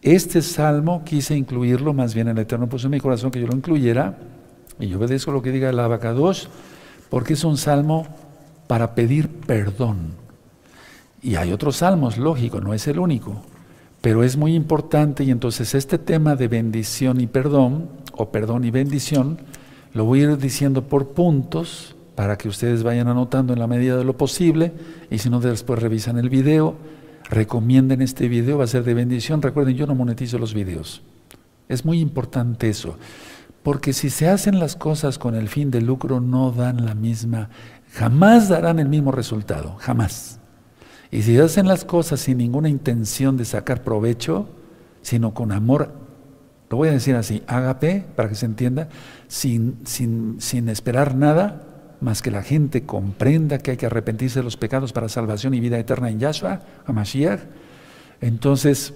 Este 0.00 0.40
salmo 0.40 1.02
quise 1.04 1.36
incluirlo, 1.36 1.92
más 1.92 2.14
bien 2.14 2.28
el 2.28 2.38
Eterno 2.38 2.66
puso 2.66 2.86
en 2.86 2.92
mi 2.92 3.00
corazón 3.00 3.30
que 3.30 3.40
yo 3.40 3.46
lo 3.46 3.54
incluyera, 3.54 4.18
y 4.80 4.88
yo 4.88 4.96
obedezco 4.96 5.32
lo 5.32 5.42
que 5.42 5.52
diga 5.52 5.68
el 5.68 5.78
abacados, 5.78 6.48
porque 7.10 7.34
es 7.34 7.44
un 7.44 7.58
salmo 7.58 8.06
para 8.68 8.94
pedir 8.94 9.28
perdón. 9.28 10.12
Y 11.20 11.34
hay 11.34 11.52
otros 11.52 11.76
salmos, 11.76 12.16
lógico, 12.16 12.60
no 12.60 12.72
es 12.72 12.86
el 12.86 13.00
único, 13.00 13.42
pero 14.00 14.24
es 14.24 14.38
muy 14.38 14.54
importante 14.54 15.24
y 15.24 15.30
entonces 15.30 15.74
este 15.74 15.98
tema 15.98 16.36
de 16.36 16.48
bendición 16.48 17.20
y 17.20 17.26
perdón, 17.26 17.90
o 18.12 18.30
perdón 18.30 18.64
y 18.64 18.70
bendición, 18.70 19.38
lo 19.92 20.06
voy 20.06 20.20
a 20.20 20.22
ir 20.24 20.38
diciendo 20.38 20.84
por 20.84 21.08
puntos 21.08 21.96
para 22.18 22.36
que 22.36 22.48
ustedes 22.48 22.82
vayan 22.82 23.06
anotando 23.06 23.52
en 23.52 23.60
la 23.60 23.68
medida 23.68 23.96
de 23.96 24.02
lo 24.02 24.16
posible 24.16 24.72
y 25.08 25.18
si 25.18 25.30
no 25.30 25.38
después 25.38 25.80
revisan 25.80 26.18
el 26.18 26.28
video, 26.28 26.74
recomienden 27.30 28.02
este 28.02 28.26
video, 28.26 28.58
va 28.58 28.64
a 28.64 28.66
ser 28.66 28.82
de 28.82 28.92
bendición. 28.92 29.40
Recuerden, 29.40 29.76
yo 29.76 29.86
no 29.86 29.94
monetizo 29.94 30.36
los 30.36 30.52
videos. 30.52 31.00
Es 31.68 31.84
muy 31.84 32.00
importante 32.00 32.68
eso, 32.68 32.96
porque 33.62 33.92
si 33.92 34.10
se 34.10 34.26
hacen 34.26 34.58
las 34.58 34.74
cosas 34.74 35.16
con 35.16 35.36
el 35.36 35.48
fin 35.48 35.70
de 35.70 35.80
lucro 35.80 36.18
no 36.18 36.50
dan 36.50 36.84
la 36.84 36.96
misma, 36.96 37.50
jamás 37.92 38.48
darán 38.48 38.80
el 38.80 38.88
mismo 38.88 39.12
resultado, 39.12 39.76
jamás. 39.78 40.40
Y 41.12 41.22
si 41.22 41.38
hacen 41.38 41.68
las 41.68 41.84
cosas 41.84 42.18
sin 42.18 42.38
ninguna 42.38 42.68
intención 42.68 43.36
de 43.36 43.44
sacar 43.44 43.84
provecho, 43.84 44.48
sino 45.02 45.34
con 45.34 45.52
amor, 45.52 45.92
lo 46.68 46.78
voy 46.78 46.88
a 46.88 46.92
decir 46.92 47.14
así, 47.14 47.44
ágape, 47.46 48.04
para 48.16 48.28
que 48.28 48.34
se 48.34 48.46
entienda, 48.46 48.88
sin, 49.28 49.78
sin, 49.84 50.40
sin 50.40 50.68
esperar 50.68 51.14
nada, 51.14 51.67
más 52.00 52.22
que 52.22 52.30
la 52.30 52.42
gente 52.42 52.84
comprenda 52.84 53.58
que 53.58 53.72
hay 53.72 53.76
que 53.76 53.86
arrepentirse 53.86 54.40
de 54.40 54.44
los 54.44 54.56
pecados 54.56 54.92
para 54.92 55.08
salvación 55.08 55.54
y 55.54 55.60
vida 55.60 55.78
eterna 55.78 56.10
en 56.10 56.20
Yahshua, 56.20 56.60
a 56.86 56.92
Mashiach, 56.92 57.40
entonces 58.20 58.94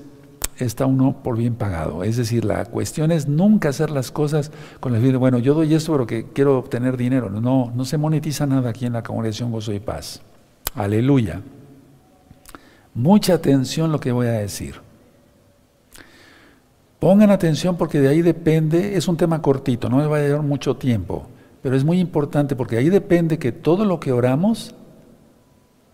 está 0.59 0.87
uno 0.87 1.23
por 1.23 1.37
bien 1.37 1.55
pagado. 1.55 2.05
Es 2.05 2.17
decir, 2.17 2.45
la 2.45 2.65
cuestión 2.65 3.11
es 3.11 3.29
nunca 3.29 3.71
hacer 3.71 3.91
las 3.91 4.11
cosas 4.11 4.51
con 4.81 4.93
la 4.93 4.99
vida, 4.99 5.19
bueno, 5.19 5.39
yo 5.39 5.55
doy 5.55 5.75
esto 5.75 5.93
porque 5.93 6.27
quiero 6.33 6.59
obtener 6.59 6.97
dinero. 6.97 7.31
No, 7.31 7.73
no 7.75 7.85
se 7.85 7.99
monetiza 7.99 8.47
nada 8.47 8.71
aquí 8.71 8.87
en 8.87 8.93
la 8.93 9.03
congregación 9.03 9.51
Gozo 9.51 9.73
y 9.73 9.81
Paz. 9.81 10.23
Aleluya. 10.75 11.41
Mucha 12.95 13.35
atención 13.35 13.91
lo 13.91 14.01
que 14.01 14.13
voy 14.13 14.27
a 14.27 14.33
decir. 14.33 14.77
Pongan 16.99 17.31
atención 17.31 17.77
porque 17.77 18.01
de 18.01 18.09
ahí 18.09 18.23
depende, 18.23 18.97
es 18.97 19.09
un 19.09 19.17
tema 19.17 19.43
cortito, 19.43 19.89
no 19.89 19.97
me 19.97 20.07
va 20.07 20.19
a 20.19 20.21
llevar 20.21 20.43
mucho 20.43 20.77
tiempo. 20.77 21.27
Pero 21.63 21.77
es 21.77 21.85
muy 21.85 22.01
importante 22.01 22.57
porque 22.57 22.77
ahí 22.77 22.89
depende 22.91 23.39
que 23.39 23.53
todo 23.53 23.85
lo 23.85 24.01
que 24.01 24.13
oramos 24.13 24.75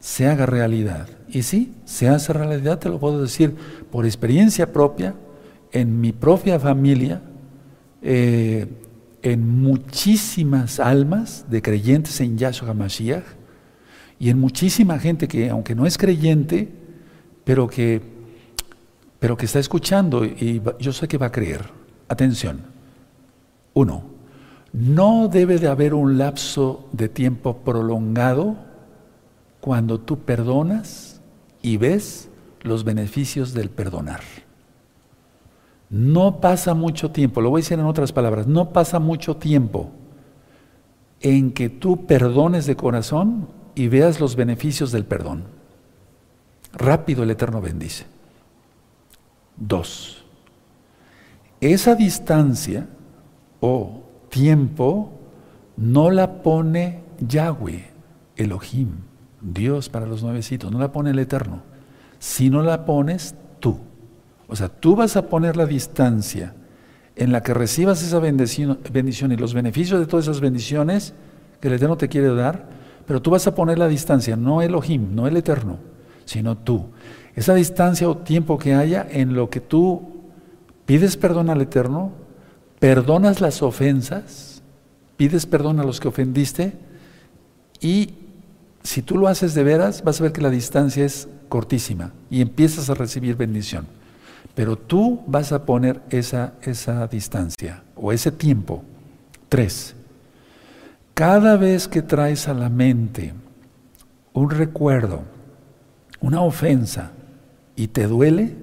se 0.00 0.26
haga 0.26 0.46
realidad. 0.46 1.08
Y 1.28 1.42
sí, 1.42 1.74
se 1.84 2.08
hace 2.08 2.32
realidad, 2.32 2.78
te 2.78 2.88
lo 2.88 2.98
puedo 2.98 3.20
decir 3.20 3.54
por 3.90 4.06
experiencia 4.06 4.72
propia, 4.72 5.14
en 5.72 6.00
mi 6.00 6.12
propia 6.12 6.58
familia, 6.58 7.20
eh, 8.00 8.66
en 9.22 9.60
muchísimas 9.60 10.80
almas 10.80 11.44
de 11.50 11.60
creyentes 11.60 12.20
en 12.20 12.38
Yahshua 12.38 12.70
HaMashiach 12.70 13.24
y 14.18 14.30
en 14.30 14.38
muchísima 14.38 14.98
gente 14.98 15.28
que, 15.28 15.50
aunque 15.50 15.74
no 15.74 15.84
es 15.84 15.98
creyente, 15.98 16.68
pero 17.44 17.68
que, 17.68 18.00
pero 19.18 19.36
que 19.36 19.46
está 19.46 19.58
escuchando 19.58 20.24
y 20.24 20.62
yo 20.78 20.92
sé 20.92 21.08
que 21.08 21.18
va 21.18 21.26
a 21.26 21.32
creer. 21.32 21.62
Atención. 22.08 22.62
Uno, 23.74 24.17
no 24.72 25.28
debe 25.28 25.58
de 25.58 25.68
haber 25.68 25.94
un 25.94 26.18
lapso 26.18 26.88
de 26.92 27.08
tiempo 27.08 27.58
prolongado 27.58 28.56
cuando 29.60 30.00
tú 30.00 30.18
perdonas 30.20 31.20
y 31.62 31.76
ves 31.76 32.28
los 32.62 32.84
beneficios 32.84 33.54
del 33.54 33.70
perdonar. 33.70 34.20
No 35.90 36.40
pasa 36.40 36.74
mucho 36.74 37.10
tiempo, 37.10 37.40
lo 37.40 37.50
voy 37.50 37.60
a 37.60 37.62
decir 37.62 37.78
en 37.78 37.86
otras 37.86 38.12
palabras, 38.12 38.46
no 38.46 38.70
pasa 38.72 38.98
mucho 38.98 39.36
tiempo 39.36 39.90
en 41.20 41.52
que 41.52 41.70
tú 41.70 42.06
perdones 42.06 42.66
de 42.66 42.76
corazón 42.76 43.48
y 43.74 43.88
veas 43.88 44.20
los 44.20 44.36
beneficios 44.36 44.92
del 44.92 45.04
perdón. 45.04 45.44
Rápido 46.72 47.22
el 47.22 47.30
Eterno 47.30 47.60
bendice. 47.60 48.04
Dos, 49.56 50.24
esa 51.60 51.94
distancia 51.94 52.86
o 53.60 54.02
tiempo 54.28 55.12
no 55.76 56.10
la 56.10 56.42
pone 56.42 57.02
Yahweh, 57.20 57.90
Elohim, 58.36 58.90
Dios 59.40 59.88
para 59.88 60.06
los 60.06 60.22
nuevecitos, 60.22 60.70
no 60.70 60.78
la 60.78 60.92
pone 60.92 61.10
el 61.10 61.18
Eterno, 61.18 61.62
sino 62.18 62.62
la 62.62 62.84
pones 62.84 63.34
tú. 63.60 63.78
O 64.48 64.56
sea, 64.56 64.68
tú 64.68 64.96
vas 64.96 65.16
a 65.16 65.28
poner 65.28 65.56
la 65.56 65.66
distancia 65.66 66.54
en 67.16 67.32
la 67.32 67.42
que 67.42 67.52
recibas 67.52 68.02
esa 68.02 68.18
bendición, 68.20 68.78
y 69.32 69.36
los 69.36 69.54
beneficios 69.54 70.00
de 70.00 70.06
todas 70.06 70.26
esas 70.26 70.40
bendiciones 70.40 71.14
que 71.60 71.68
el 71.68 71.74
Eterno 71.74 71.96
te 71.96 72.08
quiere 72.08 72.34
dar, 72.34 72.68
pero 73.06 73.20
tú 73.20 73.30
vas 73.30 73.46
a 73.46 73.54
poner 73.54 73.78
la 73.78 73.88
distancia, 73.88 74.36
no 74.36 74.62
Elohim, 74.62 75.14
no 75.14 75.26
el 75.26 75.36
Eterno, 75.36 75.78
sino 76.24 76.56
tú. 76.56 76.86
Esa 77.34 77.54
distancia 77.54 78.08
o 78.08 78.18
tiempo 78.18 78.58
que 78.58 78.74
haya 78.74 79.06
en 79.08 79.34
lo 79.34 79.50
que 79.50 79.60
tú 79.60 80.02
pides 80.86 81.16
perdón 81.16 81.50
al 81.50 81.60
Eterno, 81.60 82.12
perdonas 82.78 83.40
las 83.40 83.62
ofensas, 83.62 84.62
pides 85.16 85.46
perdón 85.46 85.80
a 85.80 85.84
los 85.84 86.00
que 86.00 86.08
ofendiste 86.08 86.74
y 87.80 88.14
si 88.82 89.02
tú 89.02 89.18
lo 89.18 89.28
haces 89.28 89.54
de 89.54 89.64
veras, 89.64 90.02
vas 90.02 90.20
a 90.20 90.24
ver 90.24 90.32
que 90.32 90.40
la 90.40 90.50
distancia 90.50 91.04
es 91.04 91.28
cortísima 91.48 92.12
y 92.30 92.40
empiezas 92.40 92.88
a 92.90 92.94
recibir 92.94 93.36
bendición. 93.36 93.86
Pero 94.54 94.76
tú 94.76 95.22
vas 95.26 95.52
a 95.52 95.64
poner 95.64 96.00
esa, 96.10 96.54
esa 96.62 97.06
distancia 97.06 97.82
o 97.94 98.12
ese 98.12 98.32
tiempo. 98.32 98.82
Tres, 99.48 99.94
cada 101.14 101.56
vez 101.56 101.88
que 101.88 102.02
traes 102.02 102.48
a 102.48 102.54
la 102.54 102.68
mente 102.68 103.34
un 104.32 104.50
recuerdo, 104.50 105.22
una 106.20 106.42
ofensa, 106.42 107.12
y 107.78 107.86
te 107.86 108.08
duele, 108.08 108.56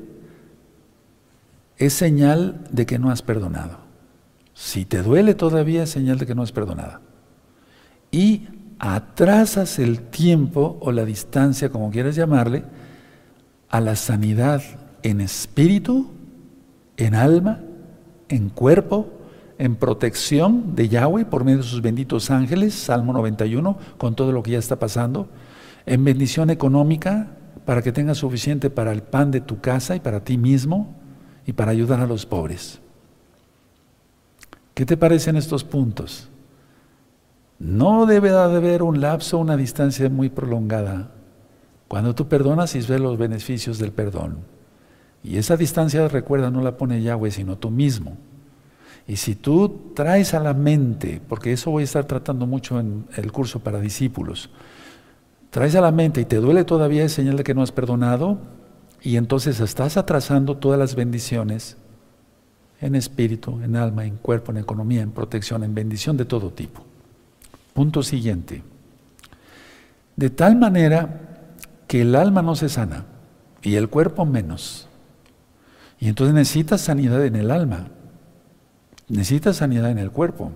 es 1.77 1.93
señal 1.93 2.67
de 2.69 2.85
que 2.85 2.99
no 2.99 3.11
has 3.11 3.21
perdonado. 3.21 3.84
Si 4.55 4.85
te 4.85 5.03
duele 5.03 5.35
todavía, 5.35 5.83
es 5.83 5.89
señal 5.89 6.17
de 6.17 6.25
que 6.25 6.33
no 6.33 6.41
has 6.41 6.53
perdonado. 6.53 7.01
Y 8.09 8.47
atrasas 8.79 9.79
el 9.79 9.99
tiempo 9.99 10.77
o 10.79 10.93
la 10.93 11.03
distancia, 11.03 11.69
como 11.69 11.91
quieras 11.91 12.15
llamarle, 12.15 12.63
a 13.69 13.81
la 13.81 13.97
sanidad 13.97 14.63
en 15.03 15.19
espíritu, 15.19 16.09
en 16.95 17.15
alma, 17.15 17.59
en 18.29 18.47
cuerpo, 18.47 19.11
en 19.57 19.75
protección 19.75 20.73
de 20.73 20.87
Yahweh 20.87 21.25
por 21.25 21.43
medio 21.43 21.57
de 21.57 21.63
sus 21.63 21.81
benditos 21.81 22.31
ángeles, 22.31 22.73
Salmo 22.75 23.11
91, 23.11 23.77
con 23.97 24.15
todo 24.15 24.31
lo 24.31 24.41
que 24.41 24.51
ya 24.51 24.59
está 24.59 24.79
pasando, 24.79 25.27
en 25.85 26.05
bendición 26.05 26.49
económica 26.49 27.35
para 27.65 27.81
que 27.81 27.91
tengas 27.91 28.19
suficiente 28.19 28.69
para 28.69 28.93
el 28.93 29.03
pan 29.03 29.31
de 29.31 29.41
tu 29.41 29.59
casa 29.59 29.97
y 29.97 29.99
para 29.99 30.23
ti 30.23 30.37
mismo 30.37 30.95
y 31.45 31.51
para 31.51 31.71
ayudar 31.71 31.99
a 31.99 32.07
los 32.07 32.25
pobres. 32.25 32.79
¿Qué 34.75 34.85
te 34.85 34.97
parecen 34.97 35.37
estos 35.37 35.63
puntos? 35.63 36.27
No 37.59 38.05
debe 38.05 38.29
de 38.29 38.37
haber 38.37 38.83
un 38.83 38.99
lapso, 38.99 39.37
una 39.37 39.55
distancia 39.55 40.09
muy 40.09 40.29
prolongada. 40.29 41.11
Cuando 41.87 42.13
tú 42.13 42.27
perdonas 42.27 42.75
y 42.75 42.79
ves 42.79 42.99
los 42.99 43.17
beneficios 43.17 43.79
del 43.79 43.93
perdón. 43.93 44.39
Y 45.23 45.37
esa 45.37 45.55
distancia, 45.55 46.05
recuerda, 46.09 46.51
no 46.51 46.61
la 46.61 46.75
pone 46.75 47.01
Yahweh, 47.01 47.31
sino 47.31 47.57
tú 47.57 47.71
mismo. 47.71 48.17
Y 49.07 49.15
si 49.15 49.35
tú 49.35 49.93
traes 49.95 50.33
a 50.33 50.41
la 50.41 50.53
mente, 50.53 51.21
porque 51.25 51.53
eso 51.53 51.71
voy 51.71 51.81
a 51.81 51.85
estar 51.85 52.03
tratando 52.03 52.45
mucho 52.45 52.77
en 52.77 53.05
el 53.15 53.31
curso 53.31 53.61
para 53.61 53.79
discípulos, 53.79 54.49
traes 55.51 55.75
a 55.75 55.81
la 55.81 55.93
mente 55.93 56.19
y 56.19 56.25
te 56.25 56.35
duele 56.35 56.65
todavía, 56.65 57.05
es 57.05 57.13
señal 57.13 57.37
de 57.37 57.45
que 57.45 57.53
no 57.53 57.61
has 57.61 57.71
perdonado, 57.71 58.39
y 59.01 59.15
entonces 59.15 59.61
estás 59.61 59.95
atrasando 59.95 60.57
todas 60.57 60.77
las 60.77 60.95
bendiciones 60.95 61.77
en 62.85 62.95
espíritu, 62.95 63.59
en 63.61 63.75
alma, 63.75 64.05
en 64.05 64.17
cuerpo, 64.17 64.51
en 64.51 64.59
economía, 64.59 65.01
en 65.01 65.11
protección, 65.11 65.63
en 65.63 65.73
bendición 65.73 66.17
de 66.17 66.25
todo 66.25 66.51
tipo. 66.51 66.83
Punto 67.73 68.03
siguiente. 68.03 68.63
De 70.15 70.29
tal 70.29 70.55
manera 70.55 71.43
que 71.87 72.01
el 72.01 72.15
alma 72.15 72.41
no 72.41 72.55
se 72.55 72.69
sana 72.69 73.05
y 73.61 73.75
el 73.75 73.89
cuerpo 73.89 74.25
menos. 74.25 74.87
Y 75.99 76.07
entonces 76.07 76.33
necesitas 76.33 76.81
sanidad 76.81 77.25
en 77.25 77.35
el 77.35 77.51
alma, 77.51 77.87
necesitas 79.07 79.57
sanidad 79.57 79.89
en 79.89 79.97
el 79.97 80.11
cuerpo. 80.11 80.51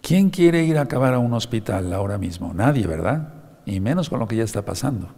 ¿Quién 0.00 0.30
quiere 0.30 0.64
ir 0.64 0.78
a 0.78 0.82
acabar 0.82 1.14
a 1.14 1.18
un 1.18 1.32
hospital 1.32 1.92
ahora 1.92 2.18
mismo? 2.18 2.52
Nadie, 2.54 2.86
¿verdad? 2.86 3.34
Y 3.66 3.78
menos 3.80 4.08
con 4.08 4.18
lo 4.18 4.26
que 4.26 4.36
ya 4.36 4.44
está 4.44 4.64
pasando. 4.64 5.08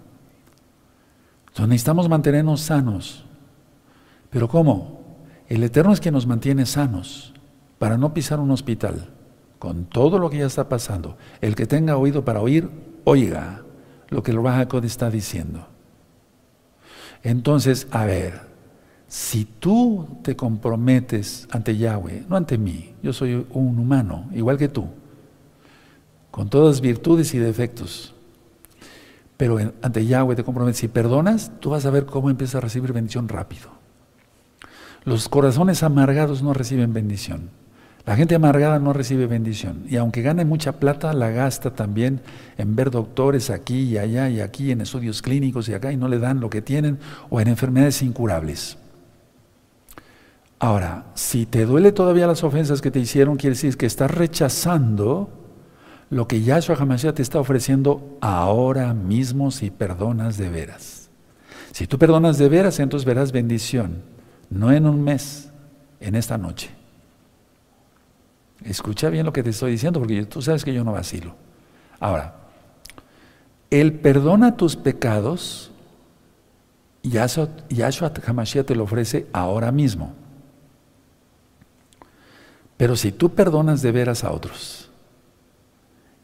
Entonces 1.47 1.69
necesitamos 1.69 2.09
mantenernos 2.09 2.61
sanos. 2.61 3.25
¿Pero 4.29 4.49
cómo? 4.49 5.04
El 5.49 5.63
Eterno 5.63 5.93
es 5.93 6.01
quien 6.01 6.15
nos 6.15 6.27
mantiene 6.27 6.67
sanos 6.67 7.35
para 7.79 7.99
no 7.99 8.15
pisar 8.15 8.41
un 8.41 8.51
hospital 8.51 9.11
con 9.59 9.85
todo 9.85 10.19
lo 10.19 10.31
que 10.31 10.39
ya 10.39 10.47
está 10.47 10.69
pasando. 10.69 11.17
El 11.41 11.55
que 11.55 11.67
tenga 11.67 11.97
oído 11.97 12.25
para 12.25 12.41
oír, 12.41 12.69
oiga 13.05 13.63
lo 14.09 14.23
que 14.23 14.31
el 14.31 14.43
Rajakod 14.43 14.85
está 14.85 15.11
diciendo. 15.11 15.67
Entonces, 17.23 17.87
a 17.91 18.05
ver, 18.05 18.43
si 19.09 19.45
tú 19.45 20.19
te 20.23 20.37
comprometes 20.37 21.47
ante 21.51 21.77
Yahweh, 21.77 22.27
no 22.29 22.37
ante 22.37 22.59
mí, 22.59 22.95
yo 23.03 23.13
soy 23.13 23.47
un 23.51 23.79
humano, 23.79 24.29
igual 24.35 24.59
que 24.59 24.69
tú, 24.69 24.87
con 26.31 26.51
todas 26.51 26.81
virtudes 26.81 27.33
y 27.35 27.39
defectos, 27.39 28.15
pero 29.37 29.59
ante 29.83 30.05
Yahweh 30.05 30.37
te 30.37 30.45
comprometes 30.45 30.83
y 30.85 30.89
perdonas, 30.89 31.53
tú 31.61 31.71
vas 31.71 31.87
a 31.87 31.91
ver 31.91 32.07
cómo 32.07 32.29
empiezas 32.31 32.57
a 32.57 32.61
recibir 32.61 32.93
bendición 32.93 33.29
rápido. 33.29 33.84
Los 35.05 35.29
corazones 35.29 35.83
amargados 35.83 36.43
no 36.43 36.55
reciben 36.55 36.93
bendición. 36.93 37.51
La 38.07 38.17
gente 38.17 38.35
amargada 38.35 38.79
no 38.79 38.93
recibe 38.93 39.27
bendición. 39.27 39.85
Y 39.89 39.97
aunque 39.97 40.21
gane 40.21 40.45
mucha 40.45 40.73
plata, 40.73 41.13
la 41.15 41.31
gasta 41.31 41.71
también 41.71 42.21
en 42.59 42.77
ver 42.77 42.91
doctores 42.91 43.49
aquí 43.49 43.81
y 43.83 43.99
allá 43.99 44.29
y 44.29 44.41
aquí, 44.41 44.71
en 44.71 44.83
estudios 44.83 45.23
clínicos 45.23 45.69
y 45.69 45.75
acá, 45.75 45.91
y 45.91 45.97
no 45.97 46.09
le 46.09 46.19
dan 46.19 46.41
lo 46.41 46.51
que 46.51 46.61
tienen, 46.61 46.99
o 47.31 47.41
en 47.41 47.49
enfermedades 47.49 48.03
incurables. 48.03 48.77
Ahora, 50.59 51.07
si 51.15 51.47
te 51.47 51.65
duele 51.65 51.93
todavía 51.93 52.27
las 52.27 52.45
ofensas 52.45 52.83
que 52.83 52.91
te 52.91 53.01
hicieron, 53.01 53.37
quiere 53.37 53.55
decir 53.55 53.77
que 53.77 53.87
estás 53.87 54.11
rechazando 54.11 55.31
lo 56.11 56.29
que 56.29 56.43
Yahshua 56.43 56.77
HaMashiach 56.77 57.15
te 57.15 57.23
está 57.23 57.41
ofreciendo 57.41 58.19
ahora 58.21 58.93
mismo 58.93 59.51
si 59.51 59.71
perdonas 59.71 60.37
de 60.37 60.51
veras. 60.51 61.11
Si 61.73 61.87
tú 61.87 61.99
perdonas 61.99 62.39
de 62.39 62.49
veras, 62.49 62.79
entonces 62.79 63.05
verás 63.07 63.33
bendición, 63.33 64.03
no 64.51 64.73
en 64.73 64.87
un 64.87 65.03
mes, 65.03 65.51
en 66.01 66.15
esta 66.15 66.39
noche. 66.39 66.71
Escucha 68.65 69.11
bien 69.11 69.27
lo 69.27 69.33
que 69.33 69.43
te 69.43 69.51
estoy 69.51 69.73
diciendo, 69.73 70.01
porque 70.01 70.25
tú 70.25 70.41
sabes 70.41 70.65
que 70.65 70.73
yo 70.73 70.85
no 70.85 70.93
vacilo. 70.93 71.35
Ahora, 72.01 72.35
el 73.71 73.93
perdona 73.93 74.57
tus 74.57 74.77
pecados, 74.77 75.71
Yahshua, 77.03 77.49
Yahshua 77.69 78.13
HaMashiach 78.27 78.67
te 78.67 78.75
lo 78.75 78.85
ofrece 78.85 79.27
ahora 79.33 79.71
mismo. 79.73 80.15
Pero 82.77 82.97
si 82.97 83.13
tú 83.13 83.31
perdonas 83.31 83.83
de 83.83 83.93
veras 83.93 84.25
a 84.25 84.33
otros, 84.33 84.91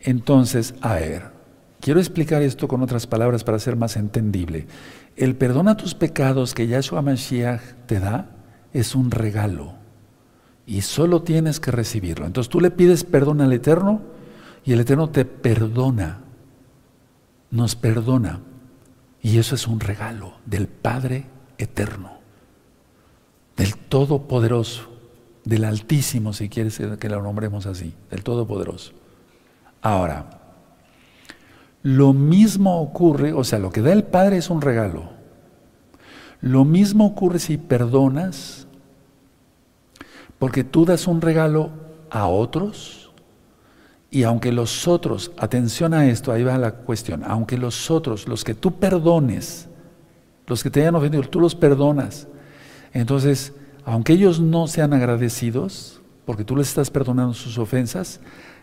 entonces, 0.00 0.74
a 0.80 0.94
ver, 0.94 1.39
quiero 1.80 2.00
explicar 2.00 2.42
esto 2.42 2.68
con 2.68 2.82
otras 2.82 3.06
palabras 3.06 3.44
para 3.44 3.58
ser 3.58 3.76
más 3.76 3.96
entendible. 3.96 4.66
El 5.16 5.34
perdón 5.36 5.68
a 5.68 5.76
tus 5.76 5.94
pecados 5.94 6.54
que 6.54 6.66
Yahshua 6.66 7.02
Mashiach 7.02 7.60
te 7.86 8.00
da 8.00 8.30
es 8.72 8.94
un 8.94 9.10
regalo 9.10 9.74
y 10.66 10.82
solo 10.82 11.22
tienes 11.22 11.58
que 11.60 11.70
recibirlo. 11.70 12.26
Entonces 12.26 12.50
tú 12.50 12.60
le 12.60 12.70
pides 12.70 13.04
perdón 13.04 13.40
al 13.40 13.52
Eterno 13.52 14.02
y 14.64 14.72
el 14.72 14.80
Eterno 14.80 15.10
te 15.10 15.24
perdona, 15.24 16.20
nos 17.50 17.74
perdona. 17.74 18.40
Y 19.22 19.38
eso 19.38 19.54
es 19.54 19.66
un 19.66 19.80
regalo 19.80 20.34
del 20.46 20.68
Padre 20.68 21.26
Eterno, 21.58 22.12
del 23.56 23.76
Todopoderoso 23.76 24.90
del 25.44 25.64
Altísimo, 25.64 26.32
si 26.32 26.48
quieres 26.48 26.80
que 26.98 27.08
lo 27.08 27.22
nombremos 27.22 27.66
así, 27.66 27.94
del 28.10 28.22
Todopoderoso. 28.22 28.92
Ahora, 29.82 30.39
lo 31.82 32.12
mismo 32.12 32.80
ocurre, 32.80 33.32
o 33.32 33.44
sea, 33.44 33.58
lo 33.58 33.70
que 33.70 33.80
da 33.80 33.92
el 33.92 34.04
Padre 34.04 34.36
es 34.36 34.50
un 34.50 34.60
regalo. 34.60 35.10
Lo 36.40 36.64
mismo 36.64 37.06
ocurre 37.06 37.38
si 37.38 37.56
perdonas, 37.58 38.66
Porque 40.38 40.64
tú 40.64 40.86
das 40.86 41.06
un 41.06 41.20
regalo 41.20 41.70
a 42.08 42.26
otros 42.26 43.00
y 44.10 44.24
aunque 44.24 44.50
los 44.52 44.88
otros, 44.88 45.30
atención 45.38 45.94
a 45.94 46.06
esto, 46.06 46.32
ahí 46.32 46.42
va 46.42 46.58
la 46.58 46.72
cuestión, 46.72 47.22
aunque 47.24 47.56
los 47.56 47.90
otros, 47.90 48.26
los 48.26 48.42
que 48.42 48.54
tú 48.54 48.72
perdones, 48.72 49.68
los 50.46 50.62
que 50.62 50.70
te 50.70 50.80
hayan 50.80 50.96
ofendido, 50.96 51.22
tú 51.24 51.40
los 51.40 51.54
perdonas, 51.54 52.26
entonces, 52.92 53.52
aunque 53.84 54.14
ellos 54.14 54.40
no 54.40 54.66
sean 54.66 54.92
agradecidos, 54.92 56.00
porque 56.24 56.44
tú 56.44 56.56
les 56.56 56.68
estás 56.68 56.90
perdonando 56.90 57.34
sus 57.34 57.56
ofensas, 57.56 58.20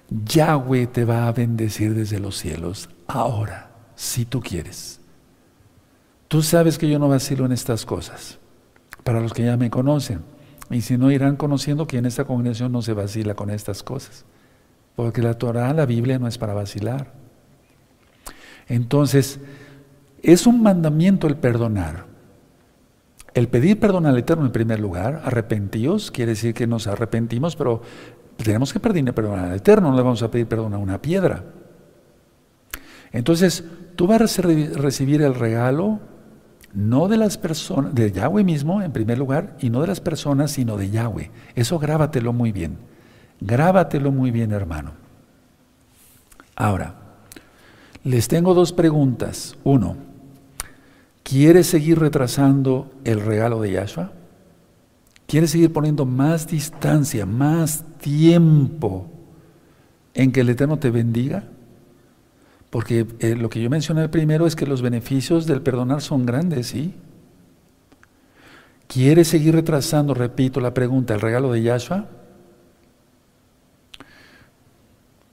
Yahweh 0.10 0.88
te 0.88 1.06
va 1.06 1.27
a 1.27 1.32
bendecir 1.32 1.93
desde 1.93 2.19
los 2.19 2.38
cielos, 2.38 2.89
ahora, 3.08 3.70
si 3.96 4.26
tú 4.26 4.41
quieres. 4.41 5.00
Tú 6.28 6.41
sabes 6.41 6.78
que 6.78 6.89
yo 6.89 7.00
no 7.00 7.08
vacilo 7.08 7.46
en 7.46 7.52
estas 7.52 7.86
cosas, 7.86 8.38
para 9.04 9.22
los 9.22 9.34
que 9.34 9.46
ya 9.46 9.58
me 9.58 9.70
conocen. 9.70 10.22
Y 10.70 10.82
si 10.82 10.98
no, 10.98 11.12
irán 11.12 11.38
conociendo 11.38 11.88
que 11.88 11.98
en 11.98 12.06
esta 12.06 12.26
congregación 12.26 12.72
no 12.72 12.82
se 12.82 12.93
vacila 12.93 13.36
con 13.36 13.50
estas 13.50 13.84
cosas. 13.84 14.26
Porque 14.96 15.22
la 15.22 15.36
Torah, 15.36 15.74
la 15.74 15.86
Biblia, 15.86 16.20
no 16.20 16.28
es 16.28 16.38
para 16.38 16.54
vacilar. 16.54 17.13
Entonces, 18.67 19.39
es 20.22 20.46
un 20.46 20.62
mandamiento 20.62 21.28
el 21.28 21.38
perdonar. 21.38 22.06
El 23.34 23.48
pedir 23.48 23.80
perdón 23.80 24.08
al 24.08 24.17
Eterno 24.17 24.46
en 24.46 24.52
primer 24.52 24.80
lugar, 24.80 25.22
arrepentíos, 25.24 26.12
quiere 26.12 26.32
decir 26.32 26.54
que 26.54 26.67
nos 26.67 26.88
arrepentimos, 26.88 27.56
pero 27.56 27.82
tenemos 28.36 28.74
que 28.74 28.80
pedir 28.80 29.13
perdón 29.13 29.39
al 29.39 29.56
Eterno, 29.56 29.91
no 29.91 29.96
le 29.96 30.02
vamos 30.02 30.24
a 30.24 30.32
pedir 30.32 30.48
perdón 30.48 30.74
a 30.74 30.78
una 30.78 31.02
piedra. 31.02 31.43
Entonces, 33.17 33.63
tú 33.95 34.06
vas 34.06 34.38
a 34.38 34.41
recibir 34.43 35.23
el 35.23 35.34
regalo 35.34 35.99
no 36.71 37.08
de 37.08 37.17
las 37.17 37.39
personas, 37.39 37.95
de 37.95 38.12
Yahweh 38.12 38.43
mismo 38.43 38.84
en 38.84 38.91
primer 38.91 39.17
lugar, 39.17 39.58
y 39.60 39.71
no 39.71 39.82
de 39.82 39.88
las 39.88 40.01
personas, 40.01 40.51
sino 40.51 40.77
de 40.77 40.91
Yahweh. 40.91 41.32
Eso 41.56 41.80
grábatelo 41.80 42.32
muy 42.32 42.51
bien. 42.51 42.77
Grábatelo 43.41 44.12
muy 44.12 44.30
bien, 44.30 44.51
hermano. 44.51 44.91
Ahora, 46.56 46.93
les 48.03 48.27
tengo 48.27 48.53
dos 48.53 48.71
preguntas. 48.71 49.58
Uno, 49.63 49.95
¿quieres 51.23 51.65
seguir 51.65 51.97
retrasando 51.97 52.91
el 53.03 53.19
regalo 53.19 53.60
de 53.62 53.71
Yahshua? 53.71 54.12
¿Quieres 55.25 55.49
seguir 55.49 55.73
poniendo 55.73 56.06
más 56.06 56.45
distancia, 56.45 57.25
más 57.25 57.84
tiempo 57.99 59.10
en 60.13 60.32
que 60.32 60.41
el 60.41 60.49
Eterno 60.49 60.77
te 60.77 60.91
bendiga? 60.91 61.45
Porque 62.69 63.08
eh, 63.19 63.36
lo 63.36 63.49
que 63.49 63.62
yo 63.62 63.69
mencioné 63.69 64.10
primero 64.10 64.45
es 64.45 64.56
que 64.56 64.65
los 64.65 64.82
beneficios 64.82 65.45
del 65.45 65.62
perdonar 65.62 66.01
son 66.01 66.25
grandes, 66.25 66.67
¿sí? 66.67 66.93
¿Quieres 68.88 69.27
seguir 69.27 69.53
retrasando, 69.53 70.13
repito 70.13 70.60
la 70.60 70.73
pregunta, 70.73 71.13
el 71.13 71.21
regalo 71.21 71.51
de 71.51 71.62
Yahshua? 71.62 72.06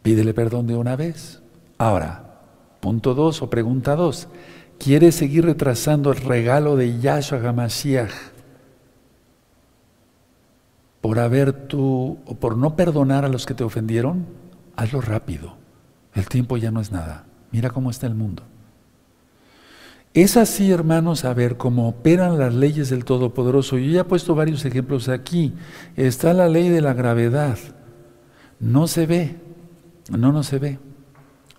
Pídele 0.02 0.34
perdón 0.34 0.66
de 0.66 0.76
una 0.76 0.96
vez. 0.96 1.40
Ahora, 1.78 2.40
punto 2.80 3.14
dos 3.14 3.42
o 3.42 3.50
pregunta 3.50 3.96
dos. 3.96 4.28
¿Quieres 4.78 5.14
seguir 5.14 5.44
retrasando 5.44 6.12
el 6.12 6.18
regalo 6.18 6.76
de 6.76 7.00
Yahshua 7.00 7.48
Hamashiach 7.48 8.12
por 11.00 11.18
haber 11.18 11.52
tú 11.68 12.18
o 12.26 12.34
por 12.34 12.56
no 12.56 12.76
perdonar 12.76 13.24
a 13.24 13.28
los 13.28 13.46
que 13.46 13.54
te 13.54 13.64
ofendieron? 13.64 14.26
Hazlo 14.76 15.00
rápido. 15.00 15.63
El 16.14 16.28
tiempo 16.28 16.56
ya 16.56 16.70
no 16.70 16.80
es 16.80 16.92
nada. 16.92 17.24
Mira 17.50 17.70
cómo 17.70 17.90
está 17.90 18.06
el 18.06 18.14
mundo. 18.14 18.42
Es 20.14 20.36
así, 20.36 20.70
hermanos, 20.70 21.24
a 21.24 21.34
ver 21.34 21.56
cómo 21.56 21.88
operan 21.88 22.38
las 22.38 22.54
leyes 22.54 22.90
del 22.90 23.04
Todopoderoso. 23.04 23.78
Yo 23.78 23.90
ya 23.90 24.00
he 24.02 24.04
puesto 24.04 24.36
varios 24.36 24.64
ejemplos 24.64 25.08
aquí. 25.08 25.52
Está 25.96 26.32
la 26.32 26.48
ley 26.48 26.68
de 26.68 26.80
la 26.80 26.94
gravedad. 26.94 27.58
No 28.60 28.86
se 28.86 29.06
ve. 29.06 29.36
No, 30.10 30.30
no 30.30 30.44
se 30.44 30.58
ve. 30.60 30.78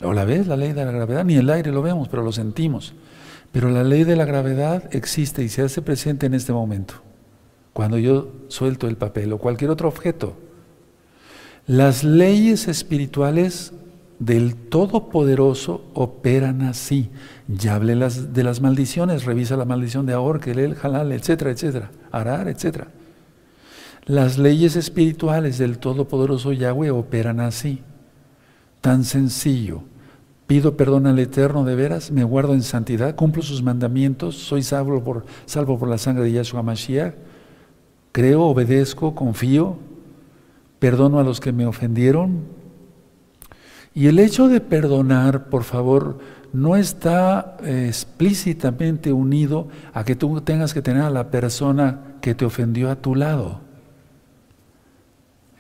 ¿O 0.01 0.13
la 0.13 0.23
ves, 0.23 0.47
la 0.47 0.55
ley 0.55 0.71
de 0.71 0.85
la 0.85 0.91
gravedad? 0.91 1.25
Ni 1.25 1.35
el 1.35 1.49
aire 1.49 1.71
lo 1.71 1.81
vemos, 1.81 2.07
pero 2.07 2.23
lo 2.23 2.31
sentimos. 2.31 2.93
Pero 3.51 3.69
la 3.69 3.83
ley 3.83 4.05
de 4.05 4.15
la 4.15 4.25
gravedad 4.25 4.83
existe 4.93 5.43
y 5.43 5.49
se 5.49 5.61
hace 5.61 5.81
presente 5.81 6.25
en 6.25 6.33
este 6.33 6.53
momento. 6.53 6.95
Cuando 7.73 7.97
yo 7.97 8.31
suelto 8.47 8.87
el 8.87 8.95
papel 8.95 9.33
o 9.33 9.37
cualquier 9.37 9.69
otro 9.69 9.89
objeto. 9.89 10.37
Las 11.67 12.05
leyes 12.05 12.69
espirituales 12.69 13.73
del 14.19 14.56
Todopoderoso 14.56 15.86
operan 15.93 16.62
así. 16.62 17.10
Ya 17.47 17.75
hablé 17.75 17.95
las, 17.95 18.34
de 18.34 18.43
las 18.43 18.62
maldiciones, 18.62 19.25
revisa 19.25 19.58
la 19.58 19.65
maldición 19.65 20.06
de 20.06 20.13
Ahor, 20.13 20.41
el 20.47 20.78
Halal, 20.82 21.12
etcétera, 21.12 21.51
etcétera, 21.51 21.91
Arar, 22.12 22.47
etcétera. 22.47 22.88
Las 24.06 24.38
leyes 24.38 24.75
espirituales 24.75 25.58
del 25.58 25.80
Todopoderoso 25.80 26.54
Yahweh 26.54 26.91
operan 26.91 27.39
así. 27.39 27.82
Tan 28.82 29.04
sencillo. 29.04 29.82
Pido 30.47 30.78
perdón 30.78 31.08
al 31.08 31.17
Eterno 31.17 31.63
de 31.63 31.75
veras, 31.75 32.12
me 32.12 32.23
guardo 32.23 32.54
en 32.54 32.62
santidad, 32.62 33.15
cumplo 33.15 33.41
sus 33.41 33.63
mandamientos, 33.63 34.36
soy 34.36 34.62
salvo 34.62 35.04
por, 35.04 35.25
salvo 35.47 35.80
por 35.80 35.89
la 35.89 35.97
sangre 35.97 36.25
de 36.25 36.34
Yahshua 36.34 36.62
Mashiach, 36.62 37.15
creo, 38.12 38.43
obedezco, 38.43 39.15
confío, 39.15 39.78
perdono 40.78 41.19
a 41.19 41.23
los 41.23 41.39
que 41.39 41.51
me 41.51 41.65
ofendieron, 41.65 42.43
y 43.95 44.08
el 44.08 44.19
hecho 44.19 44.49
de 44.49 44.60
perdonar, 44.60 45.45
por 45.45 45.63
favor, 45.63 46.19
no 46.51 46.75
está 46.75 47.58
eh, 47.63 47.86
explícitamente 47.88 49.13
unido 49.13 49.69
a 49.93 50.03
que 50.03 50.15
tú 50.15 50.41
tengas 50.41 50.73
que 50.73 50.81
tener 50.81 51.01
a 51.01 51.10
la 51.10 51.31
persona 51.31 52.17
que 52.19 52.36
te 52.36 52.43
ofendió 52.45 52.91
a 52.91 52.97
tu 52.97 53.15
lado. 53.15 53.62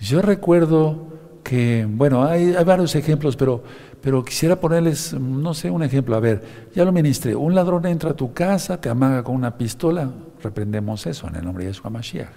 Yo 0.01 0.21
recuerdo 0.21 1.07
que, 1.43 1.87
bueno, 1.89 2.25
hay, 2.25 2.51
varios 2.65 2.95
ejemplos, 2.95 3.37
pero, 3.37 3.63
pero 4.01 4.23
quisiera 4.25 4.59
ponerles, 4.59 5.13
no 5.13 5.53
sé, 5.53 5.69
un 5.69 5.83
ejemplo. 5.83 6.15
A 6.15 6.19
ver, 6.19 6.43
ya 6.75 6.83
lo 6.83 6.91
ministré. 6.91 7.35
Un 7.35 7.55
ladrón 7.55 7.85
entra 7.85 8.11
a 8.11 8.15
tu 8.15 8.33
casa, 8.33 8.81
te 8.81 8.89
amaga 8.89 9.23
con 9.23 9.35
una 9.35 9.57
pistola. 9.57 10.11
Reprendemos 10.43 11.05
eso 11.07 11.27
en 11.29 11.35
el 11.35 11.45
nombre 11.45 11.63
de 11.63 11.71
Yeshua 11.71 11.89
Mashiach. 11.89 12.29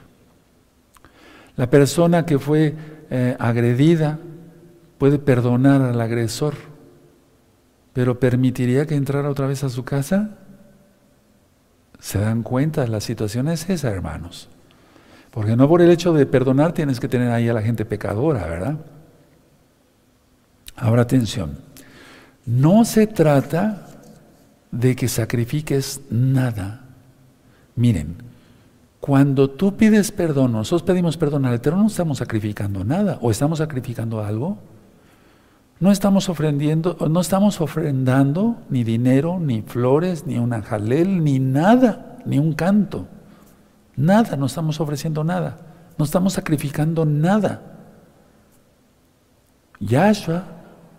La 1.56 1.68
persona 1.68 2.24
que 2.24 2.38
fue 2.38 2.74
eh, 3.10 3.36
agredida, 3.38 4.20
puede 4.98 5.18
perdonar 5.18 5.80
al 5.80 6.00
agresor, 6.00 6.54
pero 7.92 8.20
¿permitiría 8.20 8.86
que 8.86 8.96
entrara 8.96 9.30
otra 9.30 9.46
vez 9.46 9.64
a 9.64 9.68
su 9.68 9.84
casa? 9.84 10.38
¿Se 12.00 12.18
dan 12.18 12.42
cuenta? 12.42 12.86
La 12.86 13.00
situación 13.00 13.48
es 13.48 13.68
esa, 13.70 13.90
hermanos. 13.90 14.48
Porque 15.30 15.56
no 15.56 15.68
por 15.68 15.82
el 15.82 15.90
hecho 15.90 16.12
de 16.12 16.26
perdonar 16.26 16.72
tienes 16.72 17.00
que 17.00 17.08
tener 17.08 17.30
ahí 17.30 17.48
a 17.48 17.54
la 17.54 17.62
gente 17.62 17.84
pecadora, 17.84 18.46
¿verdad? 18.46 18.76
Ahora 20.76 21.02
atención, 21.02 21.58
no 22.46 22.84
se 22.84 23.06
trata 23.06 23.88
de 24.70 24.94
que 24.94 25.08
sacrifiques 25.08 26.00
nada. 26.10 26.84
Miren, 27.74 28.16
cuando 29.00 29.50
tú 29.50 29.76
pides 29.76 30.12
perdón, 30.12 30.52
nosotros 30.52 30.82
pedimos 30.82 31.16
perdón 31.16 31.46
al 31.46 31.54
Eterno, 31.54 31.80
no 31.82 31.86
estamos 31.88 32.18
sacrificando 32.18 32.84
nada, 32.84 33.18
o 33.20 33.30
estamos 33.30 33.58
sacrificando 33.58 34.22
algo. 34.22 34.58
No 35.80 35.92
estamos 35.92 36.28
ofrendiendo, 36.28 36.96
no 37.08 37.20
estamos 37.20 37.60
ofrendando 37.60 38.56
ni 38.68 38.82
dinero, 38.82 39.38
ni 39.38 39.62
flores, 39.62 40.26
ni 40.26 40.38
una 40.38 40.62
jalel, 40.62 41.22
ni 41.22 41.38
nada, 41.38 42.18
ni 42.24 42.38
un 42.38 42.52
canto. 42.52 43.06
Nada, 43.94 44.36
no 44.36 44.46
estamos 44.46 44.80
ofreciendo 44.80 45.22
nada. 45.22 45.58
No 45.96 46.04
estamos 46.04 46.32
sacrificando 46.32 47.04
nada. 47.04 47.62
Yahshua 49.80 50.44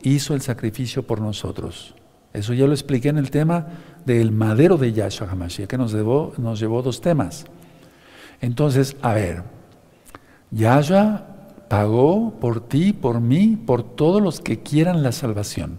hizo 0.01 0.33
el 0.33 0.41
sacrificio 0.41 1.03
por 1.05 1.19
nosotros. 1.19 1.95
Eso 2.31 2.53
ya 2.53 2.65
lo 2.65 2.73
expliqué 2.73 3.09
en 3.09 3.17
el 3.17 3.31
tema 3.31 3.67
del 4.05 4.31
madero 4.31 4.77
de 4.77 4.93
Yahshua 4.93 5.29
Hamashiach, 5.29 5.67
que 5.67 5.77
nos 5.77 5.91
llevó, 5.91 6.33
nos 6.37 6.59
llevó 6.59 6.81
dos 6.81 7.01
temas. 7.01 7.45
Entonces, 8.39 8.95
a 9.01 9.13
ver, 9.13 9.43
Yahshua 10.51 11.28
pagó 11.69 12.33
por 12.41 12.67
ti, 12.67 12.91
por 12.91 13.21
mí, 13.21 13.55
por 13.55 13.83
todos 13.83 14.21
los 14.21 14.41
que 14.41 14.59
quieran 14.59 15.03
la 15.03 15.13
salvación. 15.13 15.77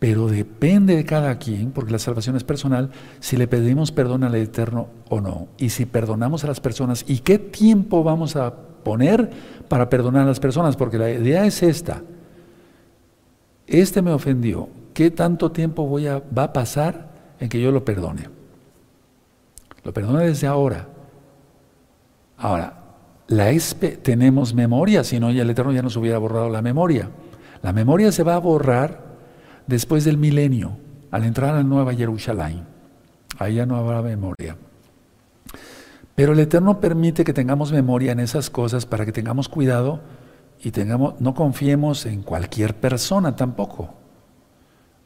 Pero 0.00 0.26
depende 0.26 0.96
de 0.96 1.04
cada 1.04 1.38
quien, 1.38 1.70
porque 1.70 1.92
la 1.92 1.98
salvación 1.98 2.36
es 2.36 2.44
personal, 2.44 2.90
si 3.20 3.36
le 3.38 3.46
pedimos 3.46 3.92
perdón 3.92 4.24
al 4.24 4.34
Eterno 4.34 4.88
o 5.08 5.20
no. 5.20 5.48
Y 5.56 5.70
si 5.70 5.86
perdonamos 5.86 6.44
a 6.44 6.48
las 6.48 6.60
personas, 6.60 7.04
¿y 7.08 7.20
qué 7.20 7.38
tiempo 7.38 8.02
vamos 8.02 8.36
a 8.36 8.52
poner 8.54 9.30
para 9.68 9.88
perdonar 9.88 10.24
a 10.24 10.26
las 10.26 10.40
personas? 10.40 10.76
Porque 10.76 10.98
la 10.98 11.10
idea 11.10 11.46
es 11.46 11.62
esta. 11.62 12.02
Este 13.66 14.02
me 14.02 14.12
ofendió. 14.12 14.68
¿Qué 14.92 15.10
tanto 15.10 15.52
tiempo 15.52 15.86
voy 15.86 16.06
a, 16.06 16.22
va 16.36 16.44
a 16.44 16.52
pasar 16.52 17.08
en 17.40 17.48
que 17.48 17.60
yo 17.60 17.70
lo 17.70 17.84
perdone? 17.84 18.28
Lo 19.84 19.92
perdone 19.94 20.26
desde 20.26 20.46
ahora. 20.46 20.86
Ahora, 22.36 22.83
la 23.26 23.52
tenemos 24.02 24.54
memoria, 24.54 25.02
si 25.04 25.18
no, 25.18 25.30
ya 25.30 25.42
el 25.42 25.50
Eterno 25.50 25.72
ya 25.72 25.82
nos 25.82 25.96
hubiera 25.96 26.18
borrado 26.18 26.50
la 26.50 26.62
memoria. 26.62 27.10
La 27.62 27.72
memoria 27.72 28.12
se 28.12 28.22
va 28.22 28.34
a 28.34 28.38
borrar 28.38 29.02
después 29.66 30.04
del 30.04 30.18
milenio, 30.18 30.76
al 31.10 31.24
entrar 31.24 31.54
a 31.54 31.56
la 31.58 31.62
Nueva 31.62 31.94
Jerusalén. 31.94 32.64
Ahí 33.38 33.54
ya 33.54 33.66
no 33.66 33.76
habrá 33.76 34.02
memoria. 34.02 34.56
Pero 36.14 36.32
el 36.32 36.38
Eterno 36.38 36.80
permite 36.80 37.24
que 37.24 37.32
tengamos 37.32 37.72
memoria 37.72 38.12
en 38.12 38.20
esas 38.20 38.50
cosas 38.50 38.86
para 38.86 39.04
que 39.04 39.12
tengamos 39.12 39.48
cuidado 39.48 40.00
y 40.62 40.70
tengamos, 40.70 41.20
no 41.20 41.34
confiemos 41.34 42.06
en 42.06 42.22
cualquier 42.22 42.74
persona 42.74 43.34
tampoco. 43.34 43.94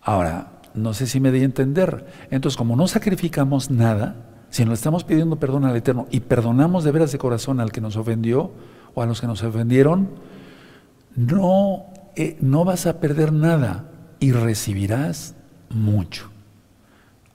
Ahora, 0.03 0.61
no 0.75 0.93
sé 0.95 1.07
si 1.07 1.21
me 1.21 1.33
di 1.33 1.41
a 1.41 1.45
entender. 1.45 2.07
Entonces, 2.31 2.57
como 2.57 2.77
no 2.77 2.87
sacrificamos 2.89 3.71
nada, 3.71 4.28
si 4.51 4.65
no 4.65 4.73
estamos 4.73 5.05
pidiendo 5.05 5.37
perdón 5.37 5.65
al 5.65 5.77
Eterno 5.77 6.07
y 6.11 6.21
perdonamos 6.21 6.85
de 6.85 6.93
veras 6.93 7.13
de 7.13 7.19
corazón 7.19 7.61
al 7.61 7.73
que 7.73 7.81
nos 7.81 7.97
ofendió 7.97 8.53
o 8.95 9.03
a 9.03 9.07
los 9.07 9.21
que 9.21 9.27
nos 9.27 9.43
ofendieron, 9.43 10.09
no, 11.15 11.87
eh, 12.17 12.37
no 12.41 12.65
vas 12.65 12.87
a 12.87 13.01
perder 13.01 13.33
nada 13.33 13.91
y 14.21 14.33
recibirás 14.33 15.35
mucho. 15.71 16.31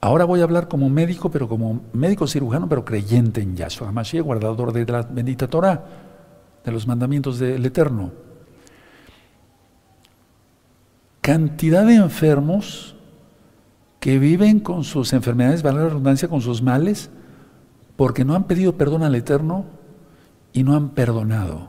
Ahora 0.00 0.24
voy 0.24 0.40
a 0.40 0.44
hablar 0.44 0.68
como 0.68 0.90
médico, 0.90 1.30
pero 1.30 1.48
como 1.48 1.80
médico 1.94 2.26
cirujano, 2.26 2.68
pero 2.68 2.84
creyente 2.84 3.40
en 3.40 3.56
Yahshua 3.56 3.88
HaMashiach, 3.88 4.22
guardador 4.22 4.72
de 4.72 4.84
la 4.84 5.02
bendita 5.02 5.48
Torah, 5.48 5.82
de 6.62 6.72
los 6.72 6.86
mandamientos 6.86 7.38
del 7.38 7.64
Eterno. 7.64 8.12
Cantidad 11.22 11.86
de 11.86 11.94
enfermos 11.94 12.96
que 14.04 14.18
viven 14.18 14.60
con 14.60 14.84
sus 14.84 15.14
enfermedades, 15.14 15.62
vale 15.62 15.78
la 15.78 15.86
redundancia, 15.86 16.28
con 16.28 16.42
sus 16.42 16.60
males, 16.60 17.08
porque 17.96 18.22
no 18.22 18.34
han 18.34 18.44
pedido 18.44 18.76
perdón 18.76 19.02
al 19.02 19.14
Eterno 19.14 19.64
y 20.52 20.62
no 20.62 20.76
han 20.76 20.90
perdonado. 20.90 21.68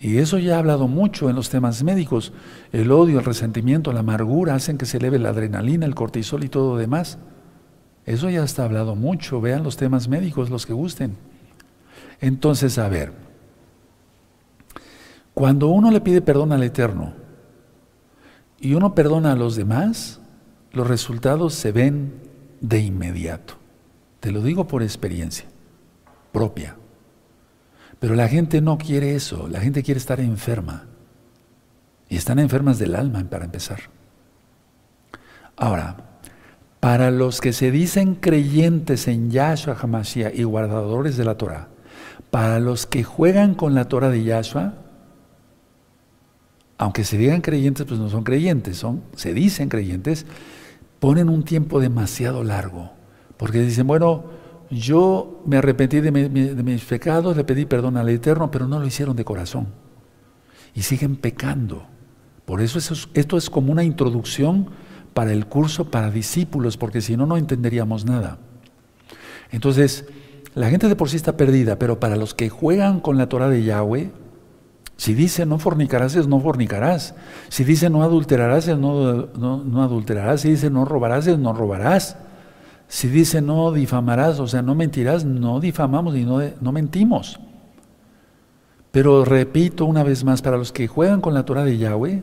Y 0.00 0.16
eso 0.16 0.38
ya 0.38 0.56
ha 0.56 0.58
hablado 0.58 0.88
mucho 0.88 1.30
en 1.30 1.36
los 1.36 1.48
temas 1.48 1.84
médicos. 1.84 2.32
El 2.72 2.90
odio, 2.90 3.20
el 3.20 3.24
resentimiento, 3.24 3.92
la 3.92 4.00
amargura 4.00 4.56
hacen 4.56 4.76
que 4.76 4.86
se 4.86 4.96
eleve 4.96 5.20
la 5.20 5.28
adrenalina, 5.28 5.86
el 5.86 5.94
cortisol 5.94 6.42
y 6.42 6.48
todo 6.48 6.72
lo 6.72 6.78
demás. 6.78 7.16
Eso 8.06 8.28
ya 8.28 8.42
está 8.42 8.64
hablado 8.64 8.96
mucho, 8.96 9.40
vean 9.40 9.62
los 9.62 9.76
temas 9.76 10.08
médicos, 10.08 10.50
los 10.50 10.66
que 10.66 10.72
gusten. 10.72 11.16
Entonces, 12.20 12.76
a 12.76 12.88
ver, 12.88 13.12
cuando 15.32 15.68
uno 15.68 15.92
le 15.92 16.00
pide 16.00 16.22
perdón 16.22 16.50
al 16.50 16.64
Eterno 16.64 17.12
y 18.58 18.74
uno 18.74 18.96
perdona 18.96 19.30
a 19.30 19.36
los 19.36 19.54
demás, 19.54 20.20
los 20.76 20.86
resultados 20.86 21.54
se 21.54 21.72
ven 21.72 22.12
de 22.60 22.80
inmediato. 22.80 23.54
Te 24.20 24.30
lo 24.30 24.42
digo 24.42 24.68
por 24.68 24.82
experiencia 24.82 25.46
propia. 26.32 26.76
Pero 27.98 28.14
la 28.14 28.28
gente 28.28 28.60
no 28.60 28.76
quiere 28.76 29.14
eso, 29.14 29.48
la 29.48 29.60
gente 29.60 29.82
quiere 29.82 29.96
estar 29.96 30.20
enferma. 30.20 30.84
Y 32.10 32.16
están 32.16 32.38
enfermas 32.38 32.78
del 32.78 32.94
alma 32.94 33.24
para 33.24 33.46
empezar. 33.46 33.80
Ahora, 35.56 35.96
para 36.78 37.10
los 37.10 37.40
que 37.40 37.54
se 37.54 37.70
dicen 37.70 38.14
creyentes 38.14 39.08
en 39.08 39.30
Yahshua 39.30 39.78
Hamashiach 39.80 40.34
y 40.34 40.44
guardadores 40.44 41.16
de 41.16 41.24
la 41.24 41.38
Torah, 41.38 41.68
para 42.30 42.60
los 42.60 42.84
que 42.84 43.02
juegan 43.02 43.54
con 43.54 43.74
la 43.74 43.88
Torah 43.88 44.10
de 44.10 44.22
Yahshua, 44.22 44.74
aunque 46.76 47.02
se 47.04 47.16
digan 47.16 47.40
creyentes, 47.40 47.86
pues 47.86 47.98
no 47.98 48.10
son 48.10 48.24
creyentes, 48.24 48.76
son, 48.76 49.02
se 49.16 49.32
dicen 49.32 49.70
creyentes, 49.70 50.26
ponen 51.00 51.28
un 51.28 51.44
tiempo 51.44 51.80
demasiado 51.80 52.42
largo, 52.44 52.92
porque 53.36 53.60
dicen, 53.60 53.86
bueno, 53.86 54.24
yo 54.70 55.42
me 55.46 55.56
arrepentí 55.58 56.00
de, 56.00 56.10
mis 56.10 56.84
pecados, 56.84 57.36
le 57.36 57.44
pedí 57.44 57.66
perdón 57.66 57.96
al 57.96 58.08
Eterno, 58.08 58.50
pero 58.50 58.66
no 58.66 58.78
lo 58.78 58.86
hicieron 58.86 59.16
de 59.16 59.24
corazón. 59.24 59.68
Y 60.74 60.82
siguen 60.82 61.16
pecando. 61.16 61.86
Por 62.44 62.60
eso 62.60 62.78
esto 63.14 63.36
es 63.36 63.50
como 63.50 63.72
una 63.72 63.84
introducción 63.84 64.70
para 65.14 65.32
el 65.32 65.46
curso 65.46 65.90
para 65.90 66.10
discípulos, 66.10 66.76
porque 66.76 67.00
si 67.00 67.16
no, 67.16 67.26
no 67.26 67.36
entenderíamos 67.36 68.04
nada. 68.04 68.38
Entonces, 69.50 70.06
la 70.54 70.68
gente 70.68 70.88
de 70.88 70.96
por 70.96 71.08
sí 71.08 71.16
está 71.16 71.36
perdida, 71.36 71.78
pero 71.78 72.00
para 72.00 72.16
los 72.16 72.34
que 72.34 72.48
juegan 72.48 73.00
con 73.00 73.16
la 73.16 73.28
Torah 73.28 73.48
de 73.48 73.62
Yahweh, 73.62 74.10
si 74.96 75.12
dice 75.12 75.44
no 75.44 75.58
fornicarás, 75.58 76.16
es 76.16 76.26
no 76.26 76.40
fornicarás. 76.40 77.14
Si 77.48 77.64
dice 77.64 77.90
no 77.90 78.02
adulterarás, 78.02 78.66
es 78.66 78.78
no, 78.78 79.26
no, 79.34 79.82
adulterarás. 79.82 80.40
Si 80.40 80.50
dice 80.50 80.70
no 80.70 80.84
robarás, 80.84 81.26
es 81.26 81.38
no 81.38 81.52
robarás. 81.52 82.16
Si 82.88 83.08
dice 83.08 83.42
no 83.42 83.72
difamarás, 83.72 84.40
o 84.40 84.46
sea, 84.46 84.62
no 84.62 84.74
mentirás, 84.74 85.24
no 85.24 85.60
difamamos 85.60 86.16
y 86.16 86.24
no, 86.24 86.40
no 86.60 86.72
mentimos. 86.72 87.38
Pero 88.90 89.24
repito 89.26 89.84
una 89.84 90.02
vez 90.02 90.24
más, 90.24 90.40
para 90.40 90.56
los 90.56 90.72
que 90.72 90.86
juegan 90.86 91.20
con 91.20 91.34
la 91.34 91.44
Torah 91.44 91.64
de 91.64 91.76
Yahweh, 91.76 92.22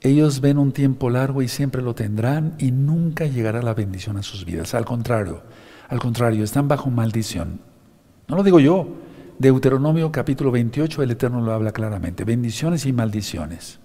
ellos 0.00 0.40
ven 0.40 0.58
un 0.58 0.72
tiempo 0.72 1.10
largo 1.10 1.42
y 1.42 1.48
siempre 1.48 1.80
lo 1.80 1.94
tendrán 1.94 2.56
y 2.58 2.72
nunca 2.72 3.26
llegará 3.26 3.62
la 3.62 3.74
bendición 3.74 4.16
a 4.16 4.22
sus 4.24 4.44
vidas. 4.44 4.74
Al 4.74 4.84
contrario, 4.84 5.42
al 5.88 6.00
contrario, 6.00 6.42
están 6.42 6.66
bajo 6.66 6.90
maldición. 6.90 7.60
No 8.26 8.36
lo 8.36 8.42
digo 8.42 8.58
yo. 8.58 9.03
Deuteronomio 9.38 10.12
capítulo 10.12 10.52
28, 10.52 11.02
el 11.02 11.10
Eterno 11.10 11.40
lo 11.40 11.52
habla 11.52 11.72
claramente. 11.72 12.24
Bendiciones 12.24 12.86
y 12.86 12.92
maldiciones. 12.92 13.80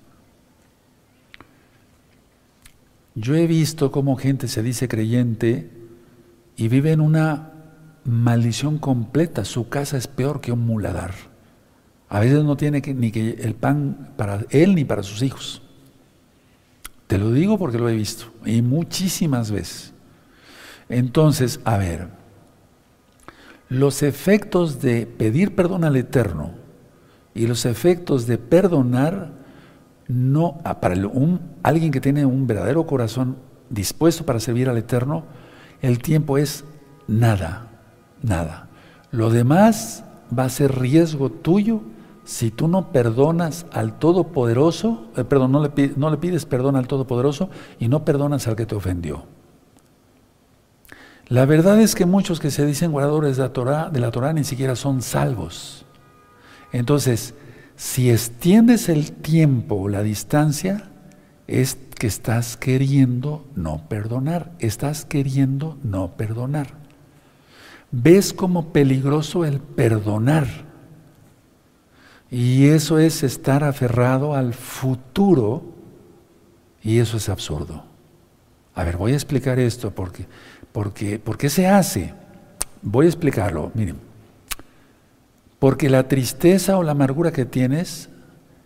Yo 3.16 3.36
he 3.36 3.48
visto 3.48 3.92
cómo 3.92 4.16
gente 4.16 4.48
se 4.48 4.62
dice 4.62 4.88
creyente 4.88 5.72
y 6.56 6.68
vive 6.68 6.92
en 6.92 7.02
una 7.02 7.52
maldición 8.06 8.78
completa. 8.78 9.44
Su 9.44 9.70
casa 9.70 9.98
es 9.98 10.08
peor 10.08 10.40
que 10.40 10.52
un 10.52 10.66
muladar. 10.66 11.14
A 12.10 12.20
veces 12.20 12.44
no 12.44 12.56
tiene 12.56 12.82
ni 12.82 13.12
que 13.12 13.32
el 13.32 13.56
pan 13.56 14.14
para 14.18 14.46
él 14.52 14.76
ni 14.76 14.86
para 14.86 15.04
sus 15.04 15.24
hijos. 15.24 15.64
Te 17.08 17.18
lo 17.18 17.32
digo 17.32 17.58
porque 17.58 17.80
lo 17.80 17.90
he 17.90 17.96
visto 17.96 18.32
y 18.46 18.62
muchísimas 18.62 19.50
veces. 19.50 19.94
Entonces, 20.90 21.60
a 21.66 21.78
ver, 21.78 22.19
los 23.70 24.02
efectos 24.02 24.82
de 24.82 25.06
pedir 25.06 25.56
perdón 25.56 25.84
al 25.84 25.96
Eterno 25.96 26.52
y 27.36 27.46
los 27.48 27.66
efectos 27.66 28.26
de 28.26 28.40
perdonar, 28.40 29.32
no, 30.08 30.58
ah, 30.64 30.82
para 30.82 30.96
un, 31.08 31.40
alguien 31.62 31.92
que 31.92 32.02
tiene 32.02 32.26
un 32.26 32.48
verdadero 32.48 32.86
corazón 32.88 33.38
dispuesto 33.70 34.26
para 34.26 34.40
servir 34.40 34.68
al 34.68 34.78
Eterno, 34.78 35.24
el 35.82 36.00
tiempo 36.00 36.38
es 36.40 36.66
nada, 37.08 37.68
nada. 38.24 38.68
Lo 39.12 39.30
demás 39.30 40.04
va 40.38 40.46
a 40.46 40.50
ser 40.50 40.80
riesgo 40.80 41.30
tuyo 41.30 41.82
si 42.26 42.52
tú 42.52 42.68
no 42.68 42.92
perdonas 42.92 43.68
al 43.72 43.98
Todopoderoso, 43.98 45.08
eh, 45.16 45.24
perdón, 45.24 45.52
no 45.52 45.64
le, 45.64 45.94
no 45.96 46.10
le 46.10 46.18
pides 46.18 46.46
perdón 46.46 46.76
al 46.76 46.88
Todopoderoso 46.88 47.50
y 47.80 47.88
no 47.88 48.04
perdonas 48.04 48.48
al 48.48 48.56
que 48.56 48.66
te 48.66 48.76
ofendió. 48.76 49.26
La 51.30 51.46
verdad 51.46 51.80
es 51.80 51.94
que 51.94 52.08
muchos 52.08 52.40
que 52.40 52.50
se 52.50 52.66
dicen 52.66 52.92
guardadores 52.92 53.38
de 53.38 53.44
la 53.44 53.54
Torah, 53.54 53.90
de 53.92 54.00
la 54.00 54.10
Torah 54.10 54.34
ni 54.34 54.44
siquiera 54.44 54.76
son 54.76 55.04
salvos. 55.04 55.86
Entonces, 56.72 57.36
si 57.76 58.10
extiendes 58.10 58.90
el 58.90 59.12
tiempo, 59.12 59.88
la 59.90 60.02
distancia, 60.02 60.90
es 61.46 61.78
que 61.98 62.08
estás 62.08 62.58
queriendo 62.58 63.46
no 63.56 63.88
perdonar, 63.88 64.52
estás 64.60 65.06
queriendo 65.06 65.78
no 65.84 66.18
perdonar. 66.18 66.74
¿Ves 67.92 68.34
como 68.34 68.74
peligroso 68.74 69.46
el 69.46 69.60
perdonar? 69.60 70.48
Y 72.32 72.68
eso 72.68 72.98
es 72.98 73.22
estar 73.22 73.64
aferrado 73.64 74.34
al 74.34 74.54
futuro 74.54 75.64
y 76.82 76.98
eso 77.00 77.18
es 77.18 77.30
absurdo. 77.30 77.84
A 78.76 78.84
ver, 78.84 78.98
voy 78.98 79.12
a 79.12 79.16
explicar 79.16 79.60
esto 79.60 79.92
porque, 79.92 80.28
porque, 80.72 81.20
¿por 81.20 81.38
qué 81.38 81.50
se 81.50 81.68
hace? 81.68 82.14
Voy 82.82 83.06
a 83.06 83.10
explicarlo, 83.10 83.72
miren. 83.74 83.98
Porque 85.60 85.90
la 85.90 86.08
tristeza 86.08 86.78
o 86.78 86.84
la 86.84 86.92
amargura 86.92 87.32
que 87.32 87.46
tienes, 87.46 88.10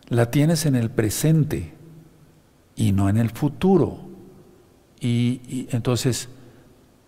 la 0.10 0.30
tienes 0.30 0.66
en 0.66 0.76
el 0.76 0.92
presente 0.92 1.74
y 2.76 2.92
no 2.92 3.10
en 3.10 3.18
el 3.18 3.32
futuro. 3.32 3.98
Y, 5.00 5.42
y, 5.48 5.68
entonces 5.72 6.30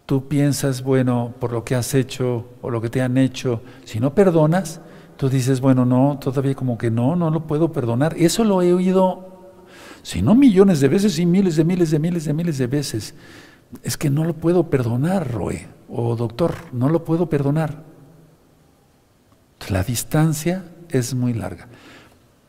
tú 0.06 0.28
piensas, 0.28 0.82
bueno, 0.82 1.34
por 1.40 1.52
lo 1.52 1.64
que 1.64 1.76
has 1.76 1.94
hecho 1.94 2.50
o 2.62 2.70
lo 2.70 2.82
que 2.82 2.90
te 2.90 3.02
han 3.02 3.18
hecho, 3.18 3.62
si 3.84 4.00
no 4.00 4.16
perdonas, 4.16 4.82
Tú 5.18 5.30
dices, 5.30 5.62
bueno, 5.62 5.86
no, 5.86 6.20
todavía 6.20 6.56
como 6.56 6.78
que 6.78 6.92
no, 6.92 7.16
no 7.16 7.30
lo 7.30 7.48
puedo 7.48 7.72
perdonar. 7.72 8.16
Eso 8.18 8.44
lo 8.44 8.62
he 8.62 8.74
oído, 8.74 9.54
si 10.04 10.22
no 10.22 10.36
millones 10.36 10.82
de 10.82 10.90
veces, 10.90 11.18
y 11.20 11.26
miles 11.26 11.56
de 11.56 11.64
miles 11.64 11.92
de 11.92 12.00
miles 12.00 12.26
de 12.26 12.34
miles 12.34 12.58
de 12.58 12.68
veces. 12.68 13.16
Es 13.84 13.98
que 13.98 14.10
no 14.10 14.24
lo 14.24 14.34
puedo 14.36 14.70
perdonar, 14.70 15.32
Roe, 15.32 15.68
o 15.90 16.16
doctor, 16.16 16.56
no 16.72 16.90
lo 16.90 17.04
puedo 17.04 17.30
perdonar. 17.30 17.84
La 19.70 19.84
distancia 19.84 20.66
es 20.90 21.14
muy 21.14 21.34
larga. 21.34 21.68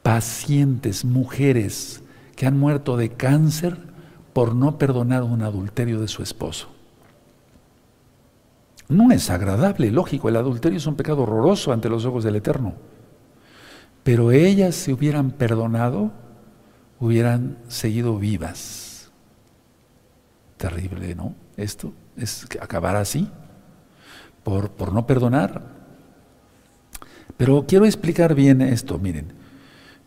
Pacientes, 0.03 1.05
mujeres 1.05 2.03
que 2.37 2.47
han 2.47 2.59
muerto 2.59 2.97
de 2.97 3.11
cáncer 3.11 3.79
por 4.33 4.55
no 4.55 4.79
perdonar 4.79 5.23
un 5.23 5.43
adulterio 5.43 6.01
de 6.01 6.09
su 6.09 6.23
esposo. 6.23 6.69
No 8.89 9.11
es 9.11 9.31
agradable, 9.31 9.91
lógico, 9.91 10.29
el 10.29 10.37
adulterio 10.37 10.79
es 10.79 10.87
un 10.87 10.95
pecado 10.95 11.23
horroroso 11.23 11.73
ante 11.73 11.89
los 11.89 12.05
ojos 12.05 12.23
del 12.23 12.37
Eterno. 12.37 12.75
Pero 14.05 14.31
ellas 14.31 14.77
se 14.77 14.93
hubieran 14.93 15.33
perdonado, 15.33 16.13
hubieran 17.01 17.59
seguido 17.67 18.19
vivas. 18.19 18.86
Terrible, 20.57 21.15
¿no? 21.15 21.35
Esto 21.57 21.93
es 22.17 22.47
acabar 22.61 22.97
así. 22.97 23.29
por, 24.43 24.71
por 24.71 24.93
no 24.93 25.07
perdonar. 25.07 25.61
Pero 27.37 27.67
quiero 27.67 27.85
explicar 27.85 28.35
bien 28.35 28.63
esto, 28.63 28.99
miren. 28.99 29.33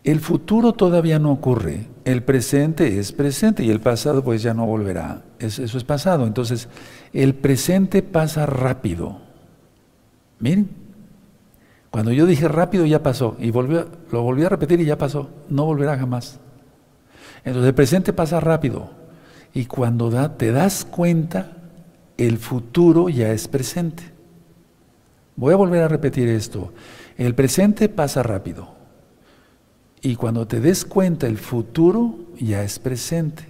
El 0.04 0.22
futuro 0.22 0.72
todavía 0.72 1.20
no 1.20 1.32
ocurre, 1.32 1.88
el 2.06 2.24
presente 2.24 3.00
es 3.00 3.12
presente 3.12 3.64
y 3.66 3.70
el 3.70 3.82
pasado 3.82 4.24
pues 4.24 4.42
ya 4.42 4.54
no 4.54 4.66
volverá, 4.66 5.24
eso 5.40 5.64
es 5.64 5.84
pasado. 5.84 6.26
Entonces, 6.26 6.70
el 7.12 7.36
presente 7.36 8.02
pasa 8.02 8.46
rápido. 8.46 9.20
Miren, 10.40 10.70
cuando 11.92 12.14
yo 12.14 12.26
dije 12.26 12.48
rápido 12.48 12.86
ya 12.86 13.04
pasó 13.04 13.36
y 13.40 13.52
volvió, 13.52 13.90
lo 14.10 14.22
volví 14.24 14.46
a 14.46 14.50
repetir 14.50 14.80
y 14.80 14.86
ya 14.86 14.98
pasó, 14.98 15.30
no 15.50 15.66
volverá 15.66 15.98
jamás. 15.98 16.40
Entonces 17.44 17.68
el 17.68 17.76
presente 17.76 18.14
pasa 18.14 18.40
rápido 18.40 18.99
y 19.54 19.66
cuando 19.66 20.30
te 20.32 20.52
das 20.52 20.86
cuenta, 20.86 21.58
el 22.18 22.38
futuro 22.38 23.10
ya 23.10 23.32
es 23.32 23.48
presente. 23.48 24.04
Voy 25.36 25.54
a 25.54 25.58
volver 25.58 25.84
a 25.84 25.88
repetir 25.88 26.28
esto. 26.28 26.74
El 27.18 27.34
presente 27.36 27.90
pasa 27.90 28.24
rápido 28.24 28.80
y 30.02 30.16
cuando 30.16 30.48
te 30.48 30.60
des 30.60 30.86
cuenta, 30.86 31.28
el 31.28 31.38
futuro 31.38 32.20
ya 32.40 32.64
es 32.64 32.80
presente. 32.80 33.46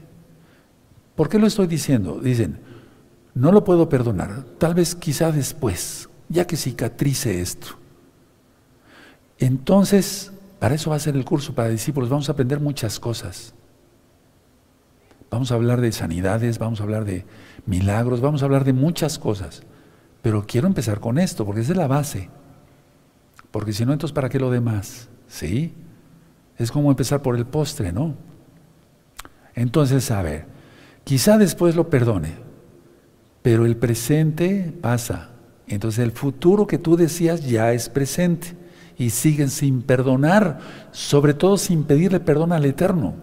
¿Por 1.15 1.29
qué 1.29 1.37
lo 1.37 1.47
estoy 1.47 1.67
diciendo? 1.67 2.19
Dicen, 2.19 2.59
no 3.33 3.51
lo 3.51 3.63
puedo 3.63 3.89
perdonar, 3.89 4.43
tal 4.57 4.73
vez 4.73 4.95
quizá 4.95 5.31
después, 5.31 6.09
ya 6.27 6.47
que 6.47 6.57
cicatrice 6.57 7.41
esto. 7.41 7.67
Entonces, 9.37 10.31
para 10.59 10.75
eso 10.75 10.89
va 10.89 10.95
a 10.95 10.99
ser 10.99 11.15
el 11.15 11.25
curso 11.25 11.53
para 11.53 11.69
discípulos, 11.69 12.09
vamos 12.09 12.29
a 12.29 12.31
aprender 12.31 12.59
muchas 12.59 12.99
cosas. 12.99 13.53
Vamos 15.29 15.51
a 15.51 15.55
hablar 15.55 15.81
de 15.81 15.91
sanidades, 15.91 16.57
vamos 16.59 16.79
a 16.79 16.83
hablar 16.83 17.05
de 17.05 17.25
milagros, 17.65 18.21
vamos 18.21 18.41
a 18.41 18.45
hablar 18.45 18.63
de 18.63 18.73
muchas 18.73 19.19
cosas. 19.19 19.63
Pero 20.21 20.45
quiero 20.47 20.67
empezar 20.67 20.99
con 20.99 21.17
esto, 21.17 21.45
porque 21.45 21.61
esa 21.61 21.73
es 21.73 21.77
la 21.77 21.87
base. 21.87 22.29
Porque 23.51 23.73
si 23.73 23.85
no, 23.85 23.93
entonces, 23.93 24.13
¿para 24.13 24.29
qué 24.29 24.39
lo 24.39 24.51
demás? 24.51 25.09
¿Sí? 25.27 25.73
Es 26.57 26.71
como 26.71 26.89
empezar 26.89 27.21
por 27.21 27.35
el 27.35 27.45
postre, 27.45 27.91
¿no? 27.91 28.15
Entonces, 29.55 30.09
a 30.11 30.21
ver, 30.21 30.45
quizá 31.03 31.37
después 31.37 31.75
lo 31.75 31.89
perdone, 31.89 32.33
pero 33.41 33.65
el 33.65 33.77
presente 33.77 34.73
pasa. 34.81 35.29
Entonces 35.67 36.03
el 36.03 36.11
futuro 36.11 36.65
que 36.65 36.77
tú 36.77 36.97
decías 36.97 37.45
ya 37.47 37.73
es 37.73 37.89
presente 37.89 38.55
y 38.97 39.11
siguen 39.11 39.49
sin 39.49 39.81
perdonar, 39.81 40.59
sobre 40.91 41.33
todo 41.33 41.57
sin 41.57 41.83
pedirle 41.83 42.19
perdón 42.19 42.51
al 42.51 42.65
Eterno. 42.65 43.13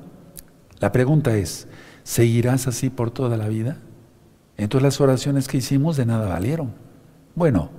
La 0.78 0.92
pregunta 0.92 1.36
es, 1.36 1.66
¿seguirás 2.06 2.68
así 2.68 2.88
por 2.88 3.10
toda 3.10 3.36
la 3.36 3.48
vida? 3.48 3.78
Entonces 4.56 4.84
las 4.84 5.00
oraciones 5.00 5.48
que 5.48 5.56
hicimos 5.56 5.96
de 5.96 6.06
nada 6.06 6.28
valieron. 6.28 6.72
Bueno, 7.34 7.70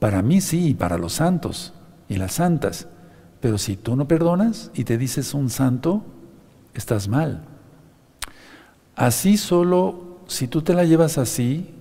para 0.00 0.22
mí 0.22 0.40
sí, 0.40 0.74
para 0.74 0.98
los 0.98 1.12
santos 1.14 1.72
y 2.08 2.16
las 2.16 2.32
santas, 2.32 2.88
pero 3.40 3.58
si 3.58 3.76
tú 3.76 3.94
no 3.94 4.08
perdonas 4.08 4.72
y 4.74 4.82
te 4.82 4.98
dices 4.98 5.34
un 5.34 5.50
santo, 5.50 6.02
estás 6.74 7.06
mal. 7.06 7.44
Así 8.96 9.36
solo, 9.36 10.18
si 10.26 10.48
tú 10.48 10.62
te 10.62 10.74
la 10.74 10.84
llevas 10.84 11.16
así, 11.16 11.72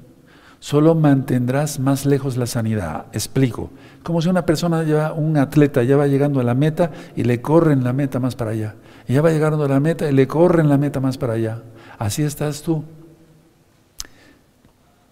solo 0.59 0.93
mantendrás 0.93 1.79
más 1.79 2.05
lejos 2.05 2.37
la 2.37 2.45
sanidad. 2.45 3.07
Explico. 3.13 3.71
Como 4.03 4.21
si 4.21 4.29
una 4.29 4.45
persona 4.45 4.83
lleva, 4.83 5.13
un 5.13 5.37
atleta 5.37 5.81
ya 5.81 5.97
va 5.97 6.05
llegando 6.05 6.39
a 6.39 6.43
la 6.43 6.53
meta 6.53 6.91
y 7.15 7.23
le 7.23 7.41
corren 7.41 7.83
la 7.83 7.93
meta 7.93 8.19
más 8.19 8.35
para 8.35 8.51
allá. 8.51 8.75
Y 9.07 9.13
ya 9.13 9.23
va 9.23 9.31
llegando 9.31 9.63
a 9.63 9.67
la 9.67 9.79
meta 9.79 10.07
y 10.07 10.13
le 10.13 10.27
corren 10.27 10.69
la 10.69 10.77
meta 10.77 10.99
más 10.99 11.17
para 11.17 11.33
allá. 11.33 11.63
Así 11.99 12.23
estás 12.23 12.63
tú. 12.63 12.83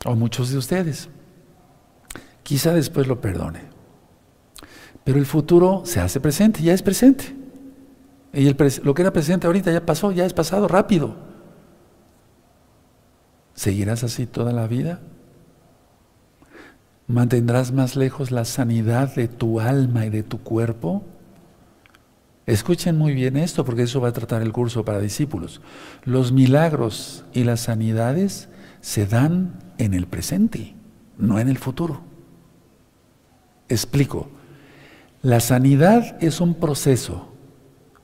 O 0.06 0.16
muchos 0.16 0.50
de 0.50 0.58
ustedes. 0.58 1.10
Quizá 2.44 2.74
después 2.74 3.08
lo 3.08 3.20
perdone. 3.20 3.60
Pero 5.04 5.20
el 5.20 5.26
futuro 5.26 5.84
se 5.86 6.00
hace 6.00 6.22
presente, 6.22 6.64
ya 6.64 6.74
es 6.74 6.82
presente. 6.82 7.36
Y 8.32 8.54
lo 8.84 8.94
que 8.94 9.02
era 9.02 9.12
presente 9.12 9.48
ahorita 9.48 9.72
ya 9.72 9.86
pasó, 9.86 10.12
ya 10.12 10.26
es 10.26 10.34
pasado 10.34 10.68
rápido. 10.68 11.16
¿Seguirás 13.54 14.04
así 14.04 14.26
toda 14.26 14.54
la 14.54 14.68
vida? 14.68 15.02
¿Mantendrás 17.08 17.74
más 17.74 17.98
lejos 17.98 18.32
la 18.32 18.46
sanidad 18.46 19.14
de 19.16 19.28
tu 19.28 19.60
alma 19.60 20.06
y 20.06 20.10
de 20.10 20.24
tu 20.24 20.40
cuerpo? 20.40 21.04
Escuchen 22.48 22.98
muy 22.98 23.14
bien 23.14 23.36
esto 23.36 23.66
porque 23.66 23.84
eso 23.84 24.00
va 24.00 24.08
a 24.08 24.14
tratar 24.14 24.42
el 24.42 24.54
curso 24.54 24.86
para 24.86 25.00
discípulos. 25.00 25.62
Los 26.06 26.32
milagros 26.32 27.26
y 27.34 27.44
las 27.44 27.60
sanidades 27.60 28.48
se 28.80 29.06
dan 29.06 29.60
en 29.78 29.94
el 29.94 30.08
presente, 30.08 30.74
no 31.18 31.40
en 31.40 31.50
el 31.50 31.58
futuro. 31.58 32.02
Explico. 33.68 34.30
La 35.22 35.42
sanidad 35.42 36.18
es 36.24 36.40
un 36.40 36.56
proceso, 36.56 37.34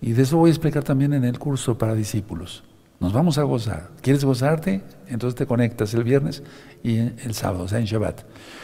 y 0.02 0.12
de 0.12 0.24
eso 0.24 0.38
voy 0.38 0.50
a 0.50 0.52
explicar 0.52 0.84
también 0.84 1.14
en 1.14 1.24
el 1.24 1.40
curso 1.40 1.78
para 1.78 1.96
discípulos. 1.96 2.66
Nos 3.00 3.14
vamos 3.14 3.38
a 3.38 3.44
gozar. 3.44 3.92
¿Quieres 4.02 4.26
gozarte? 4.26 4.84
Entonces 5.08 5.36
te 5.36 5.46
conectas 5.46 5.94
el 5.94 6.04
viernes 6.04 6.44
y 6.84 6.98
el 6.98 7.34
sábado, 7.34 7.64
o 7.64 7.68
sea, 7.70 7.80
en 7.80 7.86
Shabbat. 7.86 8.24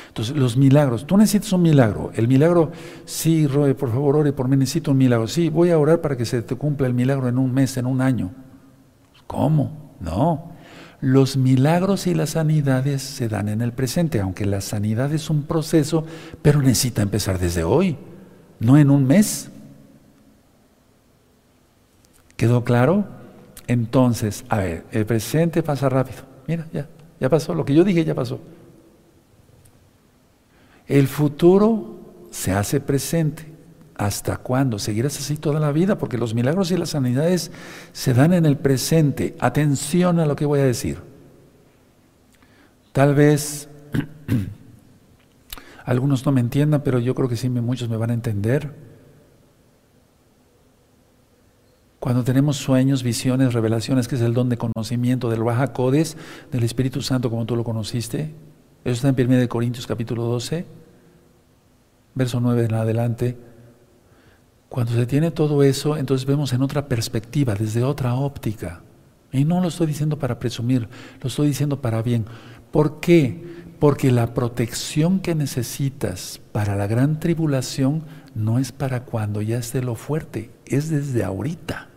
Entonces, 0.10 0.36
los 0.36 0.58
milagros. 0.58 1.08
Tú 1.08 1.18
necesitas 1.18 1.54
un 1.54 1.62
milagro. 1.62 2.12
El 2.14 2.28
milagro, 2.28 2.72
sí, 3.06 3.48
Roe, 3.48 3.74
por 3.74 3.90
favor, 3.90 4.18
ore 4.18 4.34
por 4.34 4.48
mí, 4.48 4.58
necesito 4.58 4.92
un 4.92 4.98
milagro. 4.98 5.28
Sí, 5.28 5.50
voy 5.50 5.72
a 5.72 5.80
orar 5.80 6.02
para 6.02 6.18
que 6.18 6.26
se 6.26 6.42
te 6.42 6.56
cumpla 6.56 6.86
el 6.86 6.94
milagro 6.94 7.30
en 7.30 7.38
un 7.38 7.54
mes, 7.54 7.78
en 7.78 7.86
un 7.86 8.02
año. 8.02 8.32
¿Cómo? 9.28 9.94
No. 10.00 10.52
Los 11.02 11.38
milagros 11.38 12.08
y 12.08 12.14
las 12.14 12.32
sanidades 12.32 13.02
se 13.02 13.30
dan 13.30 13.48
en 13.48 13.62
el 13.62 13.72
presente, 13.72 14.20
aunque 14.20 14.46
la 14.46 14.60
sanidad 14.60 15.14
es 15.14 15.30
un 15.30 15.44
proceso, 15.44 16.06
pero 16.42 16.62
necesita 16.62 17.02
empezar 17.02 17.40
desde 17.40 17.64
hoy 17.64 17.98
no 18.60 18.78
en 18.78 18.90
un 18.90 19.06
mes. 19.06 19.50
¿Quedó 22.36 22.64
claro? 22.64 23.06
Entonces, 23.68 24.46
a 24.50 24.58
ver, 24.58 24.86
el 24.92 25.06
presente 25.06 25.64
pasa 25.64 25.90
rápido. 25.90 26.24
Mira, 26.48 26.68
ya, 26.72 26.88
ya 27.20 27.30
pasó. 27.30 27.54
Lo 27.54 27.66
que 27.66 27.74
yo 27.74 27.84
dije 27.84 28.04
ya 28.04 28.16
pasó. 28.16 28.40
El 30.90 31.08
futuro 31.08 31.98
se 32.32 32.52
hace 32.52 32.82
presente. 32.82 33.46
¿Hasta 33.96 34.38
cuándo? 34.38 34.80
Seguirás 34.80 35.18
así 35.18 35.38
toda 35.38 35.62
la 35.62 35.72
vida, 35.72 35.98
porque 35.98 36.18
los 36.18 36.34
milagros 36.34 36.72
y 36.72 36.78
las 36.78 36.90
sanidades 36.90 37.52
se 37.94 38.14
dan 38.14 38.34
en 38.34 38.46
el 38.46 38.58
presente. 38.58 39.36
Atención 39.40 40.20
a 40.20 40.26
lo 40.26 40.36
que 40.36 40.46
voy 40.46 40.60
a 40.60 40.66
decir. 40.66 40.98
Tal 42.92 43.16
vez 43.16 43.70
Algunos 45.90 46.24
no 46.24 46.32
me 46.32 46.40
entiendan, 46.40 46.84
pero 46.84 47.00
yo 47.00 47.16
creo 47.16 47.28
que 47.28 47.36
sí, 47.36 47.50
muchos 47.50 47.90
me 47.90 47.98
van 47.98 48.12
a 48.12 48.14
entender. 48.14 48.76
Cuando 52.00 52.24
tenemos 52.24 52.58
sueños, 52.58 53.02
visiones, 53.02 53.56
revelaciones, 53.56 54.08
que 54.08 54.14
es 54.14 54.22
el 54.22 54.36
don 54.36 54.50
de 54.50 54.58
conocimiento 54.58 55.32
del 55.32 55.44
Baja 55.44 55.74
Codes, 55.74 56.16
del 56.52 56.64
Espíritu 56.64 57.02
Santo, 57.02 57.32
como 57.32 57.48
tú 57.48 57.56
lo 57.56 57.64
conociste, 57.64 58.36
eso 58.86 59.08
está 59.08 59.22
en 59.22 59.32
1 59.32 59.50
Corintios 59.50 59.88
capítulo 59.88 60.26
12, 60.26 60.68
verso 62.20 62.40
9 62.42 62.66
en 62.66 62.74
adelante. 62.76 63.38
Cuando 64.68 64.94
se 64.94 65.08
tiene 65.08 65.32
todo 65.32 65.64
eso, 65.64 65.98
entonces 65.98 66.28
vemos 66.28 66.54
en 66.54 66.62
otra 66.62 66.88
perspectiva, 66.88 67.56
desde 67.56 67.84
otra 67.84 68.14
óptica. 68.14 68.82
Y 69.32 69.46
no 69.46 69.62
lo 69.62 69.70
estoy 69.70 69.88
diciendo 69.88 70.20
para 70.20 70.38
presumir, 70.38 70.90
lo 71.22 71.28
estoy 71.30 71.48
diciendo 71.48 71.82
para 71.82 72.02
bien. 72.02 72.26
¿Por 72.72 73.00
qué? 73.00 73.42
Porque 73.80 74.12
la 74.12 74.34
protección 74.34 75.22
que 75.22 75.34
necesitas 75.34 76.42
para 76.52 76.76
la 76.76 76.88
gran 76.88 77.20
tribulación 77.20 78.04
no 78.36 78.60
es 78.60 78.74
para 78.74 79.06
cuando 79.06 79.42
ya 79.42 79.58
esté 79.58 79.82
lo 79.82 79.96
fuerte, 79.96 80.52
es 80.66 80.90
desde 80.90 81.24
ahorita. 81.24 81.88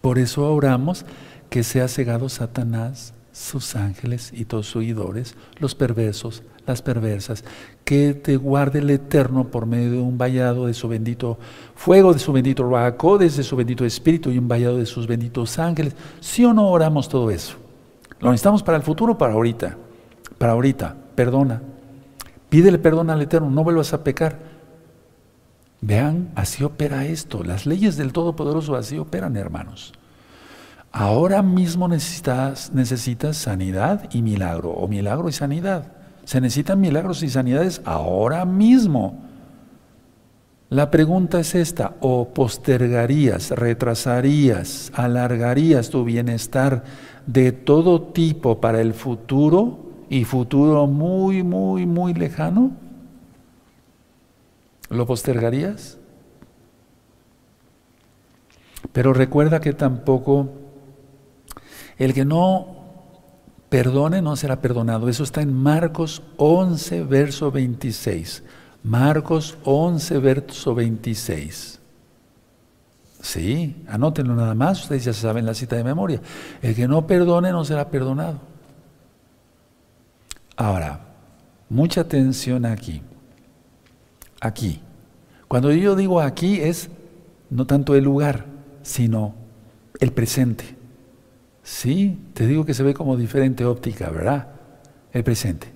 Por 0.00 0.18
eso 0.18 0.52
oramos 0.52 1.04
que 1.50 1.62
sea 1.62 1.88
cegado 1.88 2.30
Satanás, 2.30 3.12
sus 3.32 3.76
ángeles 3.76 4.30
y 4.32 4.44
todos 4.44 4.66
sus 4.66 4.76
oidores, 4.76 5.34
los 5.58 5.74
perversos, 5.74 6.42
las 6.66 6.82
perversas, 6.82 7.44
que 7.84 8.14
te 8.14 8.36
guarde 8.36 8.78
el 8.78 8.90
Eterno 8.90 9.48
por 9.48 9.66
medio 9.66 9.90
de 9.90 10.00
un 10.00 10.18
vallado 10.18 10.66
de 10.66 10.74
su 10.74 10.88
bendito 10.88 11.38
fuego, 11.74 12.12
de 12.12 12.18
su 12.18 12.32
bendito 12.32 12.62
Ruaco, 12.62 13.18
desde 13.18 13.42
su 13.42 13.56
bendito 13.56 13.84
Espíritu 13.84 14.30
y 14.30 14.38
un 14.38 14.48
vallado 14.48 14.76
de 14.76 14.86
sus 14.86 15.06
benditos 15.06 15.58
ángeles. 15.58 15.94
¿Sí 16.20 16.44
o 16.44 16.52
no 16.52 16.68
oramos 16.68 17.08
todo 17.08 17.30
eso? 17.30 17.56
¿Lo 18.20 18.30
necesitamos 18.30 18.62
para 18.62 18.76
el 18.76 18.84
futuro 18.84 19.14
o 19.14 19.18
para 19.18 19.32
ahorita? 19.32 19.76
para 20.42 20.54
ahorita, 20.54 20.96
perdona. 21.14 21.62
Pídele 22.48 22.76
perdón 22.78 23.10
al 23.10 23.22
Eterno, 23.22 23.48
no 23.48 23.62
vuelvas 23.62 23.92
a 23.92 24.02
pecar. 24.02 24.40
Vean, 25.80 26.32
así 26.34 26.64
opera 26.64 27.06
esto. 27.06 27.44
Las 27.44 27.64
leyes 27.64 27.96
del 27.96 28.12
Todopoderoso 28.12 28.74
así 28.74 28.98
operan, 28.98 29.36
hermanos. 29.36 29.92
Ahora 30.92 31.42
mismo 31.42 31.88
necesitas, 31.88 32.70
sanidad 33.32 34.10
y 34.12 34.20
milagro, 34.20 34.70
o 34.72 34.86
milagro 34.88 35.30
y 35.30 35.32
sanidad. 35.32 35.90
Se 36.24 36.38
necesitan 36.38 36.80
milagros 36.80 37.22
y 37.22 37.30
sanidades 37.30 37.80
ahora 37.86 38.44
mismo. 38.44 39.24
La 40.68 40.90
pregunta 40.90 41.40
es 41.40 41.54
esta, 41.54 41.94
o 42.00 42.28
postergarías, 42.28 43.50
retrasarías, 43.52 44.92
alargarías 44.94 45.88
tu 45.88 46.04
bienestar 46.04 46.84
de 47.26 47.52
todo 47.52 48.02
tipo 48.02 48.60
para 48.60 48.82
el 48.82 48.92
futuro 48.92 49.78
y 50.10 50.24
futuro 50.24 50.86
muy, 50.86 51.42
muy, 51.42 51.86
muy 51.86 52.12
lejano, 52.12 52.72
¿lo 54.90 55.06
postergarías? 55.06 55.98
Pero 58.92 59.14
recuerda 59.14 59.60
que 59.60 59.72
tampoco 59.72 60.61
el 61.98 62.14
que 62.14 62.24
no 62.24 62.82
perdone 63.68 64.20
no 64.20 64.36
será 64.36 64.60
perdonado. 64.60 65.08
Eso 65.08 65.24
está 65.24 65.40
en 65.40 65.54
Marcos 65.54 66.22
11, 66.36 67.04
verso 67.04 67.50
26. 67.50 68.42
Marcos 68.82 69.56
11, 69.64 70.18
verso 70.18 70.74
26. 70.74 71.80
Sí, 73.22 73.84
anótenlo 73.88 74.34
nada 74.34 74.54
más, 74.54 74.82
ustedes 74.82 75.04
ya 75.04 75.12
saben 75.12 75.46
la 75.46 75.54
cita 75.54 75.76
de 75.76 75.84
memoria. 75.84 76.20
El 76.60 76.74
que 76.74 76.88
no 76.88 77.06
perdone 77.06 77.52
no 77.52 77.64
será 77.64 77.88
perdonado. 77.88 78.40
Ahora, 80.56 81.00
mucha 81.68 82.02
atención 82.02 82.66
aquí. 82.66 83.00
Aquí. 84.40 84.80
Cuando 85.46 85.72
yo 85.72 85.94
digo 85.94 86.20
aquí 86.20 86.60
es 86.60 86.90
no 87.48 87.66
tanto 87.66 87.94
el 87.94 88.04
lugar, 88.04 88.46
sino 88.82 89.34
el 90.00 90.12
presente. 90.12 90.81
Sí, 91.62 92.18
te 92.34 92.46
digo 92.46 92.64
que 92.64 92.74
se 92.74 92.82
ve 92.82 92.94
como 92.94 93.16
diferente 93.16 93.64
óptica, 93.64 94.10
¿verdad? 94.10 94.48
El 95.12 95.22
presente. 95.22 95.68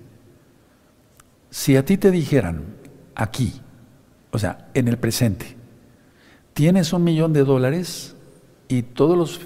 Si 1.49 1.77
a 1.77 1.85
ti 1.85 1.97
te 1.97 2.11
dijeran 2.11 2.63
aquí, 3.15 3.61
o 4.31 4.39
sea, 4.39 4.69
en 4.73 4.87
el 4.87 4.97
presente, 4.97 5.55
tienes 6.53 6.91
un 6.91 7.03
millón 7.03 7.33
de 7.33 7.43
dólares 7.43 8.15
y 8.67 8.81
todos 8.81 9.17
los, 9.17 9.41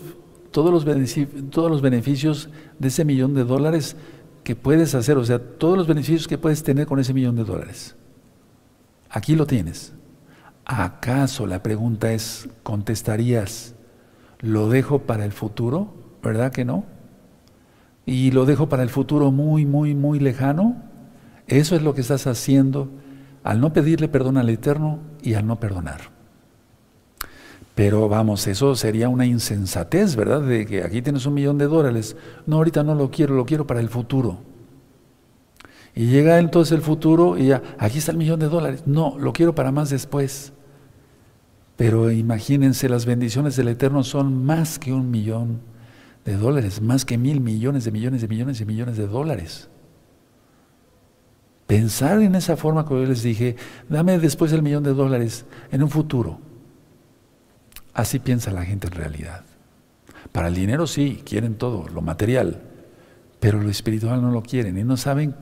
todos 0.52 0.72
los, 0.72 0.86
todos 1.52 1.70
los 1.70 1.82
beneficios 1.82 2.50
de 2.80 2.88
ese 2.88 3.06
millón 3.06 3.36
de 3.36 3.44
dólares 3.44 3.96
que 4.44 4.56
puedes 4.56 4.96
hacer, 4.96 5.18
o 5.18 5.26
sea, 5.26 5.40
todos 5.40 5.78
los 5.78 5.88
beneficios 5.88 6.28
que 6.28 6.40
puedes 6.40 6.64
tener 6.64 6.88
con 6.88 7.00
ese 7.00 7.14
millón 7.14 7.36
de 7.36 7.44
dólares. 7.44 7.96
Aquí 9.10 9.36
lo 9.36 9.46
tienes. 9.46 9.94
¿Acaso 10.66 11.46
la 11.46 11.62
pregunta 11.62 12.14
es, 12.14 12.50
contestarías, 12.64 13.76
lo 14.40 14.70
dejo 14.70 15.00
para 15.00 15.26
el 15.26 15.32
futuro? 15.32 16.01
¿Verdad 16.24 16.52
que 16.52 16.66
no? 16.66 16.86
Y 18.06 18.32
lo 18.32 18.46
dejo 18.46 18.70
para 18.70 18.84
el 18.84 18.90
futuro 18.90 19.32
muy, 19.32 19.66
muy, 19.66 19.96
muy 19.96 20.20
lejano. 20.20 20.76
Eso 21.48 21.76
es 21.76 21.82
lo 21.82 21.94
que 21.94 22.02
estás 22.02 22.28
haciendo 22.28 22.90
al 23.44 23.60
no 23.60 23.74
pedirle 23.74 24.08
perdón 24.08 24.38
al 24.38 24.50
Eterno 24.50 25.00
y 25.22 25.34
al 25.34 25.48
no 25.48 25.60
perdonar. 25.60 26.02
Pero 27.74 28.10
vamos, 28.10 28.48
eso 28.48 28.76
sería 28.76 29.10
una 29.10 29.26
insensatez, 29.26 30.16
¿verdad? 30.16 30.42
De 30.42 30.66
que 30.66 30.84
aquí 30.84 31.02
tienes 31.02 31.26
un 31.26 31.34
millón 31.34 31.58
de 31.58 31.68
dólares. 31.68 32.16
No, 32.46 32.58
ahorita 32.58 32.84
no 32.84 32.96
lo 32.96 33.10
quiero, 33.10 33.36
lo 33.36 33.46
quiero 33.46 33.66
para 33.66 33.80
el 33.80 33.90
futuro. 33.90 34.40
Y 35.96 36.08
llega 36.08 36.40
entonces 36.40 36.74
el 36.74 36.82
futuro 36.82 37.38
y 37.38 37.48
ya, 37.48 37.62
aquí 37.78 37.98
está 37.98 38.12
el 38.12 38.18
millón 38.18 38.40
de 38.40 38.50
dólares. 38.50 38.84
No, 38.86 39.18
lo 39.18 39.34
quiero 39.34 39.56
para 39.56 39.72
más 39.72 39.90
después. 39.90 40.54
Pero 41.76 42.12
imagínense, 42.12 42.88
las 42.90 43.06
bendiciones 43.06 43.56
del 43.56 43.70
Eterno 43.70 44.04
son 44.04 44.46
más 44.46 44.78
que 44.78 44.94
un 44.94 45.10
millón 45.10 45.62
de 46.26 46.38
dólares, 46.38 46.82
más 46.82 47.06
que 47.06 47.18
mil 47.18 47.42
millones 47.42 47.86
de 47.86 47.92
millones 47.92 48.22
de 48.22 48.28
millones 48.28 48.60
de 48.60 48.66
millones 48.66 48.98
de 48.98 49.08
dólares. 49.08 49.70
Pensar 51.68 52.22
en 52.22 52.36
esa 52.36 52.58
forma, 52.58 52.86
como 52.86 53.00
yo 53.02 53.08
les 53.08 53.24
dije, 53.24 53.56
dame 53.88 54.20
después 54.20 54.52
el 54.52 54.62
millón 54.62 54.84
de 54.84 54.94
dólares 54.94 55.46
en 55.72 55.84
un 55.84 55.90
futuro. 55.90 56.40
Así 57.94 58.20
piensa 58.20 58.52
la 58.52 58.66
gente 58.66 58.88
en 58.88 58.94
realidad. 58.94 59.44
Para 60.32 60.48
el 60.48 60.56
dinero 60.56 60.88
sí, 60.88 61.22
quieren 61.26 61.56
todo, 61.56 61.88
lo 61.90 62.02
material, 62.02 62.62
pero 63.40 63.62
lo 63.62 63.70
espiritual 63.70 64.22
no 64.22 64.32
lo 64.32 64.44
quieren 64.44 64.78
y 64.78 64.84
no 64.84 64.98
saben 64.98 65.36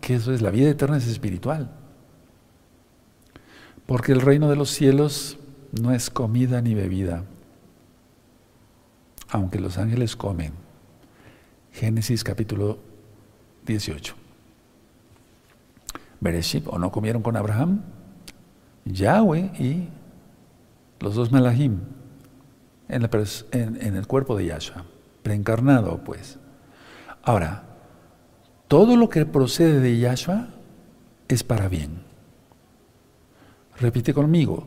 que 0.00 0.16
eso 0.16 0.32
es, 0.32 0.42
la 0.42 0.50
vida 0.50 0.68
eterna 0.68 0.98
es 0.98 1.06
espiritual. 1.06 1.70
Porque 3.86 4.12
el 4.12 4.20
reino 4.20 4.50
de 4.50 4.56
los 4.56 4.70
cielos 4.70 5.38
no 5.72 5.92
es 5.92 6.10
comida 6.10 6.60
ni 6.60 6.74
bebida, 6.74 7.24
aunque 9.30 9.60
los 9.60 9.78
ángeles 9.78 10.16
comen. 10.16 10.52
Génesis 11.72 12.24
capítulo 12.24 12.78
18. 13.66 14.14
Bereshit, 16.20 16.66
¿o 16.68 16.78
no 16.78 16.90
comieron 16.90 17.22
con 17.22 17.36
Abraham? 17.36 17.82
Yahweh 18.84 19.50
y 19.58 19.88
los 21.00 21.14
dos 21.14 21.32
Melahim 21.32 21.80
en, 22.88 23.04
en 23.80 23.96
el 23.96 24.06
cuerpo 24.06 24.36
de 24.36 24.46
Yahshua, 24.46 24.84
preencarnado 25.22 25.98
pues. 25.98 26.38
Ahora, 27.22 27.64
todo 28.68 28.96
lo 28.96 29.08
que 29.08 29.26
procede 29.26 29.80
de 29.80 29.98
Yahshua 29.98 30.48
es 31.28 31.42
para 31.42 31.68
bien. 31.68 32.04
Repite 33.78 34.14
conmigo, 34.14 34.66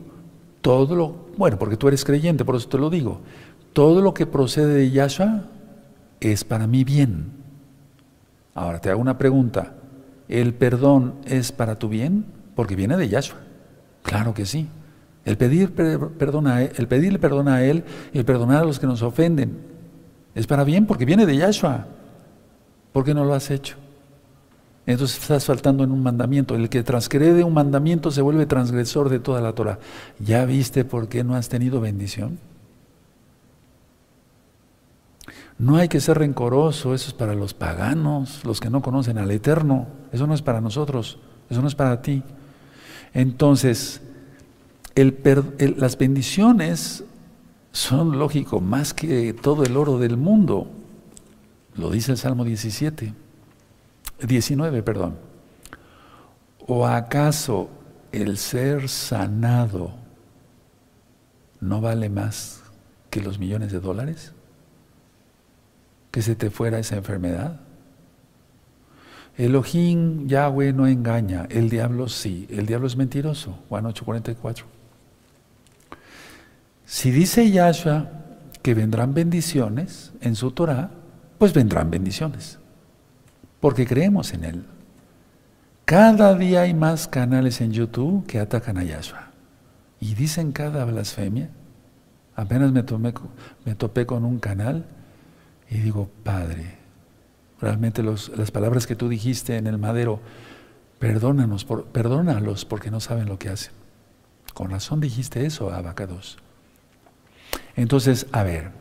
todo 0.60 0.94
lo, 0.94 1.08
bueno, 1.36 1.58
porque 1.58 1.76
tú 1.76 1.88
eres 1.88 2.04
creyente, 2.04 2.44
por 2.44 2.56
eso 2.56 2.68
te 2.68 2.78
lo 2.78 2.90
digo, 2.90 3.22
todo 3.72 4.00
lo 4.00 4.14
que 4.14 4.26
procede 4.26 4.74
de 4.74 4.90
Yahshua 4.90 5.44
es 6.20 6.44
para 6.44 6.66
mi 6.66 6.84
bien. 6.84 7.32
Ahora 8.54 8.80
te 8.80 8.90
hago 8.90 9.00
una 9.00 9.18
pregunta, 9.18 9.74
¿el 10.28 10.54
perdón 10.54 11.14
es 11.24 11.52
para 11.52 11.78
tu 11.78 11.88
bien? 11.88 12.24
Porque 12.54 12.76
viene 12.76 12.96
de 12.96 13.08
Yahshua. 13.08 13.38
Claro 14.02 14.34
que 14.34 14.46
sí. 14.46 14.68
El, 15.24 15.36
pedir 15.36 15.72
perdón 15.72 16.46
a 16.46 16.62
él, 16.62 16.72
el 16.76 16.88
pedirle 16.88 17.18
perdón 17.18 17.48
a 17.48 17.62
Él 17.62 17.84
y 18.12 18.18
el 18.18 18.24
perdonar 18.24 18.62
a 18.62 18.64
los 18.64 18.80
que 18.80 18.86
nos 18.86 19.02
ofenden 19.02 19.58
es 20.34 20.46
para 20.46 20.64
bien 20.64 20.86
porque 20.86 21.04
viene 21.04 21.26
de 21.26 21.36
Yahshua. 21.36 21.86
¿Por 22.92 23.04
qué 23.04 23.14
no 23.14 23.24
lo 23.24 23.34
has 23.34 23.50
hecho? 23.50 23.76
Entonces 24.86 25.20
estás 25.20 25.44
faltando 25.44 25.84
en 25.84 25.92
un 25.92 26.02
mandamiento. 26.02 26.54
El 26.54 26.68
que 26.68 26.82
transgrede 26.82 27.44
un 27.44 27.54
mandamiento 27.54 28.10
se 28.10 28.22
vuelve 28.22 28.46
transgresor 28.46 29.08
de 29.08 29.20
toda 29.20 29.40
la 29.40 29.52
Torah. 29.52 29.78
¿Ya 30.18 30.44
viste 30.44 30.84
por 30.84 31.08
qué 31.08 31.22
no 31.22 31.36
has 31.36 31.48
tenido 31.48 31.80
bendición? 31.80 32.38
No 35.60 35.76
hay 35.76 35.88
que 35.88 36.00
ser 36.00 36.16
rencoroso, 36.16 36.94
eso 36.94 37.08
es 37.08 37.12
para 37.12 37.34
los 37.34 37.52
paganos, 37.52 38.46
los 38.46 38.60
que 38.60 38.70
no 38.70 38.80
conocen 38.80 39.18
al 39.18 39.30
Eterno. 39.30 39.88
Eso 40.10 40.26
no 40.26 40.32
es 40.32 40.40
para 40.40 40.62
nosotros, 40.62 41.18
eso 41.50 41.60
no 41.60 41.68
es 41.68 41.74
para 41.74 42.00
ti. 42.00 42.22
Entonces, 43.12 44.00
las 44.94 45.98
bendiciones 45.98 47.04
son, 47.72 48.18
lógico, 48.18 48.62
más 48.62 48.94
que 48.94 49.34
todo 49.34 49.62
el 49.64 49.76
oro 49.76 49.98
del 49.98 50.16
mundo. 50.16 50.66
Lo 51.76 51.90
dice 51.90 52.12
el 52.12 52.16
Salmo 52.16 52.44
17. 52.44 53.12
19, 54.26 54.82
perdón. 54.82 55.18
¿O 56.66 56.86
acaso 56.86 57.68
el 58.12 58.38
ser 58.38 58.88
sanado 58.88 59.90
no 61.60 61.82
vale 61.82 62.08
más 62.08 62.62
que 63.10 63.20
los 63.20 63.38
millones 63.38 63.72
de 63.72 63.80
dólares? 63.80 64.32
¿Que 66.10 66.22
se 66.22 66.34
te 66.34 66.50
fuera 66.50 66.78
esa 66.78 66.96
enfermedad? 66.96 67.60
Elohim, 69.36 70.26
Yahweh 70.26 70.72
no 70.72 70.86
engaña, 70.86 71.46
el 71.50 71.70
diablo 71.70 72.08
sí, 72.08 72.46
el 72.50 72.66
diablo 72.66 72.86
es 72.86 72.96
mentiroso. 72.96 73.58
Juan 73.68 73.84
8:44. 73.86 74.64
Si 76.84 77.10
dice 77.10 77.50
Yahshua 77.50 78.10
que 78.62 78.74
vendrán 78.74 79.14
bendiciones 79.14 80.12
en 80.20 80.34
su 80.34 80.50
Torah, 80.50 80.90
pues 81.38 81.54
vendrán 81.54 81.90
bendiciones 81.90 82.58
porque 83.60 83.86
creemos 83.86 84.32
en 84.32 84.44
Él. 84.44 84.66
Cada 85.84 86.34
día 86.34 86.62
hay 86.62 86.74
más 86.74 87.06
canales 87.06 87.60
en 87.60 87.72
YouTube 87.72 88.26
que 88.26 88.40
atacan 88.40 88.78
a 88.78 88.84
Yahshua 88.84 89.30
y 90.00 90.14
dicen 90.14 90.52
cada 90.52 90.84
blasfemia. 90.84 91.50
Apenas 92.34 92.72
me, 92.72 92.82
me 93.64 93.74
topé 93.74 94.06
con 94.06 94.24
un 94.24 94.38
canal 94.38 94.86
y 95.70 95.78
digo, 95.78 96.10
Padre, 96.24 96.78
realmente 97.60 98.02
las 98.02 98.50
palabras 98.50 98.86
que 98.86 98.96
tú 98.96 99.08
dijiste 99.08 99.56
en 99.56 99.68
el 99.68 99.78
madero, 99.78 100.20
perdónanos, 100.98 101.64
por, 101.64 101.84
perdónalos 101.86 102.64
porque 102.64 102.90
no 102.90 102.98
saben 102.98 103.28
lo 103.28 103.38
que 103.38 103.50
hacen. 103.50 103.72
Con 104.52 104.70
razón 104.70 105.00
dijiste 105.00 105.46
eso, 105.46 105.72
Abacados. 105.72 106.38
Entonces, 107.76 108.26
a 108.32 108.42
ver, 108.42 108.72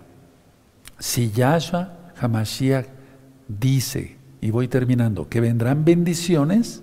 si 0.97 1.31
Yahshua 1.31 1.93
Hamashiach 2.19 2.87
dice 3.47 4.17
y 4.41 4.49
voy 4.49 4.67
terminando, 4.67 5.29
que 5.29 5.41
vendrán 5.41 5.85
bendiciones, 5.85 6.81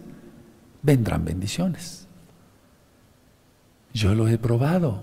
vendrán 0.83 1.25
bendiciones. 1.25 2.07
Yo 3.93 4.15
lo 4.15 4.29
he 4.29 4.39
probado, 4.39 5.03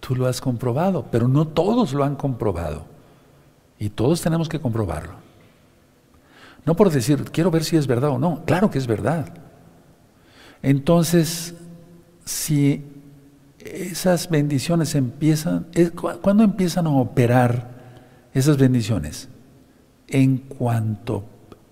tú 0.00 0.16
lo 0.16 0.26
has 0.26 0.40
comprobado, 0.40 1.06
pero 1.10 1.28
no 1.28 1.46
todos 1.46 1.92
lo 1.92 2.04
han 2.04 2.16
comprobado. 2.16 2.93
Y 3.78 3.90
todos 3.90 4.20
tenemos 4.20 4.48
que 4.48 4.60
comprobarlo. 4.60 5.14
No 6.64 6.74
por 6.74 6.90
decir, 6.90 7.24
quiero 7.30 7.50
ver 7.50 7.64
si 7.64 7.76
es 7.76 7.86
verdad 7.86 8.10
o 8.10 8.18
no, 8.18 8.44
claro 8.44 8.70
que 8.70 8.78
es 8.78 8.86
verdad. 8.86 9.34
Entonces, 10.62 11.54
si 12.24 12.84
esas 13.58 14.30
bendiciones 14.30 14.94
empiezan, 14.94 15.66
¿cuándo 16.22 16.42
empiezan 16.42 16.86
a 16.86 16.90
operar 16.90 17.70
esas 18.32 18.56
bendiciones? 18.56 19.28
En 20.08 20.38
cuanto 20.38 21.24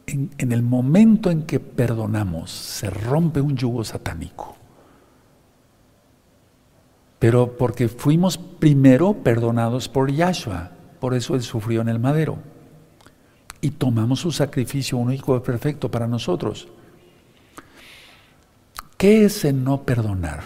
en, 0.07 0.53
el 0.53 0.63
momento 0.63 1.31
en 1.31 1.43
que 1.43 1.61
perdonamos, 1.61 2.51
se 2.51 2.91
rompe 2.91 3.41
un 3.41 3.57
yugo 3.57 3.85
satánico. 3.85 4.57
Pero 7.19 7.57
porque 7.57 7.89
fuimos 7.89 8.37
primero 8.37 9.15
perdonados 9.15 9.89
por 9.89 10.11
Yahshua, 10.11 10.73
por 11.03 11.15
eso 11.15 11.35
Él 11.35 11.43
sufrió 11.43 11.81
en 11.81 11.89
el 11.89 11.99
madero. 11.99 12.39
Y 13.61 13.71
tomamos 13.73 14.21
su 14.21 14.31
sacrificio 14.31 14.99
único 14.99 15.37
y 15.37 15.41
perfecto 15.41 15.91
para 15.91 16.07
nosotros. 16.07 16.69
¿Qué 18.97 19.25
es 19.25 19.45
el 19.45 19.65
no 19.65 19.83
perdonar? 19.83 20.43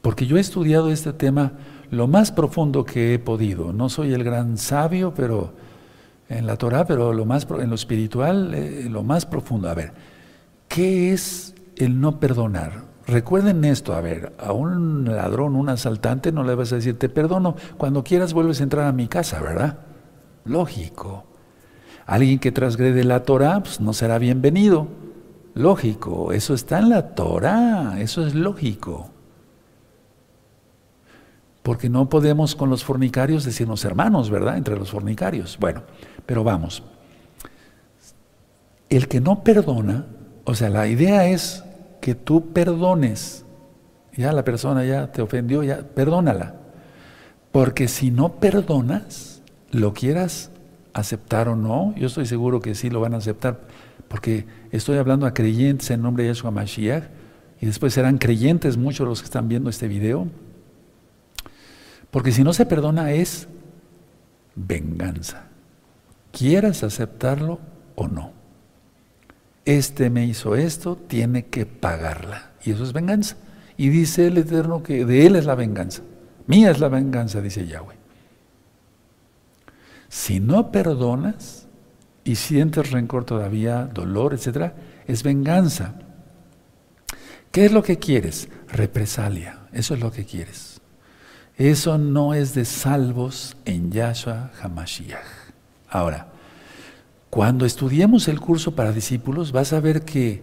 Porque 0.00 0.26
yo 0.26 0.38
he 0.38 0.40
estudiado 0.40 0.90
este 0.90 1.12
tema 1.12 1.52
lo 1.92 2.08
más 2.08 2.32
profundo 2.32 2.84
que 2.84 3.14
he 3.14 3.20
podido. 3.20 3.72
No 3.72 3.88
soy 3.88 4.12
el 4.12 4.24
gran 4.24 4.58
sabio, 4.58 5.14
pero 5.14 5.52
en 6.28 6.44
la 6.44 6.56
Torah, 6.56 6.84
pero 6.84 7.12
lo 7.12 7.24
más 7.24 7.46
en 7.48 7.68
lo 7.68 7.76
espiritual, 7.76 8.52
eh, 8.54 8.88
lo 8.90 9.04
más 9.04 9.24
profundo. 9.24 9.68
A 9.68 9.74
ver, 9.74 9.92
¿qué 10.66 11.12
es 11.12 11.54
el 11.76 12.00
no 12.00 12.18
perdonar? 12.18 12.91
Recuerden 13.06 13.64
esto, 13.64 13.94
a 13.94 14.00
ver, 14.00 14.32
a 14.38 14.52
un 14.52 15.04
ladrón, 15.04 15.56
un 15.56 15.68
asaltante, 15.68 16.30
no 16.30 16.44
le 16.44 16.54
vas 16.54 16.72
a 16.72 16.76
decir, 16.76 16.98
te 16.98 17.08
perdono, 17.08 17.56
cuando 17.76 18.04
quieras 18.04 18.32
vuelves 18.32 18.60
a 18.60 18.62
entrar 18.62 18.86
a 18.86 18.92
mi 18.92 19.08
casa, 19.08 19.40
¿verdad? 19.40 19.78
Lógico. 20.44 21.24
Alguien 22.06 22.38
que 22.38 22.52
transgrede 22.52 23.04
la 23.04 23.24
Torah, 23.24 23.60
pues 23.60 23.80
no 23.80 23.92
será 23.92 24.18
bienvenido. 24.18 24.86
Lógico, 25.54 26.32
eso 26.32 26.54
está 26.54 26.78
en 26.78 26.90
la 26.90 27.14
Torah, 27.14 27.96
eso 28.00 28.24
es 28.24 28.34
lógico. 28.34 29.10
Porque 31.62 31.88
no 31.88 32.08
podemos 32.08 32.54
con 32.54 32.70
los 32.70 32.84
fornicarios 32.84 33.44
decirnos 33.44 33.84
hermanos, 33.84 34.30
¿verdad? 34.30 34.56
Entre 34.56 34.76
los 34.76 34.90
fornicarios. 34.90 35.58
Bueno, 35.60 35.82
pero 36.26 36.44
vamos. 36.44 36.82
El 38.88 39.08
que 39.08 39.20
no 39.20 39.42
perdona, 39.42 40.06
o 40.44 40.54
sea, 40.54 40.70
la 40.70 40.88
idea 40.88 41.26
es 41.26 41.64
que 42.02 42.16
tú 42.16 42.52
perdones. 42.52 43.46
Ya 44.14 44.32
la 44.32 44.44
persona 44.44 44.84
ya 44.84 45.10
te 45.12 45.22
ofendió, 45.22 45.62
ya 45.62 45.82
perdónala. 45.82 46.56
Porque 47.52 47.86
si 47.86 48.10
no 48.10 48.40
perdonas, 48.40 49.40
lo 49.70 49.94
quieras 49.94 50.50
aceptar 50.92 51.48
o 51.48 51.56
no, 51.56 51.94
yo 51.96 52.08
estoy 52.08 52.26
seguro 52.26 52.60
que 52.60 52.74
sí 52.74 52.90
lo 52.90 53.00
van 53.00 53.14
a 53.14 53.18
aceptar, 53.18 53.60
porque 54.08 54.46
estoy 54.72 54.98
hablando 54.98 55.26
a 55.26 55.32
creyentes 55.32 55.90
en 55.90 56.02
nombre 56.02 56.24
de 56.24 56.30
Yeshua 56.30 56.50
Mashiach, 56.50 57.04
y 57.60 57.66
después 57.66 57.94
serán 57.94 58.18
creyentes 58.18 58.76
muchos 58.76 59.06
los 59.06 59.20
que 59.20 59.26
están 59.26 59.48
viendo 59.48 59.70
este 59.70 59.86
video. 59.86 60.26
Porque 62.10 62.32
si 62.32 62.42
no 62.42 62.52
se 62.52 62.66
perdona 62.66 63.12
es 63.12 63.46
venganza. 64.56 65.44
Quieras 66.32 66.82
aceptarlo 66.82 67.60
o 67.94 68.08
no. 68.08 68.41
Este 69.64 70.10
me 70.10 70.26
hizo 70.26 70.56
esto, 70.56 70.96
tiene 70.96 71.46
que 71.46 71.66
pagarla. 71.66 72.50
Y 72.64 72.72
eso 72.72 72.84
es 72.84 72.92
venganza. 72.92 73.36
Y 73.76 73.88
dice 73.88 74.26
el 74.26 74.38
Eterno 74.38 74.82
que 74.82 75.04
de 75.04 75.26
Él 75.26 75.36
es 75.36 75.44
la 75.44 75.54
venganza. 75.54 76.02
Mía 76.46 76.70
es 76.70 76.80
la 76.80 76.88
venganza, 76.88 77.40
dice 77.40 77.66
Yahweh. 77.66 77.96
Si 80.08 80.40
no 80.40 80.70
perdonas 80.72 81.68
y 82.24 82.34
sientes 82.34 82.90
rencor 82.90 83.24
todavía, 83.24 83.86
dolor, 83.86 84.34
etc., 84.34 84.72
es 85.06 85.22
venganza. 85.22 85.94
¿Qué 87.50 87.66
es 87.66 87.72
lo 87.72 87.82
que 87.82 87.98
quieres? 87.98 88.48
Represalia. 88.68 89.60
Eso 89.72 89.94
es 89.94 90.00
lo 90.00 90.10
que 90.10 90.24
quieres. 90.24 90.80
Eso 91.56 91.98
no 91.98 92.34
es 92.34 92.54
de 92.54 92.64
salvos 92.64 93.56
en 93.64 93.92
Yahshua 93.92 94.50
Hamashiach. 94.60 95.52
Ahora, 95.88 96.31
cuando 97.32 97.64
estudiemos 97.64 98.28
el 98.28 98.40
curso 98.40 98.74
para 98.74 98.92
discípulos, 98.92 99.52
vas 99.52 99.72
a 99.72 99.80
ver 99.80 100.04
que 100.04 100.42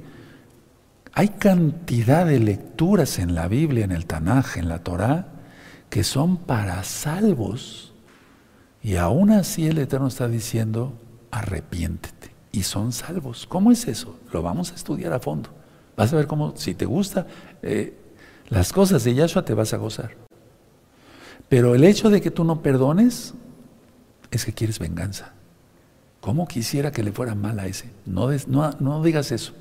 hay 1.13 1.27
cantidad 1.27 2.25
de 2.25 2.39
lecturas 2.39 3.19
en 3.19 3.35
la 3.35 3.47
Biblia, 3.47 3.85
en 3.85 3.91
el 3.91 4.07
Tanaj, 4.07 4.57
en 4.57 4.67
la 4.67 4.79
Torah, 4.79 5.27
que 5.91 6.03
son 6.03 6.37
para 6.37 6.83
salvos 6.83 7.93
y 8.81 8.95
aún 8.95 9.29
así 9.29 9.67
el 9.67 9.77
Eterno 9.77 10.07
está 10.07 10.27
diciendo, 10.27 10.97
arrepiéntete. 11.29 12.31
Y 12.51 12.63
son 12.63 12.91
salvos. 12.91 13.45
¿Cómo 13.45 13.71
es 13.71 13.87
eso? 13.87 14.19
Lo 14.33 14.41
vamos 14.41 14.71
a 14.71 14.75
estudiar 14.75 15.13
a 15.13 15.19
fondo. 15.19 15.51
Vas 15.95 16.11
a 16.11 16.15
ver 16.15 16.25
cómo, 16.25 16.55
si 16.55 16.73
te 16.73 16.85
gusta 16.85 17.27
eh, 17.61 17.95
las 18.49 18.73
cosas 18.73 19.03
de 19.03 19.13
Yahshua, 19.13 19.45
te 19.45 19.53
vas 19.53 19.75
a 19.75 19.77
gozar. 19.77 20.15
Pero 21.49 21.75
el 21.75 21.83
hecho 21.83 22.09
de 22.09 22.19
que 22.19 22.31
tú 22.31 22.43
no 22.43 22.63
perdones 22.63 23.35
es 24.31 24.43
que 24.43 24.53
quieres 24.53 24.79
venganza. 24.79 25.33
¿Cómo 26.21 26.47
quisiera 26.47 26.91
que 26.91 27.03
le 27.03 27.11
fuera 27.11 27.35
mal 27.35 27.59
a 27.59 27.67
ese? 27.67 27.89
No, 28.05 28.29
digas 29.03 29.31
eso. 29.31 29.53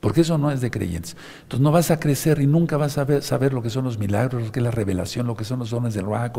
Porque 0.00 0.20
eso 0.20 0.38
no 0.38 0.50
es 0.50 0.60
de 0.60 0.70
creyentes. 0.70 1.16
Entonces 1.42 1.60
no 1.60 1.72
vas 1.72 1.90
a 1.90 1.98
crecer 1.98 2.40
y 2.40 2.46
nunca 2.46 2.76
vas 2.76 2.98
a 2.98 3.20
saber 3.20 3.52
lo 3.52 3.62
que 3.62 3.70
son 3.70 3.84
los 3.84 3.98
milagros, 3.98 4.42
lo 4.42 4.52
que 4.52 4.60
es 4.60 4.64
la 4.64 4.70
revelación, 4.70 5.26
lo 5.26 5.36
que 5.36 5.44
son 5.44 5.58
los 5.58 5.70
dones 5.70 5.94
del 5.94 6.04
Ruach 6.04 6.32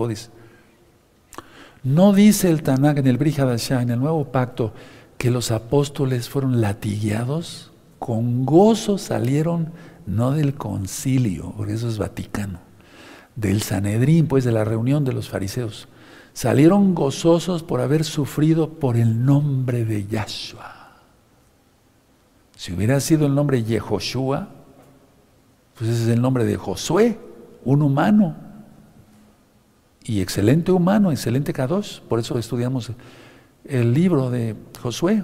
no 1.83 2.11
dice 2.11 2.49
el 2.49 2.61
Tanakh 2.61 2.97
en 2.97 3.07
el 3.07 3.17
Brihadashah, 3.17 3.81
en 3.81 3.89
el 3.89 3.99
Nuevo 3.99 4.25
Pacto, 4.31 4.73
que 5.17 5.31
los 5.31 5.49
apóstoles 5.51 6.27
fueron 6.27 6.59
latigueados, 6.59 7.71
con 7.99 8.45
gozo 8.45 8.97
salieron, 8.97 9.71
no 10.05 10.31
del 10.31 10.55
concilio, 10.55 11.53
porque 11.55 11.73
eso 11.73 11.87
es 11.87 11.97
Vaticano, 11.97 12.59
del 13.35 13.61
Sanedrín, 13.61 14.27
pues 14.27 14.43
de 14.43 14.51
la 14.51 14.65
reunión 14.65 15.05
de 15.05 15.13
los 15.13 15.29
fariseos. 15.29 15.87
Salieron 16.33 16.95
gozosos 16.95 17.63
por 17.63 17.81
haber 17.81 18.03
sufrido 18.03 18.69
por 18.69 18.97
el 18.97 19.25
nombre 19.25 19.85
de 19.85 20.07
Yahshua. 20.07 20.79
Si 22.55 22.73
hubiera 22.73 22.99
sido 22.99 23.25
el 23.25 23.35
nombre 23.35 23.63
Yehoshua, 23.63 24.49
pues 25.77 25.89
ese 25.89 26.03
es 26.03 26.09
el 26.09 26.21
nombre 26.21 26.43
de 26.43 26.57
Josué, 26.57 27.17
un 27.63 27.81
humano 27.81 28.35
y 30.03 30.21
excelente 30.21 30.71
humano, 30.71 31.11
excelente 31.11 31.53
Kadosh. 31.53 32.01
Por 32.01 32.19
eso 32.19 32.37
estudiamos 32.37 32.91
el 33.63 33.93
libro 33.93 34.29
de 34.29 34.55
Josué. 34.81 35.23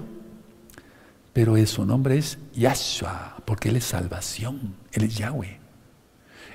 Pero 1.32 1.54
su 1.66 1.84
nombre 1.84 2.16
es 2.16 2.38
Yahshua, 2.54 3.36
porque 3.44 3.68
Él 3.68 3.76
es 3.76 3.84
salvación, 3.84 4.74
Él 4.92 5.04
es 5.04 5.18
Yahweh. 5.18 5.58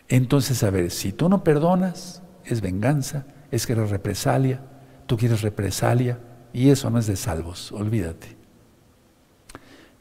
Entonces, 0.08 0.64
a 0.64 0.72
ver, 0.72 0.90
si 0.90 1.12
tú 1.12 1.30
no 1.30 1.44
perdonas, 1.44 2.24
es 2.44 2.62
venganza, 2.62 3.26
es 3.52 3.68
que 3.68 3.74
eres 3.74 3.90
represalia, 3.90 4.62
tú 5.06 5.18
quieres 5.18 5.42
represalia, 5.42 6.18
y 6.54 6.70
eso 6.70 6.90
no 6.90 7.00
es 7.00 7.08
de 7.08 7.16
salvos, 7.16 7.72
olvídate. 7.72 8.36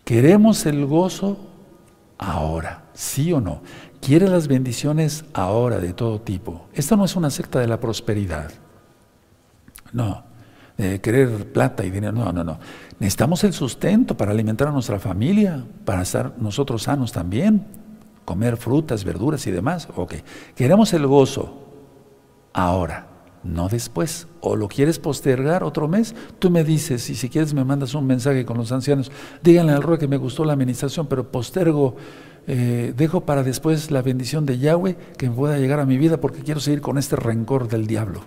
Queremos 0.04 0.66
el 0.66 0.86
gozo 0.86 1.38
ahora, 2.18 2.84
sí 2.94 3.32
o 3.32 3.40
no. 3.40 3.62
Quiere 4.00 4.28
las 4.28 4.48
bendiciones 4.48 5.24
ahora 5.34 5.78
de 5.78 5.92
todo 5.92 6.20
tipo. 6.20 6.66
Esto 6.72 6.96
no 6.96 7.04
es 7.04 7.16
una 7.16 7.30
secta 7.30 7.60
de 7.60 7.66
la 7.66 7.78
prosperidad. 7.78 8.50
No, 9.92 10.24
de 10.76 11.00
querer 11.00 11.52
plata 11.52 11.84
y 11.84 11.90
dinero. 11.90 12.12
No, 12.12 12.32
no, 12.32 12.42
no. 12.42 12.58
Necesitamos 12.98 13.44
el 13.44 13.52
sustento 13.52 14.16
para 14.16 14.32
alimentar 14.32 14.68
a 14.68 14.72
nuestra 14.72 14.98
familia, 14.98 15.64
para 15.84 16.02
estar 16.02 16.34
nosotros 16.38 16.82
sanos 16.84 17.12
también, 17.12 17.66
comer 18.24 18.56
frutas, 18.56 19.04
verduras 19.04 19.46
y 19.46 19.50
demás. 19.50 19.88
Ok. 19.96 20.14
Queremos 20.54 20.92
el 20.92 21.06
gozo 21.06 21.68
ahora, 22.52 23.06
no 23.42 23.68
después. 23.68 24.26
O 24.40 24.56
lo 24.56 24.68
quieres 24.68 24.98
postergar 24.98 25.64
otro 25.64 25.88
mes, 25.88 26.14
tú 26.38 26.50
me 26.50 26.64
dices, 26.64 27.08
y 27.10 27.14
si 27.14 27.28
quieres 27.28 27.54
me 27.54 27.64
mandas 27.64 27.94
un 27.94 28.06
mensaje 28.06 28.44
con 28.44 28.56
los 28.56 28.72
ancianos, 28.72 29.10
díganle 29.42 29.72
al 29.72 29.82
rey 29.82 29.98
que 29.98 30.08
me 30.08 30.16
gustó 30.16 30.44
la 30.44 30.52
administración, 30.52 31.06
pero 31.06 31.30
postergo 31.30 31.96
eh, 32.46 32.94
dejo 32.96 33.22
para 33.22 33.42
después 33.42 33.90
la 33.90 34.02
bendición 34.02 34.46
de 34.46 34.58
Yahweh 34.58 34.96
que 35.16 35.30
pueda 35.30 35.58
llegar 35.58 35.80
a 35.80 35.86
mi 35.86 35.98
vida 35.98 36.20
porque 36.20 36.42
quiero 36.42 36.60
seguir 36.60 36.80
con 36.80 36.98
este 36.98 37.16
rencor 37.16 37.68
del 37.68 37.86
diablo. 37.86 38.24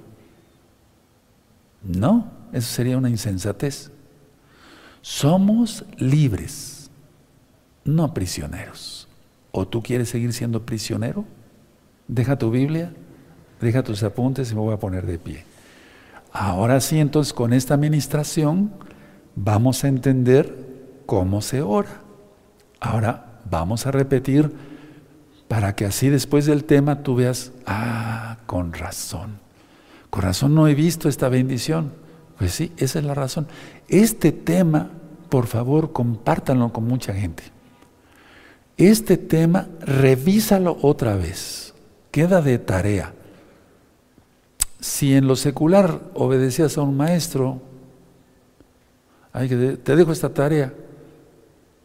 No, 1.84 2.32
eso 2.54 2.74
sería 2.74 2.98
una 2.98 3.10
insensatez. 3.10 3.92
Somos 5.02 5.84
libres, 5.98 6.90
no 7.84 8.14
prisioneros. 8.14 9.10
¿O 9.52 9.68
tú 9.68 9.84
quieres 9.84 10.10
seguir 10.10 10.34
siendo 10.34 10.66
prisionero? 10.66 11.26
Deja 12.08 12.38
tu 12.38 12.50
Biblia, 12.50 12.94
deja 13.64 13.84
tus 13.84 14.04
apuntes 14.04 14.52
y 14.52 14.56
me 14.56 14.62
voy 14.62 14.74
a 14.74 14.80
poner 14.80 15.06
de 15.06 15.18
pie. 15.18 15.46
Ahora 16.32 16.80
sí, 16.82 17.00
entonces 17.00 17.34
con 17.34 17.54
esta 17.54 17.74
administración 17.74 18.72
vamos 19.36 19.84
a 19.84 19.88
entender 19.88 20.56
cómo 21.06 21.42
se 21.42 21.62
ora. 21.62 22.02
Ahora 22.80 23.40
vamos 23.50 23.86
a 23.86 23.92
repetir 23.92 24.52
para 25.48 25.76
que 25.76 25.86
así 25.86 26.10
después 26.10 26.46
del 26.46 26.64
tema 26.64 27.04
tú 27.04 27.16
veas, 27.16 27.52
ah, 27.66 28.38
con 28.48 28.74
razón. 28.74 29.40
Con 30.10 30.24
razón 30.24 30.56
no 30.56 30.68
he 30.68 30.76
visto 30.76 31.08
esta 31.10 31.30
bendición. 31.30 31.94
Pues 32.38 32.54
sí, 32.54 32.72
esa 32.78 33.00
es 33.00 33.06
la 33.06 33.14
razón. 33.14 33.48
Este 33.88 34.32
tema, 34.32 34.90
por 35.30 35.48
favor, 35.48 35.92
compártanlo 35.94 36.74
con 36.74 36.86
mucha 36.86 37.14
gente. 37.14 37.44
Este 38.78 39.18
tema, 39.18 39.68
revísalo 39.82 40.78
otra 40.82 41.16
vez. 41.16 41.74
Queda 42.12 42.42
de 42.42 42.58
tarea. 42.58 43.14
Si 44.84 45.16
en 45.16 45.28
lo 45.28 45.38
secular 45.38 46.02
obedecías 46.14 46.78
a 46.78 46.82
un 46.82 46.98
maestro, 46.98 47.62
te 49.32 49.96
dejo 49.96 50.12
esta 50.12 50.34
tarea. 50.34 50.74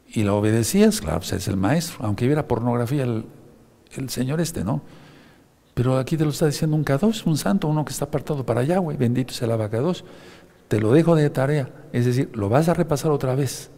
Y 0.08 0.24
la 0.24 0.34
obedecías, 0.34 1.00
claro, 1.00 1.18
pues 1.18 1.32
es 1.32 1.46
el 1.46 1.56
maestro, 1.56 1.98
aunque 2.00 2.24
hubiera 2.24 2.48
pornografía 2.48 3.04
el, 3.04 4.10
señor 4.10 4.40
este, 4.40 4.64
¿no? 4.64 4.82
Pero 5.74 5.96
aquí 5.96 6.16
te 6.16 6.24
lo 6.24 6.30
está 6.30 6.46
diciendo 6.46 6.74
un 6.74 6.84
K2, 6.84 7.24
un 7.24 7.38
santo, 7.38 7.68
uno 7.68 7.84
que 7.84 7.92
está 7.92 8.06
apartado 8.06 8.44
para 8.44 8.64
Yahweh, 8.64 8.96
bendito 8.96 9.32
sea 9.32 9.46
el 9.46 9.60
K2. 9.60 10.02
Te 10.66 10.80
lo 10.80 10.92
dejo 10.92 11.14
de 11.14 11.30
tarea, 11.30 11.70
es 11.92 12.04
decir, 12.04 12.30
lo 12.34 12.48
vas 12.48 12.68
a 12.68 12.74
repasar 12.74 13.12
otra 13.12 13.36
vez 13.36 13.70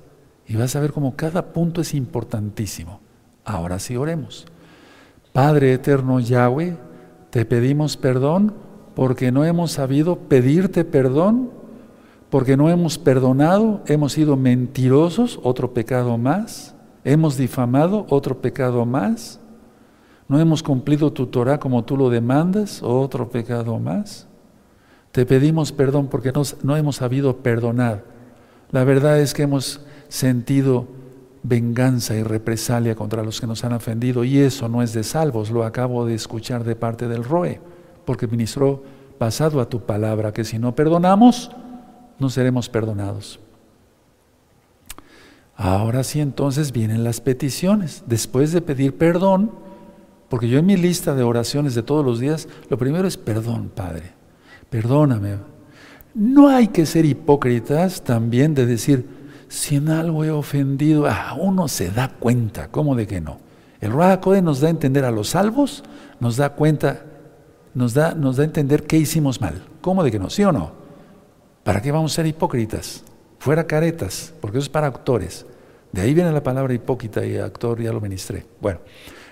y 0.48 0.56
vas 0.56 0.74
a 0.76 0.80
ver 0.80 0.94
cómo 0.94 1.14
cada 1.14 1.52
punto 1.52 1.82
es 1.82 1.92
importantísimo. 1.92 3.00
Ahora 3.44 3.80
sí 3.80 3.98
oremos. 3.98 4.46
Padre 5.34 5.74
eterno 5.74 6.20
Yahweh, 6.20 6.78
te 7.28 7.44
pedimos 7.44 7.98
perdón 7.98 8.69
porque 9.00 9.32
no 9.32 9.46
hemos 9.46 9.72
sabido 9.72 10.16
pedirte 10.16 10.84
perdón, 10.84 11.48
porque 12.28 12.58
no 12.58 12.68
hemos 12.68 12.98
perdonado, 12.98 13.80
hemos 13.86 14.12
sido 14.12 14.36
mentirosos, 14.36 15.40
otro 15.42 15.72
pecado 15.72 16.18
más, 16.18 16.74
hemos 17.02 17.38
difamado, 17.38 18.04
otro 18.10 18.42
pecado 18.42 18.84
más, 18.84 19.40
no 20.28 20.38
hemos 20.38 20.62
cumplido 20.62 21.14
tu 21.14 21.28
Torah 21.28 21.58
como 21.58 21.82
tú 21.82 21.96
lo 21.96 22.10
demandas, 22.10 22.82
otro 22.82 23.30
pecado 23.30 23.78
más. 23.78 24.28
Te 25.12 25.24
pedimos 25.24 25.72
perdón 25.72 26.08
porque 26.08 26.30
no, 26.62 26.76
hemos 26.76 26.96
sabido 26.96 27.38
perdonar. 27.38 28.04
La 28.70 28.84
verdad 28.84 29.18
es 29.18 29.32
que 29.32 29.44
hemos 29.44 29.80
sentido 30.10 30.86
venganza 31.42 32.16
y 32.16 32.22
represalia 32.22 32.94
contra 32.96 33.22
los 33.22 33.40
que 33.40 33.46
nos 33.46 33.64
han 33.64 33.72
ofendido 33.72 34.24
y 34.24 34.36
eso 34.36 34.68
no 34.68 34.82
es 34.82 34.92
de 34.92 35.04
salvos, 35.04 35.50
lo 35.50 35.64
acabo 35.64 36.04
de 36.04 36.16
escuchar 36.16 36.64
de 36.64 36.76
parte 36.76 37.08
del 37.08 37.24
ROE, 37.24 37.62
porque 38.10 38.26
ministró 38.26 38.82
basado 39.20 39.60
a 39.60 39.68
tu 39.68 39.86
palabra 39.86 40.32
que 40.32 40.42
si 40.42 40.58
no 40.58 40.74
perdonamos, 40.74 41.52
no 42.18 42.28
seremos 42.28 42.68
perdonados. 42.68 43.38
Ahora 45.54 46.02
sí 46.02 46.20
entonces 46.20 46.72
vienen 46.72 47.04
las 47.04 47.20
peticiones. 47.20 48.02
Después 48.08 48.50
de 48.50 48.62
pedir 48.62 48.98
perdón, 48.98 49.52
porque 50.28 50.48
yo 50.48 50.58
en 50.58 50.66
mi 50.66 50.76
lista 50.76 51.14
de 51.14 51.22
oraciones 51.22 51.76
de 51.76 51.84
todos 51.84 52.04
los 52.04 52.18
días, 52.18 52.48
lo 52.68 52.78
primero 52.78 53.06
es 53.06 53.16
perdón, 53.16 53.70
Padre. 53.72 54.10
Perdóname. 54.70 55.36
No 56.12 56.48
hay 56.48 56.66
que 56.66 56.84
ser 56.86 57.04
hipócritas 57.04 58.02
también 58.02 58.56
de 58.56 58.66
decir, 58.66 59.06
si 59.46 59.76
en 59.76 59.88
algo 59.88 60.24
he 60.24 60.32
ofendido, 60.32 61.06
ah, 61.06 61.36
uno 61.38 61.68
se 61.68 61.92
da 61.92 62.08
cuenta, 62.08 62.72
¿cómo 62.72 62.96
de 62.96 63.06
que 63.06 63.20
no? 63.20 63.38
El 63.80 63.92
Ruach 63.92 64.26
nos 64.42 64.58
da 64.58 64.66
a 64.66 64.72
entender 64.72 65.04
a 65.04 65.12
los 65.12 65.28
salvos, 65.28 65.84
nos 66.18 66.36
da 66.38 66.54
cuenta, 66.54 67.04
nos 67.74 67.94
da, 67.94 68.14
nos 68.14 68.36
da 68.36 68.42
a 68.42 68.46
entender 68.46 68.84
qué 68.84 68.96
hicimos 68.96 69.40
mal. 69.40 69.62
¿Cómo 69.80 70.02
de 70.02 70.10
que 70.10 70.18
no? 70.18 70.30
¿Sí 70.30 70.44
o 70.44 70.52
no? 70.52 70.72
¿Para 71.62 71.80
qué 71.82 71.92
vamos 71.92 72.12
a 72.12 72.16
ser 72.16 72.26
hipócritas? 72.26 73.04
Fuera 73.38 73.66
caretas, 73.66 74.34
porque 74.40 74.58
eso 74.58 74.64
es 74.64 74.68
para 74.68 74.86
actores. 74.86 75.46
De 75.92 76.02
ahí 76.02 76.14
viene 76.14 76.32
la 76.32 76.42
palabra 76.42 76.72
hipócrita 76.74 77.24
y 77.24 77.36
actor, 77.36 77.80
ya 77.80 77.92
lo 77.92 78.00
ministré. 78.00 78.46
Bueno, 78.60 78.80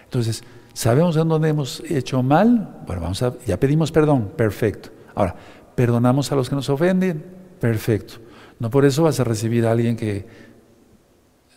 entonces, 0.04 0.42
¿Sabemos 0.78 1.16
en 1.16 1.26
dónde 1.26 1.48
hemos 1.48 1.82
hecho 1.90 2.22
mal? 2.22 2.82
Bueno, 2.86 3.02
vamos 3.02 3.20
a, 3.24 3.34
ya 3.44 3.58
pedimos 3.58 3.90
perdón, 3.90 4.30
perfecto. 4.36 4.90
Ahora, 5.16 5.34
¿perdonamos 5.74 6.30
a 6.30 6.36
los 6.36 6.48
que 6.48 6.54
nos 6.54 6.70
ofenden? 6.70 7.24
Perfecto. 7.58 8.14
No 8.60 8.70
por 8.70 8.84
eso 8.84 9.02
vas 9.02 9.18
a 9.18 9.24
recibir 9.24 9.66
a 9.66 9.72
alguien 9.72 9.96
que 9.96 10.24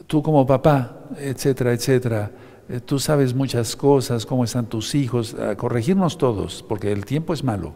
tú 0.08 0.24
como 0.24 0.48
papá, 0.48 1.02
etcétera, 1.20 1.72
etcétera, 1.72 2.32
tú 2.80 3.00
sabes 3.00 3.34
muchas 3.34 3.76
cosas, 3.76 4.26
cómo 4.26 4.44
están 4.44 4.68
tus 4.68 4.96
hijos, 4.96 5.36
corregirnos 5.58 6.18
todos, 6.18 6.64
porque 6.68 6.92
el 6.92 7.06
tiempo 7.06 7.34
es 7.34 7.44
malo. 7.44 7.74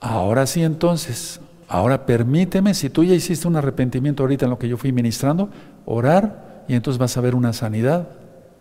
Ahora 0.00 0.46
sí 0.46 0.62
entonces, 0.62 1.40
ahora 1.68 2.06
permíteme, 2.06 2.74
si 2.74 2.90
tú 2.90 3.04
ya 3.04 3.14
hiciste 3.14 3.46
un 3.46 3.56
arrepentimiento 3.56 4.22
ahorita 4.22 4.46
en 4.46 4.50
lo 4.50 4.58
que 4.58 4.68
yo 4.68 4.76
fui 4.76 4.92
ministrando, 4.92 5.50
orar 5.86 6.64
y 6.68 6.74
entonces 6.74 6.98
vas 6.98 7.16
a 7.16 7.20
ver 7.20 7.34
una 7.34 7.52
sanidad 7.52 8.08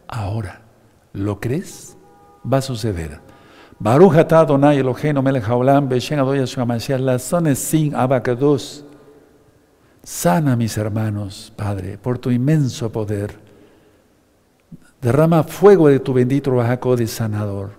ahora. 0.08 0.62
¿Lo 1.14 1.40
crees? 1.40 1.98
Va 2.52 2.58
a 2.58 2.62
suceder. 2.62 3.20
Baruch 3.80 4.16
atah 4.16 4.40
Adonai 4.42 4.80
Eloheinu 4.80 5.22
melech 5.22 5.44
haolam 5.44 5.88
beshen 5.88 6.20
sin 7.56 7.96
abacados. 7.96 8.84
Sana 10.04 10.56
mis 10.56 10.78
hermanos, 10.78 11.52
Padre, 11.56 11.98
por 11.98 12.18
tu 12.18 12.32
inmenso 12.32 12.92
poder. 12.92 13.47
Derrama 15.02 15.44
fuego 15.44 15.90
de 15.90 16.00
tu 16.00 16.14
bendito 16.14 16.52
de 16.96 17.08
sanador. 17.08 17.72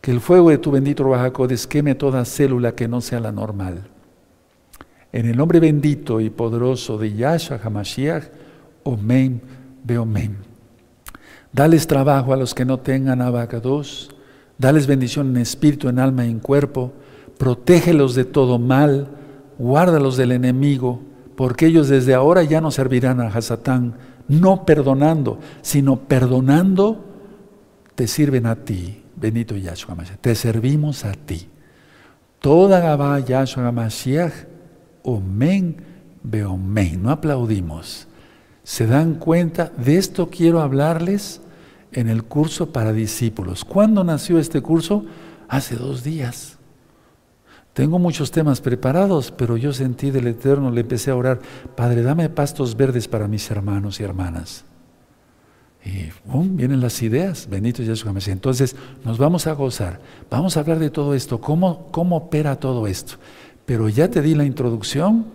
Que 0.00 0.10
el 0.10 0.20
fuego 0.20 0.50
de 0.50 0.58
tu 0.58 0.70
bendito 0.70 1.02
Ruajacodes 1.02 1.66
queme 1.66 1.94
toda 1.94 2.24
célula 2.24 2.74
que 2.74 2.86
no 2.86 3.00
sea 3.00 3.20
la 3.20 3.32
normal. 3.32 3.88
En 5.12 5.26
el 5.26 5.36
nombre 5.36 5.58
bendito 5.58 6.20
y 6.20 6.30
poderoso 6.30 6.98
de 6.98 7.14
Yahshua 7.14 7.60
HaMashiach, 7.62 8.24
Omen, 8.84 9.40
Beomen. 9.84 10.36
Dales 11.52 11.86
trabajo 11.86 12.32
a 12.32 12.36
los 12.36 12.54
que 12.54 12.64
no 12.64 12.78
tengan 12.78 13.22
abacados. 13.22 14.10
Dales 14.58 14.86
bendición 14.86 15.30
en 15.30 15.38
espíritu, 15.38 15.88
en 15.88 15.98
alma 15.98 16.26
y 16.26 16.30
en 16.30 16.40
cuerpo. 16.40 16.92
Protégelos 17.38 18.14
de 18.14 18.24
todo 18.24 18.58
mal. 18.58 19.08
Guárdalos 19.58 20.16
del 20.16 20.32
enemigo, 20.32 21.00
porque 21.36 21.66
ellos 21.66 21.88
desde 21.88 22.14
ahora 22.14 22.44
ya 22.44 22.60
no 22.60 22.70
servirán 22.70 23.20
a 23.20 23.26
Hasatán, 23.26 23.94
no 24.28 24.64
perdonando, 24.64 25.38
sino 25.62 26.00
perdonando, 26.00 27.04
te 27.94 28.06
sirven 28.06 28.46
a 28.46 28.56
ti. 28.56 29.02
Bendito 29.16 29.56
Yahshua 29.56 29.94
Mashiach. 29.94 30.20
Te 30.20 30.34
servimos 30.34 31.04
a 31.04 31.12
ti. 31.12 31.48
Toda 32.38 32.78
Gabá 32.80 33.18
Yahshua 33.18 33.72
Mashiach, 33.72 34.32
Omen, 35.02 35.76
Beomen. 36.22 37.02
No 37.02 37.10
aplaudimos. 37.10 38.06
¿Se 38.62 38.86
dan 38.86 39.14
cuenta? 39.14 39.72
De 39.76 39.96
esto 39.96 40.28
quiero 40.28 40.60
hablarles 40.60 41.40
en 41.92 42.08
el 42.08 42.24
curso 42.24 42.70
para 42.72 42.92
discípulos. 42.92 43.64
¿Cuándo 43.64 44.04
nació 44.04 44.38
este 44.38 44.60
curso? 44.60 45.06
Hace 45.48 45.76
dos 45.76 46.04
días. 46.04 46.57
Tengo 47.78 48.00
muchos 48.00 48.32
temas 48.32 48.60
preparados, 48.60 49.30
pero 49.30 49.56
yo 49.56 49.72
sentí 49.72 50.10
del 50.10 50.26
Eterno, 50.26 50.72
le 50.72 50.80
empecé 50.80 51.12
a 51.12 51.14
orar, 51.14 51.38
Padre, 51.76 52.02
dame 52.02 52.28
pastos 52.28 52.76
verdes 52.76 53.06
para 53.06 53.28
mis 53.28 53.48
hermanos 53.52 54.00
y 54.00 54.02
hermanas. 54.02 54.64
Y 55.84 56.10
vienen 56.56 56.80
las 56.80 57.00
ideas, 57.02 57.46
bendito 57.48 57.84
Jesús 57.84 58.26
Entonces 58.26 58.74
nos 59.04 59.16
vamos 59.16 59.46
a 59.46 59.52
gozar, 59.52 60.00
vamos 60.28 60.56
a 60.56 60.60
hablar 60.60 60.80
de 60.80 60.90
todo 60.90 61.14
esto, 61.14 61.40
cómo, 61.40 61.86
cómo 61.92 62.16
opera 62.16 62.58
todo 62.58 62.88
esto. 62.88 63.14
Pero 63.64 63.88
ya 63.88 64.08
te 64.08 64.22
di 64.22 64.34
la 64.34 64.44
introducción, 64.44 65.26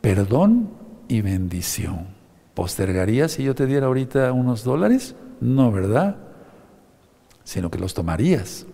perdón 0.00 0.70
y 1.08 1.20
bendición. 1.20 2.06
¿Postergarías 2.54 3.32
si 3.32 3.42
yo 3.42 3.56
te 3.56 3.66
diera 3.66 3.88
ahorita 3.88 4.30
unos 4.30 4.62
dólares? 4.62 5.16
No, 5.40 5.72
¿verdad? 5.72 6.14
Sino 7.42 7.72
que 7.72 7.80
los 7.80 7.92
tomarías. 7.92 8.66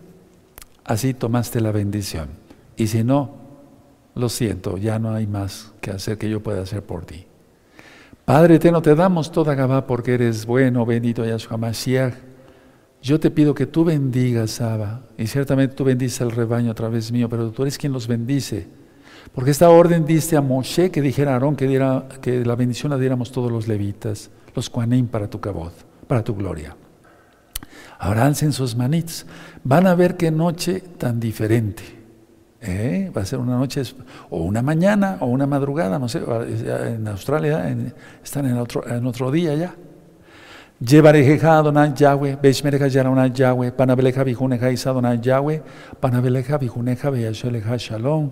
Así 0.85 1.15
tomaste 1.15 1.63
la 1.63 1.73
bendición. 1.73 2.42
Y 2.77 2.87
si 2.87 3.05
no, 3.05 3.31
lo 4.15 4.29
siento, 4.29 4.77
ya 4.77 4.99
no 4.99 5.13
hay 5.13 5.27
más 5.27 5.73
que 5.81 5.91
hacer 5.91 6.19
que 6.19 6.29
yo 6.29 6.43
pueda 6.43 6.63
hacer 6.63 6.83
por 6.83 7.05
ti. 7.05 7.27
Padre 8.25 8.57
eterno, 8.57 8.83
te 8.83 8.95
damos 8.95 9.33
toda 9.33 9.55
Gabá 9.55 9.87
porque 9.87 10.15
eres 10.15 10.47
bueno, 10.47 10.87
bendito 10.87 11.25
Yahshua 11.25 11.57
Mashiach. 11.57 12.15
Yo 13.03 13.19
te 13.19 13.31
pido 13.31 13.53
que 13.55 13.67
tú 13.67 13.85
bendigas, 13.85 14.61
Abba, 14.61 15.03
y 15.19 15.27
ciertamente 15.27 15.75
tú 15.75 15.83
bendices 15.83 16.21
al 16.21 16.31
rebaño 16.31 16.71
a 16.71 16.75
través 16.75 17.11
mío, 17.11 17.29
pero 17.29 17.51
tú 17.51 17.63
eres 17.63 17.77
quien 17.77 17.93
los 17.93 18.07
bendice. 18.07 18.69
Porque 19.35 19.51
esta 19.51 19.71
orden 19.71 20.05
diste 20.05 20.37
a 20.37 20.41
Moshe 20.41 20.91
que 20.91 21.03
dijera 21.03 21.33
a 21.33 21.35
Aarón 21.35 21.57
que, 21.57 21.67
diera, 21.67 22.07
que 22.21 22.45
la 22.45 22.55
bendición 22.55 22.91
la 22.91 22.99
diéramos 22.99 23.33
todos 23.33 23.51
los 23.51 23.67
levitas, 23.67 24.31
los 24.55 24.71
cuanim 24.71 25.09
para 25.09 25.29
tu 25.29 25.41
cabot, 25.41 25.73
para 26.07 26.23
tu 26.23 26.37
gloria. 26.37 26.77
Ahora 27.99 28.27
alcen 28.27 28.53
sus. 28.53 28.77
Van 29.65 29.87
a 29.87 29.95
ver 29.95 30.17
qué 30.17 30.31
noche 30.31 30.81
tan 30.81 31.19
diferente. 31.19 32.02
¿Eh? 32.65 33.11
Va 33.15 33.23
a 33.23 33.25
ser 33.25 33.41
una 33.41 33.57
noche, 33.57 33.83
o 34.31 34.43
una 34.43 34.63
mañana, 34.63 35.17
o 35.21 35.27
una 35.27 35.49
madrugada, 35.49 35.99
no 35.99 36.09
sé. 36.09 36.23
En 36.87 37.09
Australia 37.09 37.77
están 38.23 38.47
en 38.47 38.57
otro, 39.07 39.31
día 39.33 39.55
ya. 39.57 39.75
Llevarejeja 40.79 41.59
Adonai 41.59 41.93
Yahweh, 41.95 42.39
Beshmereja 42.41 42.87
Yaronai 42.87 43.33
Yahweh, 43.33 43.73
Panabeleja 43.73 44.25
Bijuneja 44.25 44.71
Isa 44.71 44.91
Adonai 44.91 45.21
Yahweh, 45.21 45.63
Panabeleja 46.01 46.59
Bijuneja 46.59 47.11
Beyasheleja 47.11 47.77
Shalom, 47.77 48.31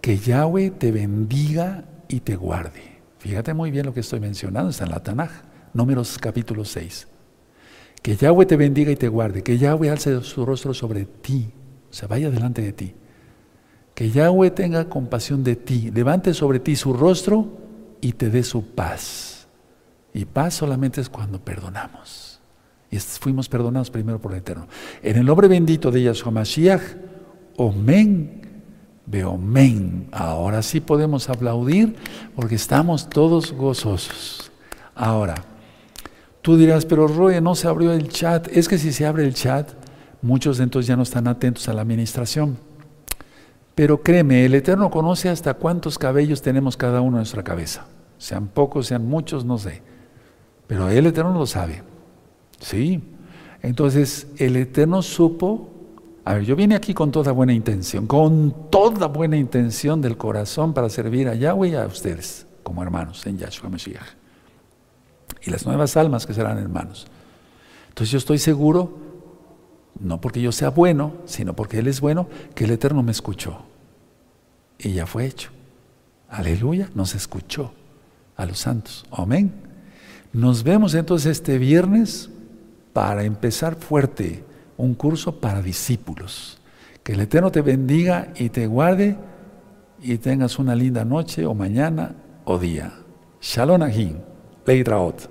que 0.00 0.16
Yahweh 0.18 0.70
te 0.70 0.92
bendiga 0.92 1.84
y 2.08 2.20
te 2.20 2.36
guarde. 2.36 3.00
Fíjate 3.18 3.54
muy 3.54 3.70
bien 3.70 3.86
lo 3.86 3.94
que 3.94 4.00
estoy 4.00 4.20
mencionando, 4.20 4.70
está 4.70 4.84
en 4.84 4.90
la 4.90 5.00
Tanaj, 5.00 5.30
números 5.72 6.18
capítulo 6.18 6.64
6. 6.64 7.06
Que 8.02 8.16
Yahweh 8.16 8.46
te 8.46 8.56
bendiga 8.56 8.90
y 8.92 8.96
te 8.96 9.08
guarde, 9.08 9.42
que 9.42 9.58
Yahweh 9.58 9.90
alce 9.90 10.22
su 10.22 10.46
rostro 10.46 10.72
sobre 10.72 11.04
ti, 11.04 11.52
o 11.90 11.92
sea, 11.92 12.08
vaya 12.08 12.30
delante 12.30 12.62
de 12.62 12.72
ti. 12.72 12.94
Que 14.00 14.10
Yahweh 14.10 14.50
tenga 14.50 14.88
compasión 14.88 15.44
de 15.44 15.56
ti, 15.56 15.90
levante 15.90 16.32
sobre 16.32 16.58
ti 16.58 16.74
su 16.74 16.94
rostro 16.94 17.46
y 18.00 18.12
te 18.12 18.30
dé 18.30 18.42
su 18.42 18.64
paz. 18.64 19.46
Y 20.14 20.24
paz 20.24 20.54
solamente 20.54 21.02
es 21.02 21.10
cuando 21.10 21.38
perdonamos. 21.38 22.40
Y 22.90 22.98
fuimos 22.98 23.50
perdonados 23.50 23.90
primero 23.90 24.18
por 24.18 24.32
el 24.32 24.38
Eterno. 24.38 24.68
En 25.02 25.18
el 25.18 25.26
nombre 25.26 25.48
bendito 25.48 25.90
de 25.90 26.02
Yahshua 26.04 26.32
Mashiach, 26.32 26.80
Omen 27.58 28.40
Veo, 29.04 29.36
men. 29.36 30.08
Ahora 30.12 30.62
sí 30.62 30.80
podemos 30.80 31.28
aplaudir 31.28 31.94
porque 32.34 32.54
estamos 32.54 33.10
todos 33.10 33.52
gozosos. 33.52 34.50
Ahora, 34.94 35.44
tú 36.40 36.56
dirás, 36.56 36.86
pero 36.86 37.06
Roy, 37.06 37.38
no 37.42 37.54
se 37.54 37.68
abrió 37.68 37.92
el 37.92 38.08
chat. 38.08 38.48
Es 38.50 38.66
que 38.66 38.78
si 38.78 38.94
se 38.94 39.04
abre 39.04 39.26
el 39.26 39.34
chat, 39.34 39.68
muchos 40.22 40.56
de 40.56 40.64
entonces 40.64 40.86
ya 40.86 40.96
no 40.96 41.02
están 41.02 41.28
atentos 41.28 41.68
a 41.68 41.74
la 41.74 41.82
administración. 41.82 42.69
Pero 43.80 44.02
créeme, 44.02 44.44
el 44.44 44.54
Eterno 44.54 44.90
conoce 44.90 45.30
hasta 45.30 45.54
cuántos 45.54 45.98
cabellos 45.98 46.42
tenemos 46.42 46.76
cada 46.76 47.00
uno 47.00 47.16
en 47.16 47.20
nuestra 47.20 47.42
cabeza. 47.42 47.86
Sean 48.18 48.46
pocos, 48.46 48.88
sean 48.88 49.08
muchos, 49.08 49.46
no 49.46 49.56
sé. 49.56 49.80
Pero 50.66 50.90
el 50.90 51.06
Eterno 51.06 51.32
lo 51.32 51.46
sabe. 51.46 51.82
Sí. 52.58 53.02
Entonces, 53.62 54.26
el 54.36 54.56
Eterno 54.56 55.00
supo. 55.00 55.70
A 56.26 56.34
ver, 56.34 56.44
yo 56.44 56.56
vine 56.56 56.74
aquí 56.74 56.92
con 56.92 57.10
toda 57.10 57.32
buena 57.32 57.54
intención, 57.54 58.06
con 58.06 58.68
toda 58.68 59.06
buena 59.06 59.38
intención 59.38 60.02
del 60.02 60.18
corazón 60.18 60.74
para 60.74 60.90
servir 60.90 61.28
a 61.28 61.34
Yahweh 61.34 61.70
y 61.70 61.74
a 61.74 61.86
ustedes, 61.86 62.46
como 62.62 62.82
hermanos 62.82 63.26
en 63.26 63.38
Yahshua 63.38 63.70
Mashiach. 63.70 64.10
Y 65.40 65.50
las 65.50 65.64
nuevas 65.64 65.96
almas 65.96 66.26
que 66.26 66.34
serán 66.34 66.58
hermanos. 66.58 67.06
Entonces, 67.88 68.12
yo 68.12 68.18
estoy 68.18 68.36
seguro 68.36 69.08
no 69.98 70.20
porque 70.20 70.40
yo 70.40 70.52
sea 70.52 70.68
bueno, 70.68 71.14
sino 71.24 71.54
porque 71.54 71.78
Él 71.78 71.86
es 71.86 72.02
bueno, 72.02 72.28
que 72.54 72.64
el 72.64 72.72
Eterno 72.72 73.02
me 73.02 73.12
escuchó. 73.12 73.69
Y 74.82 74.92
ya 74.92 75.06
fue 75.06 75.26
hecho. 75.26 75.50
Aleluya, 76.28 76.90
nos 76.94 77.14
escuchó 77.14 77.72
a 78.36 78.46
los 78.46 78.58
santos. 78.58 79.04
Amén. 79.10 79.52
Nos 80.32 80.62
vemos 80.62 80.94
entonces 80.94 81.32
este 81.32 81.58
viernes 81.58 82.30
para 82.92 83.24
empezar 83.24 83.76
fuerte 83.76 84.44
un 84.76 84.94
curso 84.94 85.40
para 85.40 85.60
discípulos. 85.60 86.58
Que 87.02 87.12
el 87.12 87.20
Eterno 87.20 87.50
te 87.50 87.62
bendiga 87.62 88.32
y 88.36 88.48
te 88.50 88.66
guarde 88.66 89.16
y 90.00 90.18
tengas 90.18 90.58
una 90.58 90.74
linda 90.74 91.04
noche 91.04 91.44
o 91.44 91.54
mañana 91.54 92.14
o 92.44 92.58
día. 92.58 92.92
Shalom 93.40 93.82
Ahim. 93.82 94.16
Leitraot. 94.66 95.29